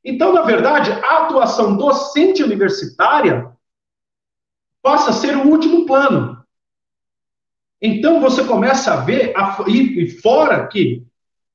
Então, 0.04 0.34
na 0.34 0.42
verdade, 0.42 0.92
a 0.92 1.24
atuação 1.24 1.78
docente 1.78 2.44
universitária 2.44 3.52
passa 4.82 5.12
a 5.12 5.14
ser 5.14 5.38
o 5.38 5.48
último 5.48 5.86
plano. 5.86 6.43
Então, 7.86 8.22
você 8.22 8.46
começa 8.46 8.94
a 8.94 8.96
ver, 8.96 9.34
a, 9.36 9.62
e, 9.68 10.10
fora 10.22 10.66
que, 10.68 11.06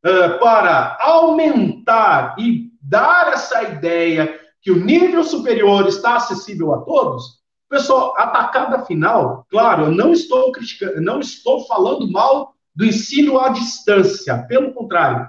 uh, 0.04 0.38
para 0.38 0.98
aumentar 1.00 2.36
e 2.38 2.70
dar 2.82 3.32
essa 3.32 3.62
ideia 3.62 4.38
que 4.60 4.70
o 4.70 4.84
nível 4.84 5.24
superior 5.24 5.88
está 5.88 6.16
acessível 6.16 6.74
a 6.74 6.82
todos, 6.82 7.38
pessoal, 7.66 8.12
a 8.18 8.26
tacada 8.26 8.84
final, 8.84 9.46
claro, 9.48 9.86
eu 9.86 9.90
não 9.90 10.12
estou 10.12 10.52
criticando, 10.52 11.00
não 11.00 11.18
estou 11.18 11.66
falando 11.66 12.10
mal 12.12 12.54
do 12.76 12.84
ensino 12.84 13.40
à 13.40 13.48
distância, 13.48 14.36
pelo 14.46 14.74
contrário, 14.74 15.26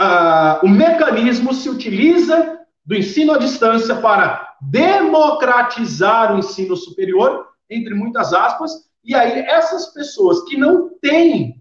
uh, 0.00 0.64
o 0.64 0.68
mecanismo 0.68 1.52
se 1.52 1.68
utiliza 1.68 2.60
do 2.86 2.94
ensino 2.94 3.32
à 3.32 3.38
distância 3.38 3.96
para 3.96 4.54
democratizar 4.60 6.32
o 6.32 6.38
ensino 6.38 6.76
superior, 6.76 7.48
entre 7.68 7.92
muitas 7.92 8.32
aspas, 8.32 8.91
e 9.04 9.14
aí 9.14 9.40
essas 9.40 9.92
pessoas 9.92 10.44
que 10.44 10.56
não 10.56 10.90
têm 11.00 11.60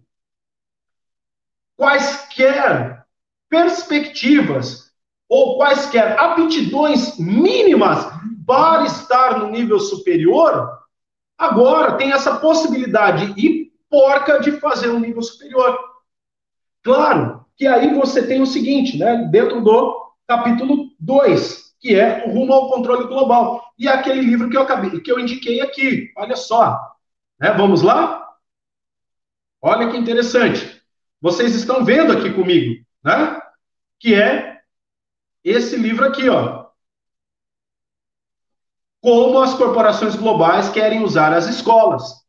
quaisquer 1.76 3.06
perspectivas 3.50 4.92
ou 5.28 5.58
quaisquer 5.58 6.20
aptidões 6.20 7.18
mínimas 7.18 8.06
para 8.46 8.86
estar 8.86 9.40
no 9.40 9.50
nível 9.50 9.80
superior, 9.80 10.70
agora 11.38 11.98
tem 11.98 12.12
essa 12.12 12.38
possibilidade 12.38 13.34
e 13.38 13.72
porca 13.90 14.40
de 14.40 14.52
fazer 14.54 14.90
um 14.90 15.00
nível 15.00 15.22
superior. 15.22 15.78
Claro 16.84 17.46
que 17.58 17.68
aí 17.68 17.94
você 17.94 18.26
tem 18.26 18.42
o 18.42 18.46
seguinte, 18.46 18.98
né, 18.98 19.28
dentro 19.32 19.62
do 19.62 20.14
capítulo 20.28 20.90
2, 21.00 21.76
que 21.80 21.96
é 21.96 22.26
o 22.26 22.32
Rumo 22.32 22.54
ao 22.54 22.70
Controle 22.70 23.08
Global. 23.08 23.62
E 23.78 23.88
é 23.88 23.92
aquele 23.92 24.22
livro 24.22 24.50
que 24.50 24.58
eu 24.58 24.62
acabei, 24.62 25.00
que 25.00 25.12
eu 25.12 25.20
indiquei 25.20 25.62
aqui. 25.62 26.12
Olha 26.18 26.36
só. 26.36 26.80
Né? 27.42 27.52
Vamos 27.54 27.82
lá? 27.82 28.36
Olha 29.60 29.90
que 29.90 29.98
interessante. 29.98 30.82
Vocês 31.20 31.56
estão 31.56 31.84
vendo 31.84 32.14
aqui 32.14 32.32
comigo, 32.32 32.86
né? 33.04 33.42
Que 34.00 34.16
é 34.16 34.62
esse 35.44 35.76
livro 35.76 36.06
aqui, 36.06 36.30
ó. 36.30 36.68
Como 39.02 39.42
as 39.42 39.56
corporações 39.56 40.16
globais 40.16 40.70
querem 40.70 41.04
usar 41.04 41.34
as 41.34 41.48
escolas 41.48 42.24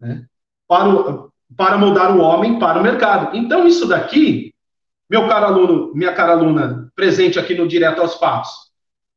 né? 0.00 0.26
para, 0.66 0.88
o, 0.88 1.32
para 1.54 1.76
moldar 1.76 2.16
o 2.16 2.20
homem 2.20 2.58
para 2.58 2.80
o 2.80 2.82
mercado. 2.82 3.36
Então, 3.36 3.66
isso 3.66 3.86
daqui, 3.86 4.54
meu 5.08 5.28
caro 5.28 5.46
aluno, 5.46 5.94
minha 5.94 6.14
cara 6.14 6.32
aluna, 6.32 6.90
presente 6.94 7.38
aqui 7.38 7.54
no 7.54 7.68
Direto 7.68 8.00
aos 8.00 8.14
Fatos, 8.14 8.72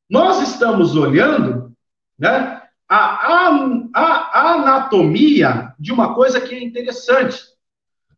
nós 0.09 0.41
estamos 0.41 0.95
olhando 0.95 1.73
né, 2.17 2.58
a, 2.89 3.49
a, 3.93 4.01
a 4.01 4.53
anatomia 4.53 5.75
de 5.79 5.93
uma 5.93 6.15
coisa 6.15 6.41
que 6.41 6.55
é 6.55 6.63
interessante, 6.63 7.39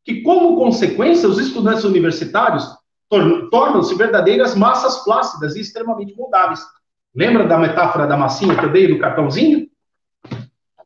que 0.04 0.22
como 0.22 0.56
consequência 0.56 1.28
os 1.28 1.38
estudantes 1.38 1.84
universitários 1.84 2.66
tornam-se 3.52 3.94
verdadeiras 3.96 4.56
massas 4.56 5.04
flácidas 5.04 5.58
e 5.58 5.60
extremamente 5.60 6.16
moldáveis. 6.16 6.62
Lembra 7.14 7.46
da 7.46 7.58
metáfora 7.58 8.08
da 8.08 8.16
massinha 8.16 8.56
que 8.56 8.64
eu 8.64 8.72
dei 8.72 8.88
do 8.88 9.00
cartãozinho? 9.00 9.70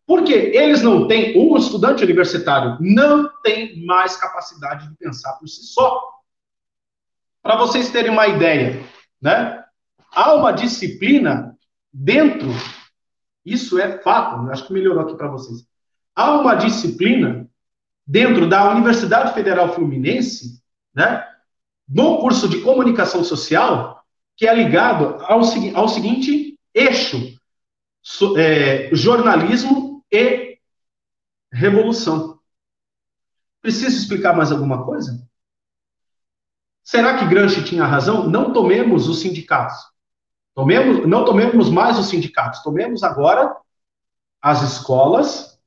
Porque 0.07 0.33
eles 0.33 0.81
não 0.81 1.07
têm, 1.07 1.37
o 1.37 1.55
estudante 1.55 2.03
universitário 2.03 2.77
não 2.79 3.29
tem 3.43 3.85
mais 3.85 4.15
capacidade 4.17 4.89
de 4.89 4.95
pensar 4.97 5.33
por 5.33 5.47
si 5.47 5.63
só. 5.63 6.01
Para 7.43 7.57
vocês 7.57 7.91
terem 7.91 8.11
uma 8.11 8.27
ideia, 8.27 8.83
né? 9.21 9.63
Há 10.11 10.33
uma 10.33 10.51
disciplina 10.51 11.55
dentro 11.93 12.47
isso 13.45 13.77
é 13.79 13.99
fato, 13.99 14.49
acho 14.49 14.65
que 14.65 14.73
melhorou 14.73 15.03
aqui 15.03 15.15
para 15.15 15.27
vocês. 15.27 15.67
Há 16.15 16.39
uma 16.39 16.55
disciplina 16.55 17.47
dentro 18.05 18.47
da 18.47 18.71
Universidade 18.71 19.33
Federal 19.33 19.73
Fluminense, 19.73 20.61
né, 20.93 21.27
no 21.87 22.19
curso 22.19 22.49
de 22.49 22.61
comunicação 22.61 23.23
social, 23.23 24.03
que 24.35 24.47
é 24.47 24.53
ligado 24.53 25.23
ao, 25.23 25.41
ao 25.75 25.87
seguinte 25.87 26.59
eixo: 26.73 27.37
so, 28.01 28.37
é, 28.37 28.89
jornalismo 28.93 30.03
e 30.11 30.57
revolução. 31.51 32.39
Preciso 33.61 33.97
explicar 33.97 34.35
mais 34.35 34.51
alguma 34.51 34.83
coisa? 34.83 35.27
Será 36.83 37.17
que 37.17 37.25
Gramsci 37.25 37.63
tinha 37.63 37.83
razão? 37.83 38.29
Não 38.29 38.53
tomemos 38.53 39.07
os 39.07 39.21
sindicatos. 39.21 39.75
Tomemos, 40.55 41.05
não 41.05 41.25
tomemos 41.25 41.69
mais 41.69 41.99
os 41.99 42.07
sindicatos, 42.07 42.63
tomemos 42.63 43.03
agora 43.03 43.55
as 44.41 44.61
escolas 44.61 45.59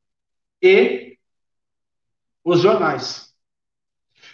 e 0.62 1.18
os 2.42 2.60
jornais. 2.60 3.34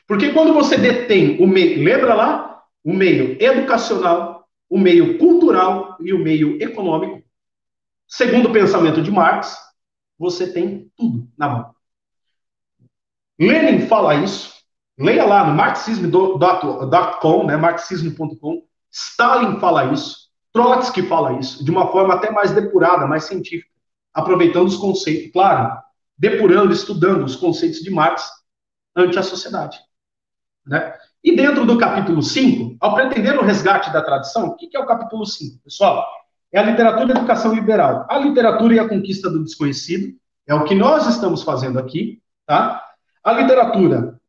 Porque 0.06 0.32
quando 0.32 0.54
você 0.54 0.76
detém 0.76 1.42
o 1.42 1.46
meio, 1.46 1.82
lembra 1.82 2.14
lá? 2.14 2.62
O 2.84 2.92
meio 2.92 3.36
educacional, 3.42 4.46
o 4.68 4.78
meio 4.78 5.18
cultural 5.18 5.96
e 6.00 6.12
o 6.12 6.18
meio 6.18 6.62
econômico, 6.62 7.22
segundo 8.06 8.50
o 8.50 8.52
pensamento 8.52 9.02
de 9.02 9.10
Marx, 9.10 9.56
você 10.18 10.52
tem 10.52 10.90
tudo 10.96 11.28
na 11.36 11.48
mão. 11.48 11.74
Lenin 13.38 13.86
fala 13.88 14.14
isso. 14.16 14.54
Leia 14.96 15.24
lá 15.24 15.46
no 15.46 15.54
marxismo.com, 15.54 17.46
né, 17.46 17.56
marxismo.com. 17.56 18.64
Stalin 18.90 19.58
fala 19.58 19.92
isso. 19.92 20.23
Trotsky 20.54 21.02
fala 21.02 21.32
isso 21.40 21.64
de 21.64 21.70
uma 21.70 21.88
forma 21.88 22.14
até 22.14 22.30
mais 22.30 22.52
depurada, 22.52 23.08
mais 23.08 23.24
científica, 23.24 23.68
aproveitando 24.14 24.68
os 24.68 24.76
conceitos, 24.76 25.32
claro, 25.32 25.76
depurando, 26.16 26.72
estudando 26.72 27.24
os 27.24 27.34
conceitos 27.34 27.80
de 27.80 27.90
Marx 27.90 28.30
ante 28.94 29.18
a 29.18 29.22
sociedade. 29.22 29.80
Né? 30.64 30.94
E 31.24 31.34
dentro 31.34 31.66
do 31.66 31.76
capítulo 31.76 32.22
5, 32.22 32.76
ao 32.78 32.94
pretender 32.94 33.36
o 33.36 33.42
resgate 33.42 33.92
da 33.92 34.00
tradição, 34.00 34.46
o 34.46 34.56
que 34.56 34.70
é 34.76 34.78
o 34.78 34.86
capítulo 34.86 35.26
5, 35.26 35.58
pessoal? 35.64 36.06
É 36.52 36.60
a 36.60 36.62
literatura 36.62 37.08
e 37.08 37.12
a 37.12 37.18
educação 37.18 37.52
liberal. 37.52 38.06
A 38.08 38.16
literatura 38.18 38.74
e 38.74 38.78
a 38.78 38.88
conquista 38.88 39.28
do 39.28 39.42
desconhecido, 39.42 40.14
é 40.46 40.54
o 40.54 40.64
que 40.64 40.74
nós 40.74 41.08
estamos 41.08 41.42
fazendo 41.42 41.80
aqui, 41.80 42.22
tá? 42.46 42.80
A 43.24 43.32
literatura, 43.32 44.20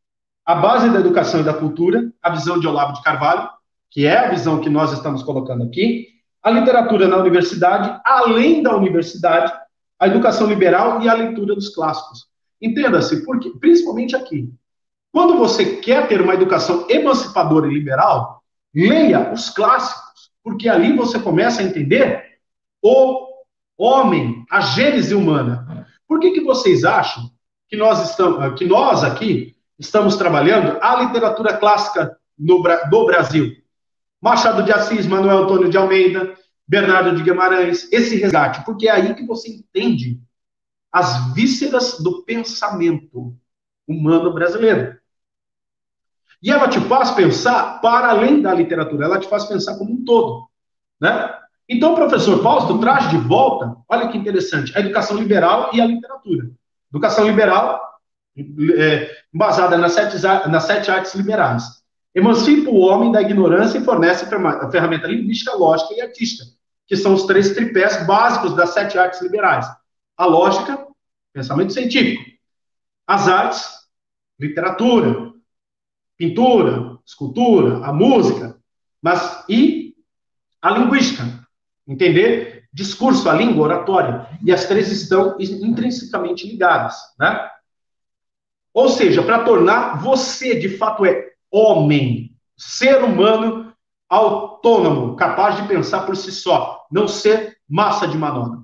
a 0.44 0.56
base 0.56 0.90
da 0.90 1.00
educação 1.00 1.42
e 1.42 1.44
da 1.44 1.54
cultura, 1.54 2.12
a 2.20 2.32
visão 2.32 2.60
de 2.60 2.68
Olavo 2.68 2.94
de 2.94 3.04
Carvalho, 3.04 3.48
que 3.92 4.08
é 4.08 4.18
a 4.18 4.30
visão 4.30 4.60
que 4.60 4.70
nós 4.70 4.92
estamos 4.92 5.22
colocando 5.22 5.64
aqui 5.64 6.15
a 6.46 6.52
literatura 6.52 7.08
na 7.08 7.18
universidade, 7.18 8.00
além 8.06 8.62
da 8.62 8.76
universidade, 8.76 9.52
a 10.00 10.08
educação 10.08 10.46
liberal 10.46 11.02
e 11.02 11.10
a 11.10 11.14
leitura 11.16 11.56
dos 11.56 11.74
clássicos. 11.74 12.28
Entenda-se, 12.62 13.26
porque 13.26 13.50
principalmente 13.60 14.16
aqui. 14.16 14.54
Quando 15.12 15.40
você 15.40 15.78
quer 15.78 16.08
ter 16.08 16.22
uma 16.22 16.36
educação 16.36 16.86
emancipadora 16.88 17.66
e 17.66 17.74
liberal, 17.74 18.44
leia 18.76 19.34
os 19.34 19.50
clássicos, 19.50 20.30
porque 20.44 20.70
ali 20.70 20.96
você 20.96 21.18
começa 21.18 21.64
a 21.64 21.66
entender 21.66 22.24
o 22.80 23.26
homem, 23.76 24.46
a 24.52 24.62
gênese 24.62 25.16
humana. 25.16 25.88
Por 26.08 26.20
que, 26.20 26.30
que 26.30 26.42
vocês 26.42 26.86
acham 26.86 27.24
que 27.68 27.76
nós 27.76 28.08
estamos, 28.08 28.54
que 28.60 28.66
nós 28.66 29.04
aqui 29.04 29.56
estamos 29.80 30.16
trabalhando 30.16 30.78
a 30.80 30.96
literatura 31.06 31.58
clássica 31.58 32.16
no, 32.38 32.62
do 32.92 33.06
Brasil? 33.08 33.52
Machado 34.26 34.64
de 34.64 34.72
Assis, 34.72 35.06
Manuel 35.06 35.44
Antônio 35.44 35.70
de 35.70 35.78
Almeida, 35.78 36.34
Bernardo 36.68 37.16
de 37.16 37.22
Guimarães, 37.22 37.88
esse 37.94 38.16
resgate, 38.16 38.66
porque 38.66 38.88
é 38.88 38.92
aí 38.92 39.14
que 39.14 39.24
você 39.24 39.52
entende 39.52 40.20
as 40.92 41.32
vísceras 41.36 42.00
do 42.00 42.24
pensamento 42.24 43.38
humano 43.88 44.34
brasileiro. 44.34 44.98
E 46.42 46.50
ela 46.50 46.68
te 46.68 46.80
faz 46.80 47.12
pensar 47.12 47.80
para 47.82 48.10
além 48.10 48.42
da 48.42 48.52
literatura, 48.52 49.06
ela 49.06 49.20
te 49.20 49.28
faz 49.28 49.46
pensar 49.46 49.78
como 49.78 49.92
um 49.92 50.04
todo, 50.04 50.50
né? 51.00 51.32
Então, 51.70 51.94
o 51.94 51.96
professor 51.96 52.42
Fausto 52.42 52.80
traz 52.80 53.08
de 53.12 53.18
volta, 53.18 53.78
olha 53.88 54.08
que 54.08 54.18
interessante, 54.18 54.76
a 54.76 54.80
educação 54.80 55.18
liberal 55.18 55.70
e 55.72 55.80
a 55.80 55.86
literatura. 55.86 56.50
Educação 56.92 57.28
liberal, 57.28 57.80
é, 58.76 59.08
baseada 59.32 59.78
nas 59.78 59.92
sete, 59.92 60.20
nas 60.50 60.64
sete 60.64 60.90
artes 60.90 61.14
liberais. 61.14 61.85
Emancipa 62.16 62.70
o 62.70 62.80
homem 62.80 63.12
da 63.12 63.22
ignorância 63.22 63.78
e 63.78 63.84
fornece 63.84 64.24
a 64.24 64.72
ferramenta 64.72 65.06
linguística, 65.06 65.54
lógica 65.54 65.94
e 65.94 66.02
artística, 66.02 66.46
que 66.88 66.96
são 66.96 67.14
os 67.14 67.26
três 67.26 67.54
tripés 67.54 68.08
básicos 68.08 68.56
das 68.56 68.70
sete 68.70 68.98
artes 68.98 69.22
liberais. 69.22 69.68
A 70.16 70.26
lógica, 70.26 70.88
pensamento 71.34 71.74
científico. 71.74 72.24
As 73.06 73.28
artes, 73.28 73.70
literatura, 74.40 75.34
pintura, 76.18 76.98
escultura, 77.06 77.86
a 77.86 77.92
música, 77.92 78.58
mas 79.02 79.44
e 79.50 79.94
a 80.62 80.72
linguística, 80.72 81.24
entender 81.86 82.64
discurso, 82.72 83.30
a 83.30 83.34
língua, 83.34 83.66
oratória, 83.66 84.28
e 84.42 84.54
as 84.54 84.66
três 84.66 84.90
estão 84.90 85.36
intrinsecamente 85.40 86.48
ligadas, 86.48 86.96
né? 87.20 87.50
Ou 88.74 88.88
seja, 88.90 89.22
para 89.22 89.44
tornar 89.44 90.02
você 90.02 90.58
de 90.58 90.78
fato 90.78 91.06
é 91.06 91.35
homem, 91.56 92.36
ser 92.58 93.02
humano 93.04 93.74
autônomo, 94.10 95.16
capaz 95.16 95.56
de 95.56 95.68
pensar 95.68 96.06
por 96.06 96.18
si 96.18 96.32
só, 96.32 96.86
não 96.92 97.08
ser 97.08 97.58
massa 97.68 98.08
de 98.08 98.18
manobra. 98.18 98.60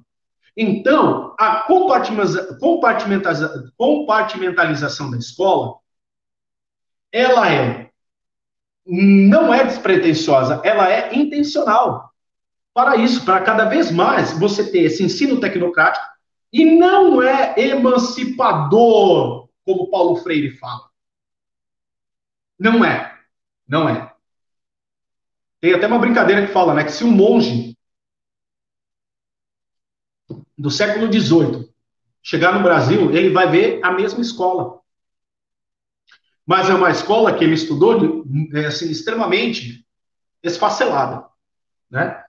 Então, 0.56 1.34
a 1.39 1.66
compartimentalização 3.78 5.10
da 5.10 5.18
escola, 5.18 5.76
ela 7.12 7.50
é 7.50 7.89
não 8.86 9.54
é 9.54 9.64
despretensiosa, 9.64 10.60
ela 10.64 10.92
é 10.92 11.16
intencional. 11.16 12.12
Para 12.74 12.98
isso, 12.98 13.24
para 13.24 13.39
cada 13.42 13.66
vez 13.66 13.92
mais 13.92 14.38
você 14.38 14.70
ter 14.70 14.80
esse 14.80 15.04
ensino 15.04 15.39
tecnocrático 15.39 16.06
e 16.52 16.66
não 16.66 17.22
é 17.22 17.54
emancipador, 17.58 19.48
como 19.64 19.89
Paulo 19.89 20.18
Freire 20.18 20.58
fala. 20.58 20.91
Não 22.62 22.86
é. 22.86 23.20
Não 23.68 23.89
é. 23.89 24.14
Tem 25.59 25.74
até 25.74 25.88
uma 25.88 25.97
brincadeira 25.97 26.45
que 26.45 26.53
fala, 26.53 26.76
né, 26.76 26.84
que 26.84 26.91
se 26.91 27.03
um 27.03 27.09
monge 27.09 27.76
do 30.55 30.70
século 30.70 31.12
XVIII 31.12 31.74
chegar 32.22 32.53
no 32.53 32.62
Brasil, 32.62 33.12
ele 33.16 33.32
vai 33.32 33.49
ver 33.49 33.84
a 33.84 33.91
mesma 33.91 34.22
escola. 34.22 34.80
Mas 36.45 36.70
é 36.70 36.74
uma 36.76 36.91
escola 36.91 37.36
que 37.36 37.43
ele 37.43 37.55
estudou 37.55 38.24
é, 38.53 38.68
assim, 38.68 38.91
extremamente 38.91 39.84
esfacelada, 40.43 41.26
né? 41.89 42.24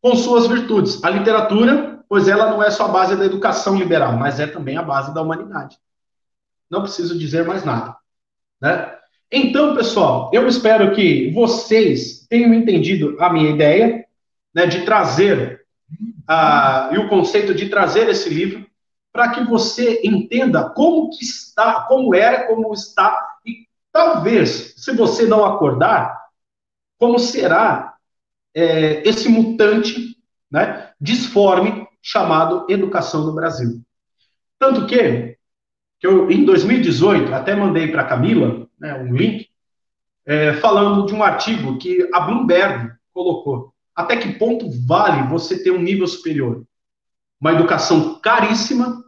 Com 0.00 0.14
suas 0.14 0.46
virtudes. 0.46 1.02
A 1.02 1.10
literatura, 1.10 2.04
pois 2.08 2.28
ela 2.28 2.50
não 2.50 2.62
é 2.62 2.70
só 2.70 2.84
a 2.84 2.88
base 2.88 3.16
da 3.16 3.24
educação 3.24 3.76
liberal, 3.76 4.16
mas 4.16 4.38
é 4.38 4.46
também 4.46 4.76
a 4.76 4.82
base 4.82 5.12
da 5.12 5.22
humanidade. 5.22 5.76
Não 6.70 6.82
preciso 6.82 7.18
dizer 7.18 7.44
mais 7.44 7.64
nada, 7.64 7.96
né? 8.60 8.91
Então, 9.34 9.74
pessoal, 9.74 10.30
eu 10.30 10.46
espero 10.46 10.94
que 10.94 11.30
vocês 11.30 12.26
tenham 12.28 12.52
entendido 12.52 13.16
a 13.18 13.32
minha 13.32 13.48
ideia 13.48 14.04
né, 14.54 14.66
de 14.66 14.84
trazer 14.84 15.64
uh, 16.28 16.94
e 16.94 16.98
o 16.98 17.08
conceito 17.08 17.54
de 17.54 17.70
trazer 17.70 18.10
esse 18.10 18.28
livro 18.28 18.66
para 19.10 19.30
que 19.30 19.42
você 19.44 20.02
entenda 20.04 20.68
como 20.68 21.08
que 21.08 21.24
está, 21.24 21.84
como 21.84 22.14
era, 22.14 22.46
como 22.46 22.74
está 22.74 23.38
e 23.46 23.66
talvez, 23.90 24.74
se 24.76 24.94
você 24.94 25.24
não 25.24 25.46
acordar, 25.46 26.14
como 26.98 27.18
será 27.18 27.94
é, 28.54 29.02
esse 29.08 29.30
mutante, 29.30 30.14
né, 30.50 30.90
disforme 31.00 31.88
chamado 32.02 32.66
educação 32.68 33.24
no 33.24 33.34
Brasil. 33.34 33.80
Tanto 34.58 34.86
que, 34.86 35.38
que 35.98 36.06
eu, 36.06 36.30
em 36.30 36.44
2018, 36.44 37.34
até 37.34 37.56
mandei 37.56 37.88
para 37.90 38.04
Camila 38.04 38.68
né, 38.82 38.94
um 38.94 39.14
link, 39.14 39.48
é, 40.26 40.54
falando 40.54 41.06
de 41.06 41.14
um 41.14 41.22
artigo 41.22 41.78
que 41.78 42.08
a 42.12 42.20
Bloomberg 42.20 42.92
colocou. 43.14 43.72
Até 43.94 44.16
que 44.16 44.32
ponto 44.32 44.68
vale 44.86 45.28
você 45.28 45.62
ter 45.62 45.70
um 45.70 45.80
nível 45.80 46.06
superior? 46.06 46.64
Uma 47.40 47.52
educação 47.52 48.18
caríssima 48.20 49.04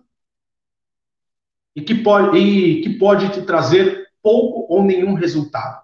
e 1.75 1.83
que 1.83 1.95
pode, 1.95 2.39
e 2.39 2.83
que 2.83 2.91
pode 2.91 3.31
te 3.31 3.43
trazer 3.43 4.07
pouco 4.23 4.73
ou 4.73 4.85
nenhum 4.85 5.15
resultado. 5.15 5.83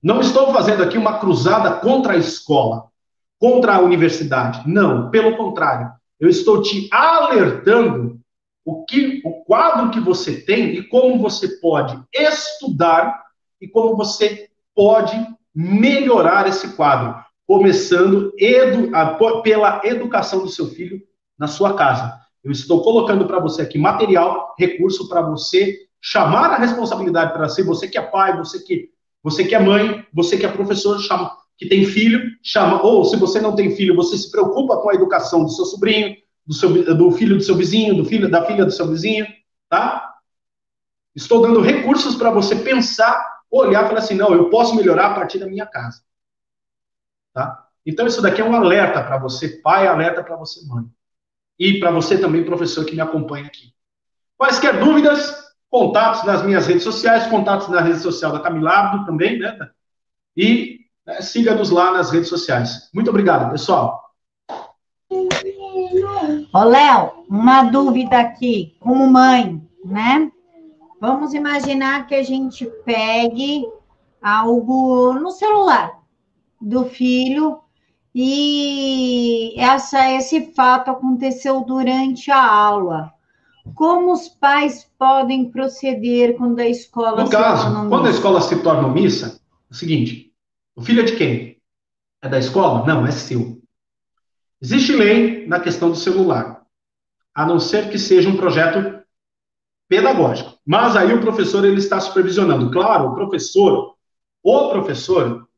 Não 0.00 0.20
estou 0.20 0.52
fazendo 0.52 0.82
aqui 0.82 0.96
uma 0.96 1.18
cruzada 1.18 1.72
contra 1.80 2.12
a 2.12 2.16
escola, 2.16 2.88
contra 3.38 3.74
a 3.74 3.80
universidade. 3.80 4.68
Não, 4.68 5.10
pelo 5.10 5.36
contrário. 5.36 5.90
Eu 6.18 6.28
estou 6.28 6.62
te 6.62 6.88
alertando 6.92 8.19
o 8.70 8.84
que 8.84 9.20
o 9.24 9.44
quadro 9.44 9.90
que 9.90 9.98
você 9.98 10.40
tem 10.40 10.74
e 10.76 10.82
como 10.84 11.18
você 11.18 11.48
pode 11.60 12.00
estudar 12.14 13.24
e 13.60 13.66
como 13.66 13.96
você 13.96 14.48
pode 14.74 15.16
melhorar 15.54 16.46
esse 16.46 16.76
quadro, 16.76 17.20
começando 17.46 18.32
edu, 18.38 18.94
a, 18.94 19.06
pela 19.42 19.80
educação 19.84 20.40
do 20.40 20.48
seu 20.48 20.68
filho 20.68 21.02
na 21.36 21.48
sua 21.48 21.74
casa. 21.74 22.16
Eu 22.44 22.52
estou 22.52 22.82
colocando 22.82 23.26
para 23.26 23.40
você 23.40 23.62
aqui 23.62 23.76
material, 23.76 24.54
recurso 24.56 25.08
para 25.08 25.20
você 25.20 25.76
chamar 26.00 26.50
a 26.50 26.56
responsabilidade 26.56 27.32
para 27.32 27.48
si, 27.48 27.62
você 27.62 27.88
que 27.88 27.98
é 27.98 28.02
pai, 28.02 28.36
você 28.36 28.60
que 28.60 28.88
você 29.22 29.44
que 29.44 29.54
é 29.54 29.58
mãe, 29.58 30.06
você 30.14 30.38
que 30.38 30.46
é 30.46 30.48
professor, 30.48 30.98
chama, 31.00 31.36
que 31.58 31.68
tem 31.68 31.84
filho, 31.84 32.22
chama, 32.42 32.82
ou 32.82 33.04
se 33.04 33.16
você 33.16 33.38
não 33.38 33.54
tem 33.54 33.74
filho, 33.76 33.94
você 33.94 34.16
se 34.16 34.30
preocupa 34.30 34.78
com 34.78 34.88
a 34.88 34.94
educação 34.94 35.44
do 35.44 35.50
seu 35.50 35.66
sobrinho, 35.66 36.16
do, 36.50 36.54
seu, 36.54 36.96
do 36.96 37.12
filho 37.12 37.36
do 37.36 37.44
seu 37.44 37.54
vizinho, 37.54 37.94
do 37.94 38.04
filho 38.04 38.28
da 38.28 38.44
filha 38.44 38.64
do 38.64 38.72
seu 38.72 38.88
vizinho, 38.88 39.24
tá? 39.68 40.16
Estou 41.14 41.42
dando 41.42 41.60
recursos 41.60 42.16
para 42.16 42.28
você 42.28 42.56
pensar, 42.56 43.24
olhar 43.48 43.84
e 43.84 43.86
falar 43.86 44.00
assim, 44.00 44.16
não, 44.16 44.34
eu 44.34 44.50
posso 44.50 44.74
melhorar 44.74 45.12
a 45.12 45.14
partir 45.14 45.38
da 45.38 45.46
minha 45.46 45.64
casa. 45.64 46.02
Tá? 47.32 47.68
Então 47.86 48.04
isso 48.04 48.20
daqui 48.20 48.40
é 48.40 48.44
um 48.44 48.56
alerta 48.56 49.00
para 49.00 49.16
você, 49.16 49.60
pai, 49.60 49.86
alerta 49.86 50.24
para 50.24 50.34
você, 50.34 50.66
mãe. 50.66 50.84
E 51.56 51.78
para 51.78 51.92
você 51.92 52.18
também, 52.18 52.44
professor 52.44 52.84
que 52.84 52.96
me 52.96 53.00
acompanha 53.00 53.46
aqui. 53.46 53.72
Quaisquer 54.36 54.80
dúvidas, 54.80 55.54
contatos 55.70 56.24
nas 56.24 56.42
minhas 56.42 56.66
redes 56.66 56.82
sociais, 56.82 57.28
contatos 57.28 57.68
na 57.68 57.80
rede 57.80 58.00
social 58.00 58.32
da 58.32 58.40
Camila 58.40 59.04
também, 59.06 59.38
né? 59.38 59.70
E 60.36 60.80
né, 61.06 61.20
siga-nos 61.20 61.70
lá 61.70 61.92
nas 61.92 62.10
redes 62.10 62.28
sociais. 62.28 62.90
Muito 62.92 63.08
obrigado, 63.08 63.52
pessoal. 63.52 63.99
Ô, 66.52 66.64
Léo, 66.64 67.24
uma 67.28 67.62
dúvida 67.62 68.18
aqui, 68.18 68.74
como 68.80 69.06
mãe, 69.06 69.62
né? 69.84 70.30
Vamos 71.00 71.32
imaginar 71.32 72.08
que 72.08 72.14
a 72.14 72.24
gente 72.24 72.66
pegue 72.84 73.64
algo 74.20 75.14
no 75.14 75.30
celular 75.30 76.00
do 76.60 76.84
filho 76.86 77.60
e 78.12 79.54
essa, 79.56 80.10
esse 80.10 80.52
fato 80.52 80.90
aconteceu 80.90 81.60
durante 81.60 82.32
a 82.32 82.44
aula. 82.44 83.12
Como 83.76 84.12
os 84.12 84.28
pais 84.28 84.90
podem 84.98 85.52
proceder 85.52 86.36
quando 86.36 86.58
a 86.58 86.66
escola 86.66 87.20
no 87.22 87.26
se 87.26 87.32
caso, 87.32 87.72
torna 87.72 87.88
quando 87.88 88.06
a 88.08 88.10
escola 88.10 88.40
se 88.40 88.60
torna 88.60 88.88
omissa, 88.88 89.40
é 89.70 89.72
o 89.72 89.76
seguinte: 89.76 90.32
o 90.74 90.82
filho 90.82 91.02
é 91.02 91.04
de 91.04 91.16
quem? 91.16 91.58
É 92.20 92.28
da 92.28 92.38
escola? 92.40 92.84
Não, 92.84 93.06
é 93.06 93.12
seu. 93.12 93.59
Existe 94.62 94.92
lei 94.92 95.46
na 95.46 95.58
questão 95.58 95.90
do 95.90 95.96
celular, 95.96 96.62
a 97.34 97.46
não 97.46 97.58
ser 97.58 97.90
que 97.90 97.98
seja 97.98 98.28
um 98.28 98.36
projeto 98.36 99.00
pedagógico. 99.88 100.58
Mas 100.66 100.96
aí 100.96 101.12
o 101.12 101.20
professor 101.20 101.64
ele 101.64 101.78
está 101.78 101.98
supervisionando. 101.98 102.70
Claro, 102.70 103.08
o 103.08 103.14
professor, 103.14 103.94
o 104.42 104.70
professor, 104.70 105.48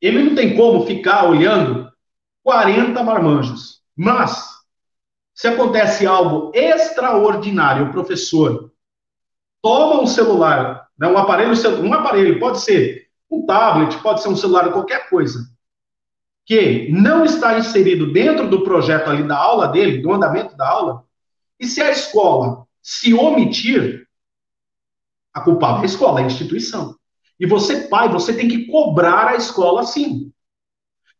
ele 0.00 0.22
não 0.22 0.34
tem 0.34 0.56
como 0.56 0.86
ficar 0.86 1.24
olhando 1.24 1.90
40 2.42 3.02
marmanjos. 3.02 3.80
Mas 3.96 4.48
se 5.34 5.48
acontece 5.48 6.06
algo 6.06 6.52
extraordinário, 6.54 7.86
o 7.86 7.92
professor 7.92 8.70
toma 9.62 10.02
um 10.02 10.06
celular, 10.06 10.86
né, 10.98 11.08
um 11.08 11.16
aparelho, 11.16 11.52
um 11.82 11.94
aparelho, 11.94 12.38
pode 12.38 12.60
ser 12.60 13.08
um 13.30 13.46
tablet, 13.46 13.96
pode 14.02 14.22
ser 14.22 14.28
um 14.28 14.36
celular, 14.36 14.70
qualquer 14.72 15.08
coisa, 15.08 15.38
que 16.46 16.90
não 16.90 17.24
está 17.24 17.58
inserido 17.58 18.12
dentro 18.12 18.48
do 18.48 18.64
projeto 18.64 19.08
ali 19.08 19.22
da 19.22 19.36
aula 19.36 19.68
dele, 19.68 20.02
do 20.02 20.12
andamento 20.12 20.56
da 20.56 20.68
aula, 20.68 21.04
e 21.58 21.66
se 21.66 21.80
a 21.80 21.90
escola 21.90 22.66
se 22.82 23.12
omitir, 23.12 24.06
a 25.32 25.40
culpada 25.40 25.78
é 25.78 25.82
a 25.82 25.84
escola, 25.84 26.20
é 26.20 26.24
a 26.24 26.26
instituição. 26.26 26.96
E 27.38 27.46
você, 27.46 27.88
pai, 27.88 28.08
você 28.08 28.34
tem 28.34 28.48
que 28.48 28.66
cobrar 28.66 29.28
a 29.28 29.36
escola 29.36 29.84
sim. 29.84 30.32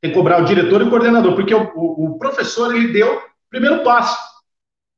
Tem 0.00 0.10
que 0.10 0.16
cobrar 0.16 0.42
o 0.42 0.44
diretor 0.44 0.80
e 0.80 0.84
o 0.84 0.90
coordenador, 0.90 1.34
porque 1.34 1.54
o, 1.54 1.70
o, 1.74 2.06
o 2.06 2.18
professor 2.18 2.74
ele 2.74 2.92
deu 2.92 3.16
o 3.16 3.22
primeiro 3.50 3.82
passo. 3.82 4.18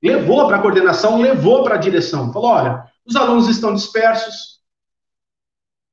Levou 0.02 0.46
para 0.46 0.56
a 0.56 0.60
coordenação, 0.60 1.20
levou 1.20 1.62
para 1.62 1.76
a 1.76 1.78
direção. 1.78 2.32
Falou: 2.32 2.50
olha, 2.50 2.84
os 3.04 3.14
alunos 3.14 3.48
estão 3.48 3.74
dispersos, 3.74 4.60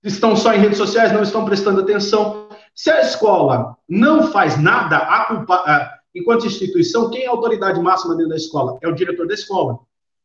estão 0.03 0.35
só 0.35 0.53
em 0.53 0.59
redes 0.59 0.77
sociais, 0.77 1.11
não 1.11 1.23
estão 1.23 1.45
prestando 1.45 1.81
atenção. 1.81 2.48
Se 2.79 2.89
a 2.89 3.01
escola 3.01 3.75
não 3.89 4.31
faz 4.31 4.57
nada, 4.57 4.99
a 4.99 5.25
culpa, 5.25 5.99
enquanto 6.15 6.47
instituição, 6.47 7.09
quem 7.09 7.23
é 7.23 7.27
a 7.27 7.31
autoridade 7.31 7.77
máxima 7.81 8.15
dentro 8.15 8.29
da 8.29 8.37
escola? 8.37 8.79
É 8.81 8.87
o 8.87 8.95
diretor 8.95 9.27
da 9.27 9.33
escola. 9.33 9.79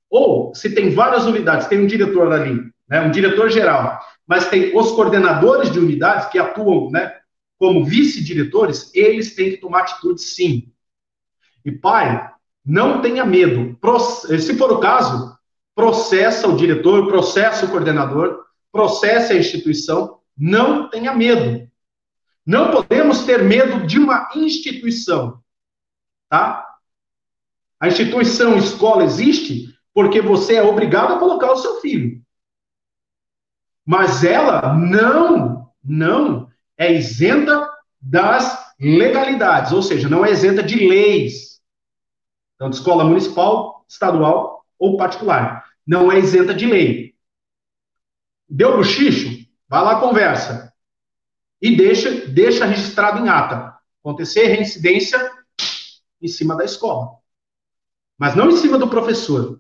Ou, 0.09 0.55
se 0.55 0.73
tem 0.73 0.95
várias 0.95 1.27
unidades, 1.27 1.67
tem 1.67 1.81
um 1.81 1.87
diretor 1.89 2.33
ali, 2.33 2.71
né, 2.89 3.01
um 3.01 3.11
diretor 3.11 3.51
geral, 3.51 3.99
mas 4.25 4.47
tem 4.47 4.71
os 4.79 4.93
coordenadores 4.93 5.73
de 5.73 5.81
unidades 5.81 6.29
que 6.29 6.39
atuam 6.39 6.93
né, 6.93 7.17
como 7.59 7.85
vice-diretores, 7.85 8.89
eles 8.95 9.35
têm 9.35 9.51
que 9.51 9.57
tomar 9.57 9.81
atitude 9.81 10.23
sim. 10.23 10.73
E 11.65 11.73
pai, 11.73 12.25
não 12.65 13.03
tenha 13.03 13.25
medo. 13.25 13.77
Se 14.39 14.57
for 14.57 14.71
o 14.71 14.79
caso, 14.79 15.37
processa 15.75 16.47
o 16.47 16.57
diretor, 16.57 17.09
processa 17.09 17.67
o 17.67 17.71
coordenador, 17.71 18.45
processa 18.71 19.33
a 19.33 19.39
instituição, 19.39 20.21
não 20.39 20.89
tenha 20.89 21.13
medo. 21.13 21.69
Não 22.47 22.71
podemos 22.71 23.25
ter 23.25 23.43
medo 23.43 23.87
de 23.87 23.99
uma 23.99 24.29
instituição, 24.35 25.43
tá? 26.29 26.67
A 27.81 27.89
instituição 27.89 28.59
escola 28.59 29.05
existe 29.05 29.75
porque 29.95 30.21
você 30.21 30.57
é 30.57 30.63
obrigado 30.63 31.15
a 31.15 31.19
colocar 31.19 31.53
o 31.53 31.57
seu 31.57 31.81
filho. 31.81 32.23
Mas 33.85 34.25
ela 34.25 34.75
não, 34.75 35.71
não 35.83 36.51
é 36.77 36.93
isenta 36.93 37.71
das 38.01 38.75
legalidades, 38.79 39.73
ou 39.73 39.83
seja, 39.83 40.09
não 40.09 40.25
é 40.25 40.33
isenta 40.33 40.63
de 40.63 40.87
leis. 40.87 41.63
Tanto 42.59 42.75
escola 42.75 43.05
municipal, 43.05 43.85
estadual 43.89 44.65
ou 44.79 44.97
particular. 44.97 45.65
Não 45.87 46.13
é 46.13 46.19
isenta 46.19 46.53
de 46.53 46.67
lei. 46.67 47.15
Deu 48.49 48.77
bochicho? 48.77 49.47
Vai 49.69 49.83
lá, 49.83 50.01
conversa 50.01 50.74
e 51.65 51.75
deixa, 51.75 52.27
deixa 52.27 52.67
registrado 52.67 53.25
em 53.25 53.29
ata. 53.31 53.75
Acontecer 54.05 54.49
reincidência 54.49 55.33
em 56.21 56.29
cima 56.29 56.55
da 56.55 56.63
escola. 56.63 57.13
Mas 58.19 58.37
não 58.37 58.51
em 58.51 58.57
cima 58.57 58.77
do 58.77 58.87
professor. 58.87 59.59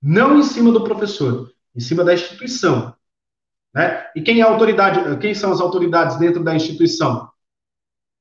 Não 0.00 0.38
em 0.38 0.44
cima 0.44 0.70
do 0.70 0.84
professor, 0.84 1.52
em 1.74 1.80
cima 1.80 2.04
da 2.04 2.14
instituição. 2.14 2.94
Né? 3.74 4.06
E 4.14 4.22
quem 4.22 4.38
é 4.38 4.42
autoridade, 4.42 5.18
quem 5.18 5.34
são 5.34 5.50
as 5.50 5.60
autoridades 5.60 6.16
dentro 6.16 6.44
da 6.44 6.54
instituição? 6.54 7.28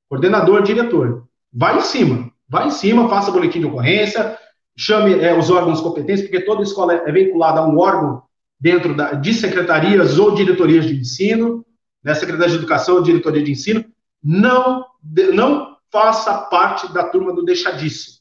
Coordenador, 0.10 0.64
diretor. 0.64 1.28
Vai 1.54 1.78
em 1.78 1.82
cima, 1.82 2.32
vai 2.48 2.70
em 2.70 2.72
cima, 2.72 3.08
faça 3.08 3.32
boletim 3.32 3.60
de 3.60 3.68
ocorrência, 3.68 4.36
chame 4.76 5.14
é, 5.14 5.38
os 5.38 5.52
órgãos 5.52 5.80
competentes, 5.80 6.24
porque 6.24 6.42
toda 6.42 6.64
escola 6.64 6.96
é 6.96 7.12
vinculada 7.12 7.60
a 7.60 7.68
um 7.68 7.78
órgão 7.78 8.24
dentro 8.60 8.96
da, 8.96 9.14
de 9.14 9.32
secretarias 9.32 10.18
ou 10.18 10.34
diretorias 10.34 10.88
de 10.88 11.00
ensino, 11.00 11.64
né, 12.04 12.14
Secretaria 12.14 12.50
de 12.50 12.58
Educação 12.58 13.02
Diretoria 13.02 13.43
de 13.43 13.52
Ensino, 13.52 13.86
não, 14.24 14.86
não 15.34 15.78
faça 15.91 16.34
parte 16.34 16.91
da 16.93 17.04
turma 17.04 17.34
do 17.34 17.43
deixadiço. 17.43 18.20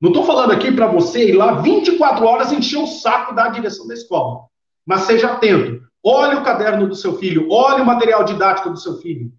Não 0.00 0.10
estou 0.10 0.24
falando 0.24 0.52
aqui 0.52 0.70
para 0.70 0.86
você 0.86 1.30
ir 1.30 1.32
lá 1.32 1.60
24 1.60 2.24
horas 2.24 2.52
encher 2.52 2.78
o 2.78 2.86
saco 2.86 3.34
da 3.34 3.48
direção 3.48 3.86
da 3.86 3.94
escola. 3.94 4.44
Mas 4.86 5.02
seja 5.02 5.32
atento, 5.32 5.82
olhe 6.02 6.36
o 6.36 6.44
caderno 6.44 6.86
do 6.86 6.94
seu 6.94 7.18
filho, 7.18 7.50
olhe 7.50 7.82
o 7.82 7.86
material 7.86 8.22
didático 8.22 8.70
do 8.70 8.78
seu 8.78 8.98
filho, 8.98 9.32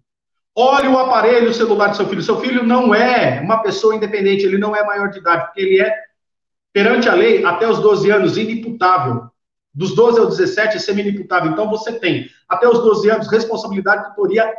olhe 0.54 0.86
o 0.86 0.98
aparelho 0.98 1.52
celular 1.54 1.88
do 1.88 1.96
seu 1.96 2.06
filho. 2.06 2.22
Seu 2.22 2.38
filho 2.40 2.62
não 2.62 2.94
é 2.94 3.40
uma 3.40 3.62
pessoa 3.62 3.94
independente, 3.94 4.44
ele 4.44 4.58
não 4.58 4.76
é 4.76 4.84
maior 4.84 5.08
de 5.08 5.18
idade, 5.18 5.46
porque 5.46 5.60
ele 5.60 5.80
é, 5.80 5.94
perante 6.72 7.08
a 7.08 7.14
lei, 7.14 7.44
até 7.44 7.66
os 7.66 7.78
12 7.80 8.10
anos, 8.10 8.36
inimputável. 8.36 9.29
Dos 9.72 9.94
12 9.94 10.18
aos 10.18 10.36
17, 10.36 10.80
semi-inimputável. 10.80 11.52
Então, 11.52 11.70
você 11.70 11.92
tem, 11.98 12.28
até 12.48 12.68
os 12.68 12.78
12 12.80 13.10
anos, 13.10 13.30
responsabilidade 13.30 14.02
de 14.02 14.08
tutoria 14.10 14.52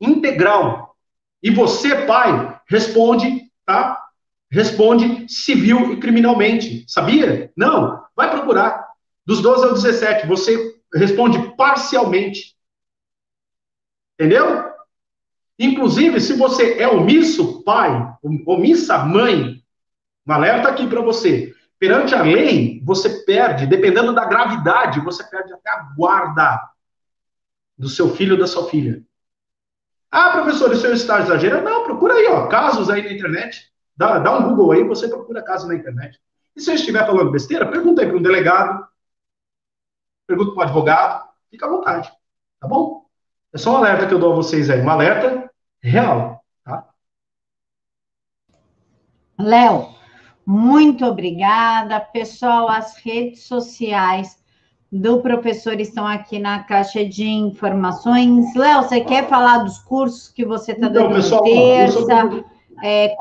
integral. 0.00 0.94
E 1.42 1.50
você, 1.50 2.06
pai, 2.06 2.60
responde, 2.68 3.50
tá? 3.64 4.02
Responde 4.50 5.26
civil 5.28 5.92
e 5.92 6.00
criminalmente. 6.00 6.84
Sabia? 6.86 7.50
Não. 7.56 8.04
Vai 8.14 8.30
procurar. 8.30 8.86
Dos 9.24 9.40
12 9.40 9.64
aos 9.64 9.82
17, 9.82 10.26
você 10.26 10.76
responde 10.94 11.56
parcialmente. 11.56 12.56
Entendeu? 14.14 14.64
Inclusive, 15.58 16.20
se 16.20 16.34
você 16.34 16.78
é 16.78 16.86
omisso, 16.86 17.62
pai, 17.64 18.14
omissa, 18.46 18.98
mãe, 18.98 19.62
um 20.26 20.32
alerta 20.32 20.68
aqui 20.68 20.86
para 20.86 21.00
você. 21.00 21.54
Perante 21.78 22.14
a 22.14 22.22
lei, 22.22 22.80
você 22.84 23.24
perde, 23.24 23.66
dependendo 23.66 24.14
da 24.14 24.24
gravidade, 24.24 25.00
você 25.00 25.22
perde 25.24 25.52
até 25.52 25.70
a 25.70 25.92
guarda 25.96 26.70
do 27.76 27.88
seu 27.88 28.14
filho 28.14 28.34
ou 28.34 28.40
da 28.40 28.46
sua 28.46 28.68
filha. 28.70 29.02
Ah, 30.10 30.30
professor, 30.30 30.70
o 30.70 30.76
senhor 30.76 30.94
está 30.94 31.20
exagerando? 31.20 31.64
Não, 31.68 31.84
procura 31.84 32.14
aí, 32.14 32.26
ó, 32.28 32.46
casos 32.46 32.88
aí 32.88 33.02
na 33.02 33.12
internet. 33.12 33.70
Dá, 33.96 34.18
dá 34.18 34.38
um 34.38 34.48
Google 34.48 34.72
aí, 34.72 34.84
você 34.84 35.08
procura 35.08 35.42
casos 35.42 35.68
na 35.68 35.74
internet. 35.74 36.18
E 36.54 36.60
se 36.60 36.70
eu 36.70 36.74
estiver 36.74 37.04
falando 37.04 37.30
besteira, 37.30 37.70
pergunta 37.70 38.00
aí 38.00 38.08
para 38.08 38.16
um 38.16 38.22
delegado, 38.22 38.86
pergunta 40.26 40.52
para 40.52 40.60
um 40.60 40.62
advogado, 40.62 41.28
fica 41.50 41.66
à 41.66 41.68
vontade, 41.68 42.10
tá 42.58 42.66
bom? 42.66 43.04
É 43.52 43.58
só 43.58 43.72
um 43.72 43.76
alerta 43.76 44.06
que 44.06 44.14
eu 44.14 44.18
dou 44.18 44.32
a 44.32 44.36
vocês 44.36 44.70
aí, 44.70 44.80
um 44.80 44.88
alerta 44.90 45.50
real, 45.82 46.42
tá? 46.64 46.88
Léo, 49.38 49.95
muito 50.46 51.04
obrigada. 51.04 51.98
Pessoal, 51.98 52.68
as 52.68 52.96
redes 52.98 53.42
sociais 53.42 54.36
do 54.90 55.20
professor 55.20 55.80
estão 55.80 56.06
aqui 56.06 56.38
na 56.38 56.60
caixa 56.60 57.04
de 57.04 57.24
informações. 57.24 58.54
Léo, 58.54 58.82
você 58.82 59.00
quer 59.00 59.28
falar 59.28 59.58
dos 59.58 59.78
cursos 59.78 60.28
que 60.28 60.44
você 60.44 60.72
está 60.72 60.86
então, 60.86 61.02
dando 61.04 61.16
pessoal, 61.16 61.42
terça? 61.42 61.98
Eu, 61.98 62.30
sou... 62.30 62.44
é, 62.82 63.16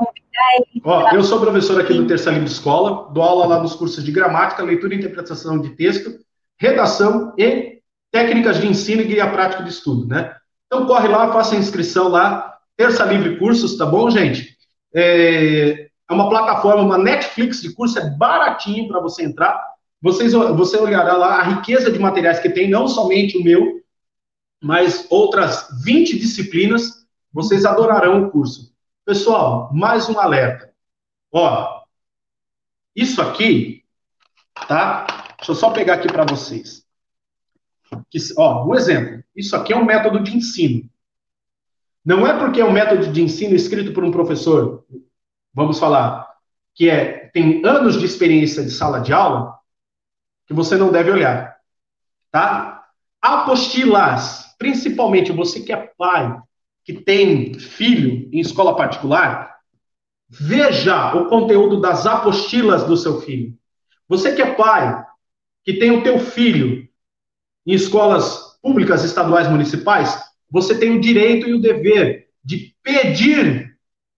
eu 1.16 1.24
sou 1.24 1.40
professor 1.40 1.82
aqui 1.82 1.94
do 1.94 2.06
Terça 2.06 2.30
Livre 2.30 2.48
Escola, 2.48 3.10
dou 3.12 3.24
aula 3.24 3.48
lá 3.48 3.62
nos 3.62 3.74
cursos 3.74 4.04
de 4.04 4.12
gramática, 4.12 4.62
leitura 4.64 4.94
e 4.94 4.98
interpretação 4.98 5.60
de 5.60 5.70
texto, 5.70 6.20
redação 6.60 7.34
e 7.38 7.80
técnicas 8.12 8.60
de 8.60 8.68
ensino 8.68 9.02
e 9.02 9.06
guia 9.06 9.30
prático 9.30 9.64
de 9.64 9.70
estudo, 9.70 10.08
né? 10.08 10.36
Então 10.68 10.86
corre 10.86 11.08
lá, 11.08 11.32
faça 11.34 11.56
a 11.56 11.60
inscrição 11.60 12.08
lá, 12.08 12.56
Terça 12.78 13.04
Livre 13.06 13.38
Cursos, 13.38 13.78
tá 13.78 13.86
bom, 13.86 14.10
gente? 14.10 14.56
É, 14.94 15.85
é 16.10 16.14
uma 16.14 16.30
plataforma, 16.30 16.84
uma 16.84 16.98
Netflix 16.98 17.62
de 17.62 17.74
curso, 17.74 17.98
é 17.98 18.10
baratinho 18.10 18.88
para 18.88 19.00
você 19.00 19.24
entrar. 19.24 19.60
Vocês, 20.02 20.34
você 20.34 20.78
olhará 20.78 21.14
lá 21.14 21.40
a 21.40 21.44
riqueza 21.44 21.92
de 21.92 21.98
materiais 21.98 22.40
que 22.40 22.50
tem, 22.50 22.70
não 22.70 22.88
somente 22.88 23.38
o 23.38 23.44
meu, 23.44 23.82
mas 24.62 25.08
outras 25.10 25.68
20 25.84 26.20
disciplinas. 26.20 27.06
Vocês 27.34 27.66
adorarão 27.66 28.24
o 28.24 28.32
curso. 28.32 28.74
Pessoal, 29.04 29.70
mais 29.74 30.08
um 30.08 30.20
alerta. 30.20 30.72
Ó, 31.32 31.82
isso 32.96 33.22
aqui, 33.22 33.84
tá? 34.68 35.06
Deixa 35.38 35.52
eu 35.52 35.56
só 35.56 35.72
pegar 35.72 35.96
aqui 35.96 36.08
para 36.08 36.24
vocês. 36.24 36.86
Que, 38.10 38.20
ó, 38.38 38.66
um 38.66 38.74
exemplo. 38.74 39.24
Isso 39.36 39.56
aqui 39.56 39.74
é 39.74 39.76
um 39.76 39.86
método 39.86 40.24
de 40.24 40.36
ensino. 40.36 40.90
Não 42.06 42.26
é 42.26 42.38
porque 42.38 42.62
é 42.62 42.66
um 42.66 42.72
método 42.72 43.12
de 43.12 43.22
ensino 43.22 43.56
escrito 43.56 43.92
por 43.92 44.04
um 44.04 44.12
professor 44.12 44.86
vamos 45.56 45.80
falar, 45.80 46.28
que 46.76 46.90
é 46.90 47.30
tem 47.34 47.66
anos 47.66 47.98
de 47.98 48.06
experiência 48.06 48.64
de 48.64 48.72
sala 48.72 49.00
de 49.00 49.14
aula, 49.14 49.58
que 50.46 50.54
você 50.54 50.76
não 50.76 50.92
deve 50.92 51.12
olhar, 51.12 51.58
tá? 52.32 52.86
Apostilas, 53.22 54.56
principalmente 54.60 55.32
você 55.32 55.62
que 55.62 55.72
é 55.72 55.92
pai, 55.98 56.38
que 56.84 56.94
tem 56.94 57.58
filho 57.58 58.30
em 58.32 58.40
escola 58.40 58.76
particular, 58.76 59.56
veja 60.30 61.16
o 61.16 61.28
conteúdo 61.30 61.82
das 61.82 62.06
apostilas 62.06 62.84
do 62.84 62.96
seu 62.96 63.22
filho. 63.22 63.58
Você 64.08 64.36
que 64.36 64.42
é 64.42 64.54
pai, 64.54 65.04
que 65.64 65.74
tem 65.74 65.92
o 65.92 66.04
teu 66.04 66.20
filho 66.20 66.88
em 67.66 67.74
escolas 67.74 68.60
públicas, 68.62 69.04
estaduais, 69.04 69.50
municipais, 69.50 70.22
você 70.50 70.78
tem 70.78 70.92
o 70.92 71.02
direito 71.02 71.50
e 71.50 71.54
o 71.54 71.62
dever 71.62 72.30
de 72.44 72.76
pedir 72.84 73.75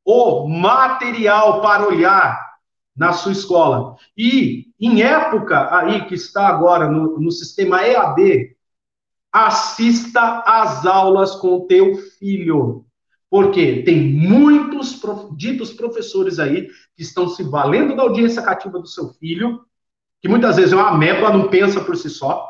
o 0.10 0.48
material 0.48 1.60
para 1.60 1.86
olhar 1.86 2.56
na 2.96 3.12
sua 3.12 3.34
escola. 3.34 3.98
E 4.18 4.68
em 4.80 5.02
época 5.02 5.76
aí 5.76 6.06
que 6.06 6.16
está 6.16 6.48
agora 6.48 6.90
no, 6.90 7.20
no 7.20 7.30
sistema 7.30 7.86
EAD, 7.86 8.56
assista 9.30 10.44
às 10.46 10.86
aulas 10.86 11.36
com 11.36 11.68
teu 11.68 11.98
filho. 12.18 12.86
Porque 13.30 13.84
tem 13.84 14.02
muitos 14.14 14.96
prof, 14.96 15.36
ditos 15.36 15.74
professores 15.74 16.40
aí 16.40 16.70
que 16.96 17.02
estão 17.02 17.28
se 17.28 17.44
valendo 17.44 17.94
da 17.94 18.04
audiência 18.04 18.42
cativa 18.42 18.80
do 18.80 18.88
seu 18.88 19.10
filho, 19.10 19.66
que 20.22 20.30
muitas 20.30 20.56
vezes 20.56 20.72
é 20.72 20.76
uma 20.78 20.88
ameba, 20.88 21.34
não 21.34 21.50
pensa 21.50 21.84
por 21.84 21.98
si 21.98 22.10
só. 22.10 22.50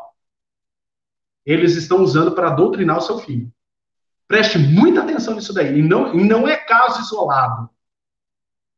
Eles 1.43 1.76
estão 1.76 2.03
usando 2.03 2.34
para 2.34 2.51
doutrinar 2.51 2.99
o 2.99 3.01
seu 3.01 3.18
filho. 3.18 3.51
Preste 4.28 4.57
muita 4.57 5.01
atenção 5.01 5.36
nisso 5.36 5.53
daí. 5.53 5.80
E 5.80 5.82
não, 5.82 6.13
e 6.13 6.23
não 6.23 6.47
é 6.47 6.55
caso 6.57 7.01
isolado. 7.01 7.69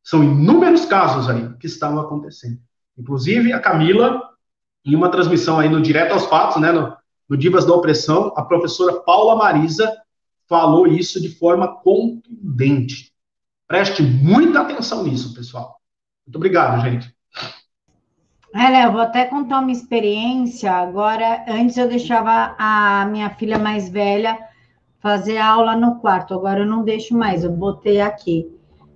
São 0.03 0.23
inúmeros 0.23 0.85
casos 0.85 1.29
aí 1.29 1.53
que 1.59 1.67
estão 1.67 1.99
acontecendo. 1.99 2.59
Inclusive, 2.97 3.51
a 3.53 3.59
Camila, 3.59 4.29
em 4.85 4.95
uma 4.95 5.09
transmissão 5.09 5.59
aí 5.59 5.69
no 5.69 5.81
Direto 5.81 6.13
aos 6.13 6.25
Fatos, 6.25 6.61
né, 6.61 6.71
no, 6.71 6.95
no 7.27 7.37
Divas 7.37 7.65
da 7.65 7.73
Opressão, 7.73 8.33
a 8.35 8.43
professora 8.43 9.01
Paula 9.01 9.35
Marisa 9.35 9.91
falou 10.47 10.87
isso 10.87 11.21
de 11.21 11.29
forma 11.29 11.67
contundente. 11.67 13.11
Preste 13.67 14.01
muita 14.01 14.61
atenção 14.61 15.03
nisso, 15.03 15.33
pessoal. 15.33 15.79
Muito 16.25 16.37
obrigado, 16.37 16.81
gente. 16.81 17.15
É, 18.53 18.85
eu 18.85 18.91
vou 18.91 19.01
até 19.01 19.25
contar 19.25 19.59
uma 19.59 19.71
experiência. 19.71 20.71
Agora, 20.71 21.45
antes 21.47 21.77
eu 21.77 21.87
deixava 21.87 22.55
a 22.57 23.05
minha 23.05 23.29
filha 23.29 23.59
mais 23.59 23.89
velha 23.89 24.48
fazer 24.99 25.37
aula 25.37 25.75
no 25.75 25.95
quarto. 25.95 26.33
Agora 26.33 26.61
eu 26.61 26.65
não 26.65 26.83
deixo 26.83 27.17
mais, 27.17 27.43
eu 27.43 27.51
botei 27.51 28.01
aqui 28.01 28.47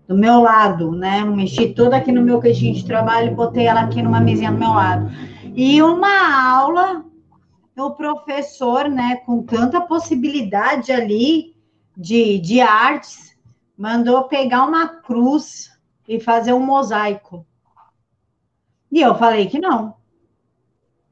do 0.08 0.18
meu 0.18 0.42
lado, 0.42 0.92
né? 0.92 1.24
Mexi 1.24 1.70
toda 1.70 1.98
aqui 1.98 2.12
no 2.12 2.22
meu 2.22 2.40
queixinho 2.40 2.74
de 2.74 2.86
trabalho 2.86 3.36
botei 3.36 3.66
ela 3.66 3.82
aqui 3.82 4.02
numa 4.02 4.20
mesinha 4.20 4.52
do 4.52 4.58
meu 4.58 4.72
lado. 4.72 5.10
E 5.56 5.82
uma 5.82 6.52
aula, 6.52 7.06
o 7.78 7.92
professor, 7.92 8.90
né, 8.90 9.18
com 9.26 9.44
tanta 9.44 9.82
possibilidade 9.82 10.92
ali 10.92 11.56
de, 11.96 12.40
de 12.40 12.60
artes, 12.60 13.38
mandou 13.78 14.24
pegar 14.24 14.66
uma 14.66 14.88
cruz 14.88 15.72
e 16.08 16.20
fazer 16.20 16.54
um 16.54 16.66
mosaico. 16.66 17.46
E 18.92 19.02
eu 19.02 19.16
falei 19.16 19.48
que 19.48 19.60
não. 19.60 19.96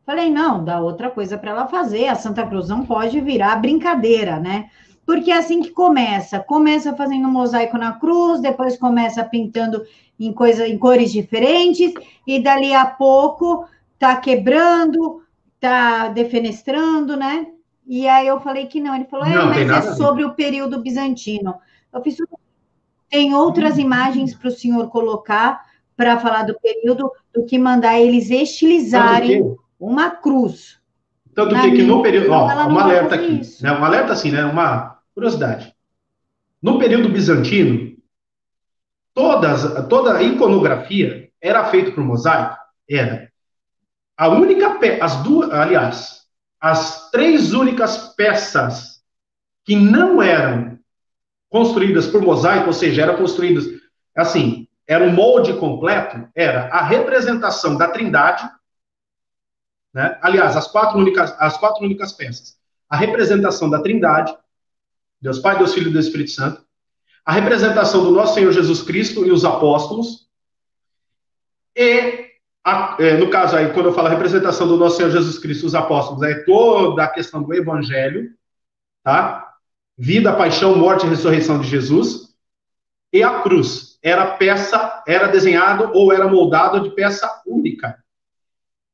Falei, 0.06 0.32
não, 0.32 0.64
dá 0.64 0.80
outra 0.80 1.10
coisa 1.10 1.38
para 1.38 1.52
ela 1.52 1.68
fazer. 1.68 2.08
A 2.08 2.16
Santa 2.16 2.46
Cruz 2.46 2.68
não 2.68 2.86
pode 2.86 3.22
virar 3.22 3.56
brincadeira, 3.58 4.40
né? 4.40 4.70
Porque 5.06 5.32
é 5.32 5.38
assim 5.38 5.62
que 5.62 5.72
começa. 5.72 6.40
Começa 6.40 6.96
fazendo 6.96 7.28
um 7.28 7.32
mosaico 7.32 7.78
na 7.78 7.94
cruz, 7.94 8.42
depois 8.42 8.78
começa 8.78 9.24
pintando 9.24 9.84
em, 10.20 10.34
coisa, 10.34 10.68
em 10.68 10.78
cores 10.78 11.12
diferentes, 11.12 11.94
e 12.26 12.40
dali 12.42 12.74
a 12.74 12.86
pouco 12.86 13.66
tá 13.98 14.16
quebrando, 14.16 15.22
tá 15.60 16.08
defenestrando, 16.08 17.16
né? 17.16 17.48
E 17.86 18.08
aí 18.08 18.28
eu 18.28 18.40
falei 18.40 18.66
que 18.66 18.80
não. 18.80 18.96
Ele 18.96 19.06
falou, 19.06 19.26
é, 19.26 19.46
mas 19.46 19.88
é 19.88 19.94
sobre 19.94 20.24
o 20.24 20.34
período 20.34 20.82
bizantino. 20.82 21.56
Eu 21.94 22.02
fiz 22.02 22.18
tem 23.10 23.34
outras 23.36 23.78
imagens 23.78 24.34
para 24.34 24.48
o 24.48 24.52
senhor 24.52 24.90
colocar 24.90 25.66
para 25.98 26.18
falar 26.18 26.44
do 26.44 26.58
período 26.60 27.12
do 27.34 27.46
que 27.46 27.60
mandar 27.60 28.00
eles 28.00 28.32
estilizarem 28.32 29.56
uma 29.82 30.12
cruz. 30.12 30.80
Tanto 31.34 31.56
que, 31.60 31.72
que 31.72 31.82
no 31.82 32.04
período. 32.04 32.32
Ó, 32.32 32.46
um 32.46 32.80
alerta 32.80 33.16
aqui. 33.16 33.42
Né, 33.62 33.72
um 33.72 33.84
alerta 33.84 34.14
assim, 34.14 34.32
né? 34.32 34.46
Uma 34.46 35.00
curiosidade. 35.16 35.76
No 36.62 36.78
período 36.78 37.10
bizantino, 37.10 37.98
todas, 39.14 39.88
toda 39.88 40.16
a 40.16 40.22
iconografia 40.22 41.30
era 41.42 41.66
feita 41.66 41.92
por 41.92 42.04
mosaico? 42.04 42.56
Era. 42.88 43.32
A 44.16 44.28
única 44.28 44.76
peça, 44.76 45.04
as 45.04 45.16
duas, 45.24 45.52
aliás, 45.52 46.22
as 46.60 47.10
três 47.10 47.54
únicas 47.54 48.14
peças 48.16 49.02
que 49.66 49.76
não 49.76 50.22
eram 50.22 50.78
construídas 51.50 52.06
por 52.06 52.22
mosaico, 52.22 52.68
ou 52.68 52.74
seja, 52.74 53.02
eram 53.02 53.18
construídas 53.18 53.66
assim, 54.16 54.68
era 54.88 55.04
um 55.04 55.12
molde 55.12 55.54
completo, 55.54 56.30
era 56.36 56.68
a 56.68 56.84
representação 56.84 57.78
da 57.78 57.88
Trindade 57.88 58.48
né? 59.94 60.18
Aliás, 60.22 60.56
as 60.56 60.68
quatro 60.68 60.98
únicas, 60.98 61.36
as 61.40 61.58
quatro 61.58 61.84
únicas 61.84 62.14
peças. 62.14 62.58
A 62.90 62.96
representação 62.96 63.70
da 63.70 63.82
Trindade, 63.82 64.36
Deus 65.22 65.40
Pai, 65.40 65.58
Deus 65.58 65.74
Filho 65.74 65.90
e 65.90 65.94
Deus 65.94 66.06
Espírito 66.06 66.32
Santo. 66.32 66.64
A 67.26 67.34
representação 67.34 68.04
do 68.04 68.12
nosso 68.12 68.34
Senhor 68.34 68.52
Jesus 68.52 68.82
Cristo 68.82 69.26
e 69.26 69.32
os 69.32 69.46
apóstolos. 69.46 70.28
E, 71.76 72.32
a, 72.64 72.98
é, 73.00 73.18
no 73.18 73.30
caso 73.30 73.56
aí, 73.56 73.72
quando 73.74 73.88
eu 73.88 73.94
falo 73.94 74.08
representação 74.08 74.68
do 74.68 74.78
nosso 74.78 74.98
Senhor 74.98 75.12
Jesus 75.12 75.38
Cristo 75.38 75.64
e 75.64 75.68
os 75.68 75.76
apóstolos, 75.76 76.24
é 76.24 76.44
toda 76.44 77.04
a 77.04 77.08
questão 77.08 77.44
do 77.44 77.54
Evangelho, 77.54 78.32
tá? 79.04 79.56
Vida, 79.98 80.36
paixão, 80.36 80.76
morte 80.76 81.06
e 81.06 81.10
ressurreição 81.10 81.60
de 81.60 81.68
Jesus. 81.68 82.32
E 83.14 83.22
a 83.22 83.42
cruz 83.42 84.00
era 84.02 84.26
peça, 84.38 85.04
era 85.06 85.28
desenhado 85.28 85.92
ou 85.94 86.12
era 86.12 86.28
moldado 86.28 86.82
de 86.82 86.90
peça 86.96 87.30
única. 87.46 88.01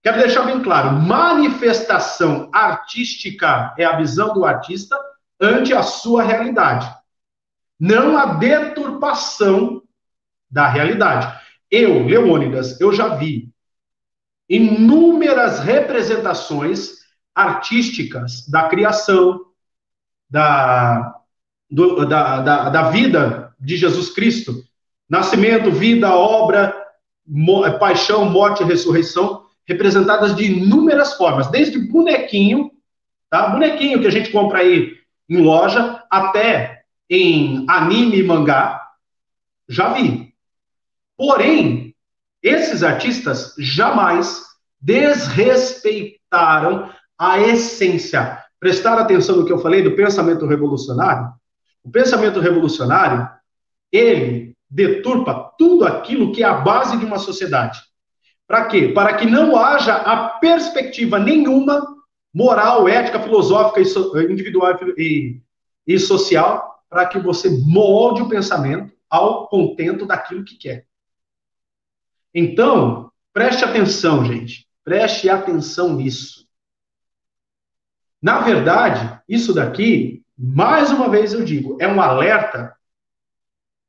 Quero 0.03 0.19
deixar 0.19 0.43
bem 0.43 0.61
claro: 0.61 0.91
manifestação 0.91 2.49
artística 2.53 3.73
é 3.77 3.85
a 3.85 3.97
visão 3.97 4.33
do 4.33 4.45
artista 4.45 4.97
ante 5.39 5.73
a 5.73 5.83
sua 5.83 6.23
realidade, 6.23 6.91
não 7.79 8.17
a 8.17 8.25
deturpação 8.25 9.81
da 10.49 10.67
realidade. 10.67 11.35
Eu, 11.69 12.05
Leônidas, 12.05 12.79
eu 12.79 12.93
já 12.93 13.15
vi 13.15 13.51
inúmeras 14.49 15.59
representações 15.59 16.91
artísticas 17.35 18.47
da 18.47 18.69
criação, 18.69 19.45
da, 20.29 21.15
do, 21.69 22.05
da, 22.05 22.41
da, 22.41 22.69
da 22.69 22.89
vida 22.89 23.53
de 23.59 23.75
Jesus 23.75 24.09
Cristo, 24.09 24.63
nascimento, 25.09 25.71
vida, 25.71 26.13
obra, 26.15 26.73
mo, 27.25 27.61
paixão, 27.77 28.25
morte 28.25 28.63
ressurreição, 28.63 29.46
representadas 29.67 30.35
de 30.35 30.45
inúmeras 30.45 31.15
formas, 31.15 31.51
desde 31.51 31.77
bonequinho, 31.77 32.71
tá? 33.29 33.49
Bonequinho 33.49 33.99
que 33.99 34.07
a 34.07 34.11
gente 34.11 34.31
compra 34.31 34.59
aí 34.59 34.95
em 35.29 35.41
loja, 35.41 36.01
até 36.09 36.83
em 37.09 37.65
anime 37.67 38.19
e 38.19 38.23
mangá, 38.23 38.81
já 39.67 39.91
vi. 39.93 40.33
Porém, 41.17 41.93
esses 42.41 42.81
artistas 42.83 43.53
jamais 43.57 44.45
desrespeitaram 44.79 46.89
a 47.17 47.39
essência. 47.39 48.41
Prestar 48.59 48.99
atenção 48.99 49.37
no 49.37 49.45
que 49.45 49.51
eu 49.51 49.59
falei 49.59 49.81
do 49.81 49.95
pensamento 49.95 50.45
revolucionário? 50.45 51.33
O 51.83 51.91
pensamento 51.91 52.39
revolucionário, 52.39 53.27
ele 53.91 54.55
deturpa 54.69 55.51
tudo 55.57 55.85
aquilo 55.85 56.31
que 56.31 56.43
é 56.43 56.45
a 56.45 56.53
base 56.53 56.97
de 56.97 57.05
uma 57.05 57.17
sociedade. 57.17 57.79
Para 58.47 58.65
quê? 58.65 58.87
Para 58.89 59.17
que 59.17 59.25
não 59.25 59.57
haja 59.57 59.93
a 59.93 60.29
perspectiva 60.39 61.19
nenhuma 61.19 61.85
moral, 62.33 62.87
ética, 62.87 63.19
filosófica, 63.19 63.81
individual 64.21 64.77
e, 64.97 65.41
e 65.85 65.99
social, 65.99 66.81
para 66.89 67.05
que 67.05 67.19
você 67.19 67.49
molde 67.49 68.21
o 68.21 68.29
pensamento 68.29 68.93
ao 69.09 69.47
contento 69.47 70.05
daquilo 70.05 70.45
que 70.45 70.55
quer. 70.55 70.85
Então, 72.33 73.11
preste 73.33 73.65
atenção, 73.65 74.23
gente. 74.23 74.67
Preste 74.83 75.29
atenção 75.29 75.93
nisso. 75.95 76.47
Na 78.21 78.39
verdade, 78.39 79.19
isso 79.27 79.53
daqui, 79.53 80.23
mais 80.37 80.91
uma 80.91 81.09
vez 81.09 81.33
eu 81.33 81.43
digo, 81.43 81.77
é 81.79 81.87
um 81.87 82.01
alerta 82.01 82.75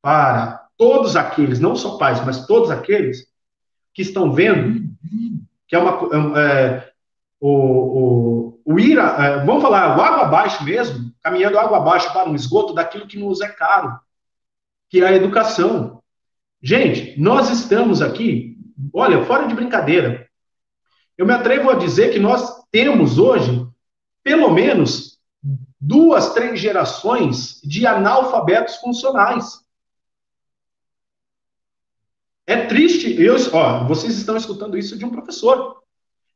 para 0.02 0.68
todos 0.76 1.16
aqueles, 1.16 1.60
não 1.60 1.76
só 1.76 1.96
pais, 1.96 2.24
mas 2.24 2.46
todos 2.46 2.70
aqueles 2.70 3.27
que 3.94 4.02
estão 4.02 4.32
vendo 4.32 4.88
que 5.68 5.76
é 5.76 5.78
uma. 5.78 6.40
É, 6.40 6.88
o, 7.40 7.50
o, 7.50 8.60
o 8.64 8.80
ir, 8.80 8.98
é, 8.98 9.44
vamos 9.44 9.62
falar, 9.62 9.96
o 9.96 10.02
água 10.02 10.22
abaixo 10.22 10.64
mesmo, 10.64 11.12
caminhando 11.22 11.58
água 11.58 11.76
abaixo 11.76 12.12
para 12.12 12.28
um 12.28 12.34
esgoto 12.34 12.72
daquilo 12.72 13.06
que 13.06 13.18
nos 13.18 13.40
é 13.40 13.48
caro, 13.48 14.00
que 14.88 15.02
é 15.02 15.06
a 15.06 15.12
educação. 15.12 16.02
Gente, 16.60 17.20
nós 17.20 17.50
estamos 17.50 18.02
aqui, 18.02 18.56
olha, 18.92 19.24
fora 19.24 19.46
de 19.46 19.54
brincadeira. 19.54 20.26
Eu 21.16 21.26
me 21.26 21.32
atrevo 21.32 21.70
a 21.70 21.74
dizer 21.74 22.12
que 22.12 22.18
nós 22.18 22.62
temos 22.72 23.18
hoje, 23.18 23.64
pelo 24.24 24.50
menos, 24.50 25.18
duas, 25.80 26.32
três 26.32 26.58
gerações 26.58 27.60
de 27.62 27.86
analfabetos 27.86 28.76
funcionais. 28.76 29.60
É 32.48 32.64
triste, 32.64 33.20
eu, 33.22 33.36
ó, 33.52 33.84
vocês 33.84 34.16
estão 34.16 34.34
escutando 34.34 34.78
isso 34.78 34.96
de 34.96 35.04
um 35.04 35.10
professor. 35.10 35.82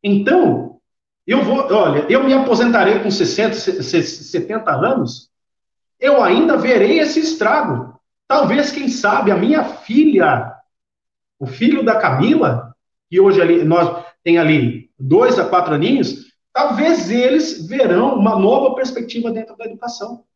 Então, 0.02 0.78
eu 1.26 1.42
vou, 1.42 1.56
olha, 1.72 2.06
eu 2.12 2.22
me 2.22 2.34
aposentarei 2.34 2.98
com 2.98 3.10
60, 3.10 3.54
70 3.54 4.70
anos, 4.72 5.30
eu 5.98 6.22
ainda 6.22 6.58
verei 6.58 6.98
esse 6.98 7.18
estrago. 7.18 7.98
Talvez, 8.28 8.70
quem 8.70 8.90
sabe, 8.90 9.30
a 9.30 9.36
minha 9.36 9.64
filha, 9.64 10.54
o 11.38 11.46
filho 11.46 11.82
da 11.82 11.98
Camila, 11.98 12.76
que 13.08 13.18
hoje 13.18 13.40
ali, 13.40 13.64
nós 13.64 14.04
tem 14.22 14.36
ali 14.36 14.90
dois 14.98 15.38
a 15.38 15.48
quatro 15.48 15.72
aninhos, 15.72 16.26
talvez 16.52 17.10
eles 17.10 17.66
verão 17.66 18.16
uma 18.16 18.38
nova 18.38 18.74
perspectiva 18.74 19.30
dentro 19.30 19.56
da 19.56 19.64
educação. 19.64 20.26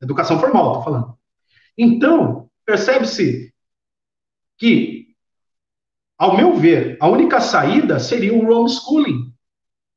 Educação 0.00 0.40
formal, 0.40 0.68
estou 0.68 0.84
falando. 0.84 1.18
Então, 1.76 2.48
percebe-se 2.64 3.52
que 4.56 5.01
ao 6.22 6.36
meu 6.36 6.54
ver, 6.54 6.96
a 7.00 7.08
única 7.08 7.40
saída 7.40 7.98
seria 7.98 8.32
o 8.32 8.48
homeschooling, 8.48 9.34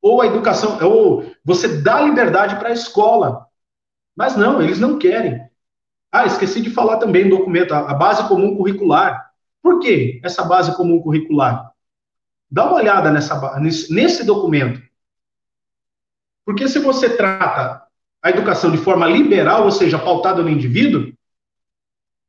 ou 0.02 0.20
a 0.20 0.26
educação, 0.26 0.76
ou 0.82 1.24
você 1.44 1.80
dá 1.80 2.00
liberdade 2.00 2.56
para 2.56 2.70
a 2.70 2.72
escola. 2.72 3.46
Mas 4.16 4.36
não, 4.36 4.60
eles 4.60 4.80
não 4.80 4.98
querem. 4.98 5.40
Ah, 6.10 6.26
esqueci 6.26 6.60
de 6.60 6.70
falar 6.70 6.96
também 6.96 7.28
do 7.28 7.38
documento, 7.38 7.72
a 7.72 7.94
base 7.94 8.26
comum 8.26 8.56
curricular. 8.56 9.30
Por 9.62 9.78
que 9.78 10.20
essa 10.24 10.44
base 10.44 10.74
comum 10.74 11.00
curricular? 11.00 11.70
Dá 12.50 12.64
uma 12.64 12.78
olhada 12.78 13.12
nessa, 13.12 13.60
nesse 13.60 14.24
documento. 14.24 14.82
Porque 16.44 16.66
se 16.66 16.80
você 16.80 17.16
trata 17.16 17.86
a 18.20 18.30
educação 18.30 18.72
de 18.72 18.78
forma 18.78 19.06
liberal, 19.06 19.62
ou 19.62 19.70
seja, 19.70 19.96
pautada 19.96 20.42
no 20.42 20.50
indivíduo, 20.50 21.12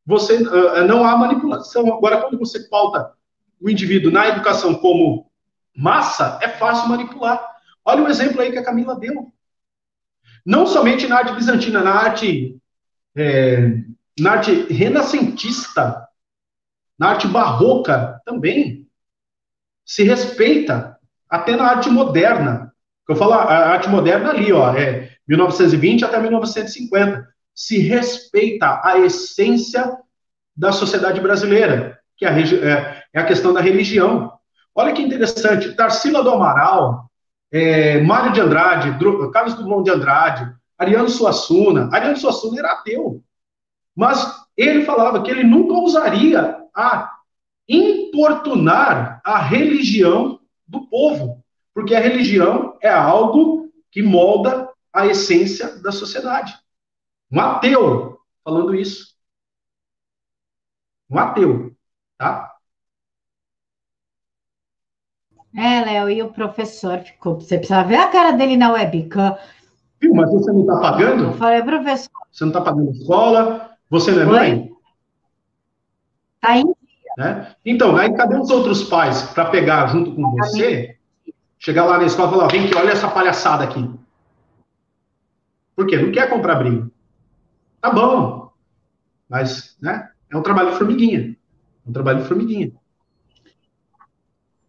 você 0.05 0.35
uh, 0.35 0.85
não 0.85 1.03
há 1.03 1.17
manipulação. 1.17 1.91
Agora, 1.91 2.21
quando 2.21 2.37
você 2.37 2.59
pauta 2.69 3.16
o 3.59 3.69
indivíduo 3.69 4.11
na 4.11 4.27
educação 4.27 4.75
como 4.75 5.29
massa, 5.75 6.39
é 6.41 6.49
fácil 6.49 6.89
manipular. 6.89 7.43
Olha 7.85 8.03
o 8.03 8.09
exemplo 8.09 8.41
aí 8.41 8.51
que 8.51 8.57
a 8.57 8.63
Camila 8.63 8.99
deu. 8.99 9.31
Não 10.45 10.65
somente 10.65 11.07
na 11.07 11.17
arte 11.17 11.33
bizantina, 11.33 11.81
na 11.81 11.91
arte, 11.93 12.57
é, 13.15 13.81
na 14.19 14.31
arte 14.31 14.51
renascentista, 14.71 16.07
na 16.97 17.09
arte 17.09 17.27
barroca 17.27 18.21
também. 18.25 18.87
Se 19.85 20.03
respeita, 20.03 20.97
até 21.29 21.55
na 21.55 21.65
arte 21.65 21.89
moderna. 21.89 22.73
Eu 23.07 23.15
falo 23.15 23.33
a 23.33 23.69
arte 23.69 23.89
moderna 23.89 24.29
ali, 24.29 24.51
ó, 24.51 24.75
é 24.75 25.11
1920 25.27 26.05
até 26.05 26.19
1950. 26.19 27.27
Se 27.53 27.79
respeita 27.79 28.81
a 28.83 28.99
essência 28.99 29.97
da 30.55 30.71
sociedade 30.71 31.21
brasileira, 31.21 31.96
que 32.17 32.25
é 32.25 32.29
a, 32.29 32.39
é, 32.39 33.03
é 33.13 33.19
a 33.19 33.25
questão 33.25 33.53
da 33.53 33.61
religião. 33.61 34.33
Olha 34.75 34.93
que 34.93 35.01
interessante, 35.01 35.73
Tarsila 35.73 36.23
do 36.23 36.31
Amaral, 36.31 37.09
é, 37.51 38.01
Mário 38.01 38.33
de 38.33 38.41
Andrade, 38.41 38.91
Dr, 38.91 39.29
Carlos 39.31 39.55
Drummond 39.55 39.83
de 39.83 39.91
Andrade, 39.91 40.53
Ariano 40.77 41.09
Suassuna. 41.09 41.89
Ariano 41.91 42.17
Suassuna 42.17 42.59
era 42.59 42.73
ateu, 42.73 43.23
mas 43.95 44.45
ele 44.55 44.83
falava 44.83 45.21
que 45.23 45.31
ele 45.31 45.43
nunca 45.43 45.73
ousaria 45.73 46.57
a 46.75 47.13
importunar 47.67 49.21
a 49.23 49.39
religião 49.39 50.39
do 50.67 50.87
povo, 50.87 51.43
porque 51.73 51.95
a 51.95 51.99
religião 51.99 52.77
é 52.81 52.89
algo 52.89 53.71
que 53.91 54.01
molda 54.01 54.69
a 54.93 55.05
essência 55.05 55.79
da 55.79 55.91
sociedade. 55.91 56.57
Um 57.31 57.39
ateu 57.39 58.19
falando 58.43 58.73
isso. 58.73 59.15
Um 61.09 61.17
ateu, 61.19 61.76
tá? 62.17 62.57
É, 65.55 65.83
Léo, 65.83 66.09
e 66.09 66.21
o 66.21 66.29
professor 66.29 66.99
ficou. 66.99 67.39
Você 67.39 67.57
precisa 67.57 67.83
ver 67.83 67.95
a 67.95 68.09
cara 68.09 68.31
dele 68.31 68.57
na 68.57 68.71
webcam. 68.71 69.37
Viu, 69.99 70.13
mas 70.13 70.31
você 70.31 70.51
não 70.51 70.61
está 70.61 70.79
pagando? 70.79 71.23
Eu 71.23 71.33
falei, 71.33 71.63
professor. 71.63 72.11
Você 72.31 72.43
não 72.43 72.51
está 72.51 72.61
pagando 72.61 72.91
escola? 72.91 73.71
Você 73.89 74.11
não 74.11 74.21
é 74.21 74.25
mãe? 74.25 74.71
Está 76.35 76.57
em 76.57 76.65
dia. 76.65 77.13
Né? 77.17 77.55
Então, 77.65 77.95
aí 77.95 78.13
cadê 78.15 78.37
os 78.37 78.51
outros 78.51 78.83
pais 78.83 79.23
para 79.23 79.45
pegar 79.45 79.87
junto 79.87 80.13
com 80.13 80.31
você? 80.31 80.97
Chegar 81.57 81.85
lá 81.85 81.97
na 81.97 82.05
escola 82.05 82.29
e 82.29 82.31
falar: 82.31 82.47
vem 82.49 82.65
aqui, 82.65 82.75
olha 82.75 82.91
essa 82.91 83.07
palhaçada 83.07 83.63
aqui. 83.63 83.89
Por 85.75 85.87
quê? 85.87 85.97
Não 85.97 86.11
quer 86.11 86.29
comprar 86.29 86.55
brinco. 86.55 86.91
Tá 87.81 87.91
bom. 87.91 88.51
Mas, 89.29 89.77
né? 89.81 90.09
É 90.29 90.37
um 90.37 90.43
trabalho 90.43 90.71
de 90.71 90.77
formiguinha. 90.77 91.36
Um 91.87 91.93
trabalho 91.93 92.21
de 92.21 92.27
formiguinha. 92.27 92.71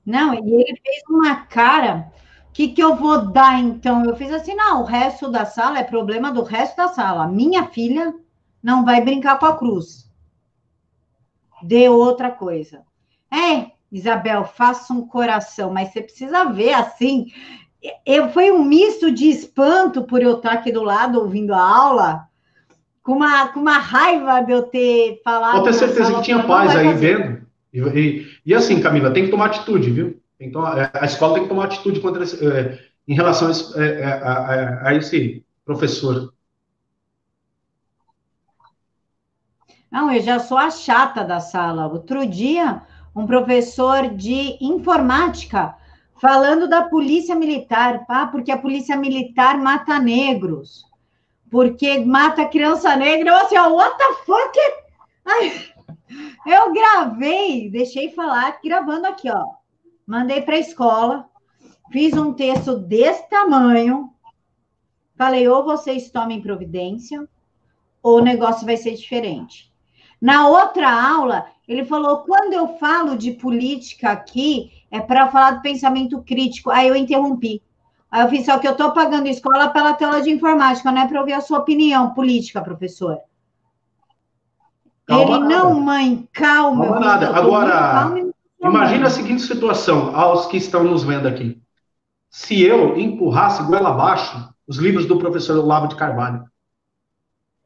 Não, 0.07 0.35
e 0.35 0.39
ele 0.39 0.81
fez 0.83 1.03
uma 1.09 1.37
cara 1.47 2.11
que, 2.59 2.69
que 2.69 2.83
eu 2.83 2.97
vou 2.97 3.31
dar 3.31 3.61
então? 3.61 4.05
Eu 4.05 4.17
fiz 4.17 4.33
assim: 4.33 4.55
não, 4.55 4.83
o 4.83 4.85
resto 4.85 5.31
da 5.31 5.45
sala 5.45 5.79
é 5.79 5.85
problema 5.85 6.33
do 6.33 6.43
resto 6.43 6.77
da 6.77 6.89
sala. 6.89 7.29
Minha 7.29 7.67
filha 7.67 8.13
não 8.61 8.85
vai 8.85 9.01
brincar 9.01 9.39
com 9.39 9.47
a 9.47 9.57
cruz. 9.57 10.11
Dê 11.63 11.89
outra 11.89 12.31
coisa. 12.31 12.83
É, 13.31 13.71
Isabel, 13.93 14.45
faça 14.45 14.93
um 14.93 15.07
coração, 15.07 15.73
mas 15.73 15.93
você 15.93 16.03
precisa 16.03 16.47
ver 16.47 16.75
assim. 16.75 17.27
Eu, 18.05 18.31
foi 18.31 18.51
um 18.51 18.65
misto 18.65 19.13
de 19.13 19.29
espanto 19.29 20.03
por 20.03 20.21
eu 20.21 20.39
estar 20.39 20.53
aqui 20.53 20.73
do 20.73 20.83
lado 20.83 21.21
ouvindo 21.21 21.55
a 21.55 21.61
aula, 21.61 22.28
com 23.09 23.15
uma, 23.15 23.49
com 23.49 23.61
uma 23.61 23.79
raiva 23.79 24.43
de 24.43 24.53
eu 24.53 24.65
ter 24.65 25.23
falado. 25.25 25.53
Pode 25.53 25.65
ter 25.65 25.73
certeza 25.73 26.13
que 26.13 26.23
tinha 26.25 26.43
paz 26.43 26.77
aí 26.77 26.93
vendo. 26.93 27.41
E, 27.73 27.81
e, 27.81 28.27
e, 28.45 28.55
assim, 28.55 28.83
Camila, 28.83 29.11
tem 29.11 29.25
que 29.25 29.31
tomar 29.31 29.47
atitude, 29.47 29.91
viu? 29.91 30.21
Tomar, 30.53 30.79
é, 30.79 30.91
a 30.93 31.07
escola 31.07 31.33
tem 31.33 31.45
que 31.45 31.49
tomar 31.49 31.65
atitude 31.65 32.01
contra 32.01 32.23
esse, 32.23 32.47
é, 32.47 32.79
em 33.09 33.15
relação 33.15 33.49
a, 33.49 33.83
é, 33.83 34.01
é, 34.01 34.05
a, 34.05 34.33
a, 34.33 34.89
a 34.89 34.95
esse 34.95 35.43
professor. 35.65 36.35
Não, 39.91 40.13
eu 40.13 40.21
já 40.21 40.39
sou 40.39 40.59
a 40.59 40.71
chata 40.71 41.25
da 41.25 41.41
sala. 41.41 41.87
Outro 41.87 42.27
dia, 42.27 42.83
um 43.17 43.27
professor 43.27 44.11
de 44.11 44.59
informática 44.61 45.75
falando 46.21 46.69
da 46.69 46.83
polícia 46.83 47.35
militar, 47.35 48.05
ah, 48.07 48.27
porque 48.27 48.53
a 48.53 48.59
polícia 48.59 48.99
militar 48.99 49.57
mata 49.57 49.99
negros, 49.99 50.88
porque 51.51 52.01
mata 52.01 52.47
criança 52.47 52.95
negra. 52.97 53.31
Eu 53.31 53.37
assim, 53.37 53.57
ó, 53.57 53.69
what 53.71 53.97
the 53.97 54.15
fuck? 54.25 54.59
Ai, 55.25 55.53
eu 56.47 56.73
gravei, 56.73 57.71
deixei 57.71 58.11
falar, 58.11 58.59
gravando 58.63 59.07
aqui, 59.07 59.31
ó. 59.31 59.45
Mandei 60.07 60.41
para 60.41 60.55
a 60.55 60.61
escola, 60.61 61.29
fiz 61.91 62.15
um 62.15 62.33
texto 62.33 62.77
desse 62.77 63.29
tamanho. 63.29 64.11
Falei, 65.17 65.49
ou 65.49 65.65
vocês 65.65 66.11
tomem 66.11 66.41
providência, 66.41 67.29
ou 68.03 68.19
o 68.19 68.25
negócio 68.25 68.65
vai 68.65 68.77
ser 68.77 68.95
diferente. 68.95 69.73
Na 70.21 70.49
outra 70.49 70.91
aula, 70.91 71.47
ele 71.67 71.85
falou: 71.85 72.19
quando 72.19 72.53
eu 72.53 72.79
falo 72.79 73.17
de 73.17 73.33
política 73.33 74.11
aqui, 74.11 74.73
é 74.91 75.01
para 75.01 75.29
falar 75.31 75.53
do 75.53 75.63
pensamento 75.63 76.23
crítico. 76.23 76.71
Aí 76.71 76.89
eu 76.89 76.97
interrompi. 76.97 77.63
Aí 78.11 78.23
eu 78.23 78.29
fiz, 78.29 78.47
só 78.47 78.59
que 78.59 78.67
eu 78.67 78.73
estou 78.73 78.93
pagando 78.93 79.29
escola 79.29 79.69
pela 79.69 79.93
tela 79.93 80.21
de 80.21 80.31
informática, 80.31 80.91
não 80.91 81.03
é 81.03 81.07
para 81.07 81.21
ouvir 81.21 81.35
a 81.35 81.41
sua 81.41 81.59
opinião 81.59 82.15
política, 82.15 82.63
professor. 82.63 83.19
Calma 85.07 85.37
ele 85.37 85.39
nada. 85.41 85.55
não, 85.55 85.81
mãe, 85.81 86.29
calma. 86.33 86.85
Calma 86.85 87.01
nada. 87.01 87.37
Agora, 87.37 87.73
calma 87.73 88.33
imagina 88.61 89.07
a 89.07 89.11
seguinte 89.11 89.43
situação, 89.43 90.15
aos 90.17 90.47
que 90.47 90.57
estão 90.57 90.85
nos 90.85 91.05
vendo 91.05 91.29
aqui. 91.29 91.61
Se 92.31 92.63
eu 92.63 92.99
empurrasse 92.99 93.63
goela 93.63 93.91
abaixo 93.91 94.53
os 94.67 94.77
livros 94.77 95.07
do 95.07 95.19
professor 95.19 95.59
Olavo 95.59 95.89
de 95.89 95.97
Carvalho, 95.97 96.45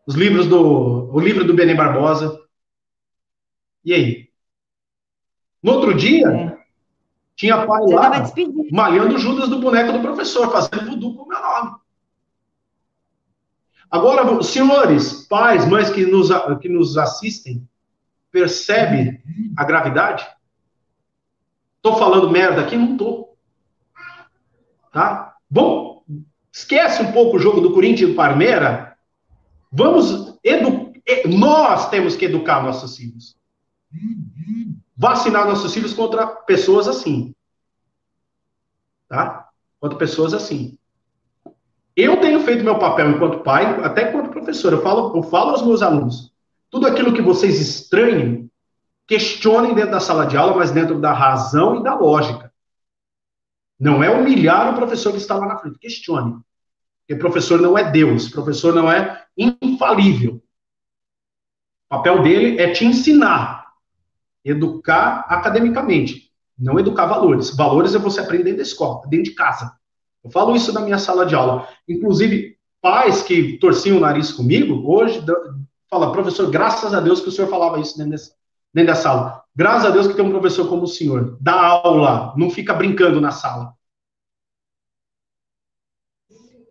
os 0.06 0.14
livros 0.14 0.46
do, 0.46 1.12
o 1.12 1.20
livro 1.20 1.44
do 1.44 1.54
Benê 1.54 1.74
Barbosa, 1.74 2.40
e 3.84 3.92
aí? 3.92 4.28
No 5.62 5.72
outro 5.72 5.94
dia, 5.94 6.28
é. 6.28 6.61
Tinha 7.42 7.66
pai 7.66 7.82
lá 7.86 8.32
malhando 8.70 9.18
Judas 9.18 9.48
do 9.48 9.58
boneco 9.58 9.92
do 9.92 10.00
professor, 10.00 10.52
fazendo 10.52 10.90
voodoo 10.90 11.16
com 11.16 11.24
o 11.24 11.28
meu 11.28 11.40
nome. 11.40 11.76
Agora, 13.90 14.40
senhores, 14.44 15.26
pais, 15.26 15.66
mães 15.66 15.90
que 15.90 16.06
nos, 16.06 16.28
que 16.60 16.68
nos 16.68 16.96
assistem, 16.96 17.68
percebe 18.30 19.20
a 19.56 19.64
gravidade? 19.64 20.24
Estou 21.78 21.98
falando 21.98 22.30
merda 22.30 22.62
aqui? 22.62 22.76
Não 22.76 22.92
estou. 22.92 23.36
Tá? 24.92 25.34
Bom, 25.50 26.04
esquece 26.52 27.02
um 27.02 27.10
pouco 27.10 27.38
o 27.38 27.40
jogo 27.40 27.60
do 27.60 27.72
Corinthians 27.72 28.10
e 28.10 28.12
do 28.12 28.16
Parmeira. 28.16 28.96
Vamos 29.70 30.38
educar. 30.44 30.92
Nós 31.26 31.90
temos 31.90 32.14
que 32.14 32.26
educar 32.26 32.62
nossos 32.62 32.96
filhos 32.96 33.36
vacinar 34.96 35.46
nossos 35.46 35.72
filhos 35.72 35.92
contra 35.92 36.26
pessoas 36.26 36.88
assim. 36.88 37.34
Tá? 39.08 39.48
Contra 39.80 39.98
pessoas 39.98 40.34
assim. 40.34 40.78
Eu 41.94 42.20
tenho 42.20 42.40
feito 42.40 42.64
meu 42.64 42.78
papel 42.78 43.10
enquanto 43.10 43.42
pai, 43.42 43.66
até 43.84 44.08
enquanto 44.08 44.30
professor. 44.30 44.72
Eu 44.72 44.82
falo, 44.82 45.16
eu 45.16 45.22
falo 45.22 45.50
aos 45.50 45.62
meus 45.62 45.82
alunos: 45.82 46.32
tudo 46.70 46.86
aquilo 46.86 47.12
que 47.12 47.20
vocês 47.20 47.60
estranhem, 47.60 48.50
questionem 49.06 49.74
dentro 49.74 49.90
da 49.90 50.00
sala 50.00 50.26
de 50.26 50.36
aula, 50.36 50.56
mas 50.56 50.70
dentro 50.70 50.98
da 50.98 51.12
razão 51.12 51.78
e 51.78 51.82
da 51.82 51.94
lógica. 51.94 52.52
Não 53.78 54.02
é 54.02 54.08
humilhar 54.08 54.72
o 54.72 54.76
professor 54.76 55.10
que 55.10 55.18
está 55.18 55.36
lá 55.36 55.46
na 55.46 55.58
frente. 55.58 55.78
Questione. 55.78 56.40
Porque 57.00 57.20
professor 57.20 57.60
não 57.60 57.76
é 57.76 57.90
Deus, 57.90 58.28
professor 58.28 58.74
não 58.74 58.90
é 58.90 59.26
infalível. 59.36 60.42
O 61.90 61.96
papel 61.96 62.22
dele 62.22 62.58
é 62.58 62.72
te 62.72 62.86
ensinar, 62.86 63.61
educar 64.44 65.26
academicamente, 65.28 66.30
não 66.58 66.78
educar 66.78 67.06
valores. 67.06 67.54
Valores 67.54 67.94
é 67.94 67.98
você 67.98 68.20
aprender 68.20 68.44
dentro 68.44 68.58
da 68.58 68.62
escola, 68.62 69.02
dentro 69.08 69.30
de 69.30 69.34
casa. 69.34 69.72
Eu 70.24 70.30
falo 70.30 70.54
isso 70.54 70.72
na 70.72 70.80
minha 70.80 70.98
sala 70.98 71.26
de 71.26 71.34
aula. 71.34 71.68
Inclusive, 71.88 72.56
pais 72.80 73.22
que 73.22 73.58
torciam 73.58 73.96
o 73.96 74.00
nariz 74.00 74.32
comigo, 74.32 74.82
hoje, 74.84 75.24
fala, 75.90 76.12
professor, 76.12 76.50
graças 76.50 76.94
a 76.94 77.00
Deus 77.00 77.20
que 77.20 77.28
o 77.28 77.32
senhor 77.32 77.48
falava 77.48 77.80
isso 77.80 77.96
dentro, 77.96 78.12
desse, 78.12 78.32
dentro 78.72 78.92
da 78.92 79.00
sala. 79.00 79.42
Graças 79.54 79.86
a 79.86 79.90
Deus 79.90 80.06
que 80.06 80.14
tem 80.14 80.24
um 80.24 80.30
professor 80.30 80.68
como 80.68 80.82
o 80.82 80.88
senhor. 80.88 81.36
Dá 81.40 81.54
aula, 81.54 82.34
não 82.36 82.50
fica 82.50 82.72
brincando 82.72 83.20
na 83.20 83.30
sala. 83.30 83.74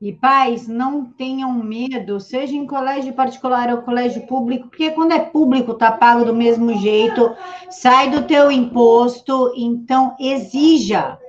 E 0.02 0.12
pais, 0.12 0.68
não 0.68 1.06
tenham 1.06 1.54
medo, 1.54 2.20
seja 2.20 2.56
em 2.56 2.66
colégio 2.66 3.14
particular 3.14 3.70
ou 3.70 3.84
colégio 3.84 4.26
público, 4.26 4.68
porque 4.68 4.90
quando 4.90 5.12
é 5.12 5.20
público 5.20 5.76
tá 5.76 5.92
pago 5.92 6.26
do 6.26 6.34
mesmo 6.34 6.74
jeito, 6.80 7.36
sai 7.70 8.10
do 8.10 8.24
teu 8.24 8.52
imposto, 8.52 9.54
então 9.56 10.16
exija 10.20 11.20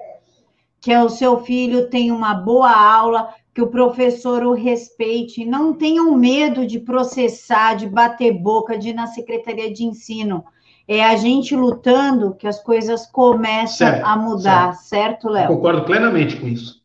que 0.80 0.96
o 0.96 1.10
seu 1.10 1.44
filho 1.44 1.90
tenha 1.90 2.14
uma 2.14 2.32
boa 2.32 2.72
aula, 2.72 3.34
que 3.54 3.60
o 3.60 3.68
professor 3.68 4.42
o 4.42 4.54
respeite, 4.54 5.44
não 5.44 5.74
tenham 5.74 6.16
medo 6.16 6.66
de 6.66 6.78
processar, 6.80 7.74
de 7.74 7.86
bater 7.86 8.32
boca, 8.32 8.78
de 8.78 8.88
ir 8.88 8.94
na 8.94 9.06
secretaria 9.06 9.70
de 9.70 9.84
ensino. 9.84 10.42
É 10.88 11.04
a 11.04 11.14
gente 11.14 11.54
lutando 11.54 12.34
que 12.34 12.48
as 12.48 12.60
coisas 12.60 13.06
começam 13.06 13.86
certo, 13.86 14.04
a 14.06 14.16
mudar, 14.16 14.72
certo, 14.72 14.88
certo 14.88 15.28
Léo? 15.28 15.48
Concordo 15.48 15.84
plenamente 15.84 16.36
com 16.36 16.48
isso. 16.48 16.81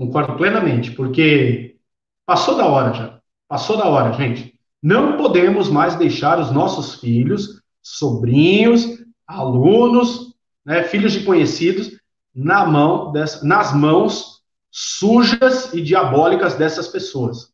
Concordo 0.00 0.34
plenamente, 0.34 0.92
porque 0.92 1.76
passou 2.24 2.56
da 2.56 2.64
hora 2.64 2.94
já. 2.94 3.20
Passou 3.46 3.76
da 3.76 3.84
hora, 3.86 4.14
gente. 4.14 4.58
Não 4.82 5.18
podemos 5.18 5.68
mais 5.68 5.94
deixar 5.94 6.40
os 6.40 6.50
nossos 6.50 6.94
filhos, 6.94 7.60
sobrinhos, 7.82 9.04
alunos, 9.26 10.34
né, 10.64 10.84
filhos 10.84 11.12
de 11.12 11.22
conhecidos, 11.22 12.00
na 12.34 12.64
mão 12.64 13.12
dessa, 13.12 13.46
nas 13.46 13.74
mãos 13.74 14.40
sujas 14.70 15.74
e 15.74 15.82
diabólicas 15.82 16.54
dessas 16.54 16.88
pessoas. 16.88 17.52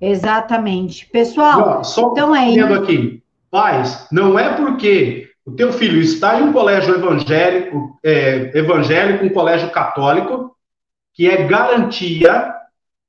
Exatamente. 0.00 1.06
Pessoal, 1.06 1.82
só 1.82 2.12
então 2.12 2.36
é 2.36 2.48
isso. 2.48 2.74
aqui, 2.74 3.24
pais, 3.50 4.06
não 4.12 4.38
é 4.38 4.54
porque 4.54 5.31
o 5.44 5.52
teu 5.52 5.72
filho 5.72 6.00
está 6.00 6.38
em 6.38 6.44
um 6.44 6.52
colégio 6.52 6.94
evangélico, 6.94 7.98
é, 8.04 8.56
evangélico, 8.56 9.24
um 9.24 9.32
colégio 9.32 9.70
católico, 9.70 10.56
que 11.12 11.28
é 11.28 11.46
garantia 11.46 12.54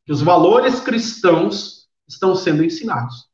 que 0.05 0.11
os 0.11 0.21
valores 0.21 0.79
cristãos 0.79 1.87
estão 2.07 2.35
sendo 2.35 2.63
ensinados. 2.63 3.31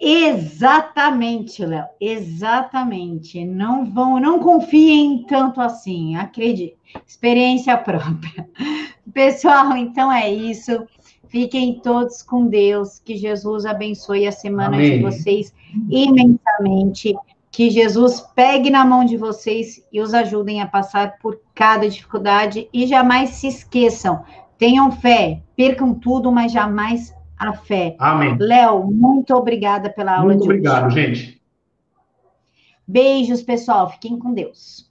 Exatamente, 0.00 1.64
Léo. 1.64 1.86
Exatamente. 2.00 3.44
Não 3.44 3.84
vão, 3.84 4.20
não 4.20 4.38
confiem 4.38 5.24
tanto 5.26 5.60
assim. 5.60 6.16
Acredite. 6.16 6.76
Experiência 7.06 7.76
própria. 7.76 8.48
Pessoal, 9.12 9.76
então 9.76 10.12
é 10.12 10.30
isso. 10.30 10.86
Fiquem 11.34 11.80
todos 11.80 12.22
com 12.22 12.46
Deus. 12.46 13.00
Que 13.00 13.16
Jesus 13.16 13.66
abençoe 13.66 14.24
a 14.24 14.30
semana 14.30 14.76
Amém. 14.76 14.98
de 14.98 15.02
vocês 15.02 15.52
imensamente. 15.90 17.12
Que 17.50 17.70
Jesus 17.70 18.20
pegue 18.36 18.70
na 18.70 18.84
mão 18.84 19.04
de 19.04 19.16
vocês 19.16 19.84
e 19.92 20.00
os 20.00 20.14
ajudem 20.14 20.62
a 20.62 20.66
passar 20.68 21.18
por 21.18 21.40
cada 21.52 21.88
dificuldade. 21.88 22.68
E 22.72 22.86
jamais 22.86 23.30
se 23.30 23.48
esqueçam. 23.48 24.22
Tenham 24.56 24.92
fé. 24.92 25.42
Percam 25.56 25.92
tudo, 25.92 26.30
mas 26.30 26.52
jamais 26.52 27.12
a 27.36 27.52
fé. 27.52 27.96
Amém. 27.98 28.36
Léo, 28.38 28.86
muito 28.86 29.34
obrigada 29.34 29.90
pela 29.90 30.18
aula 30.18 30.26
muito 30.26 30.42
de 30.42 30.48
obrigado, 30.48 30.86
hoje. 30.86 30.94
Muito 30.94 31.08
obrigado, 31.08 31.24
gente. 31.24 31.42
Beijos, 32.86 33.42
pessoal. 33.42 33.90
Fiquem 33.90 34.20
com 34.20 34.32
Deus. 34.32 34.88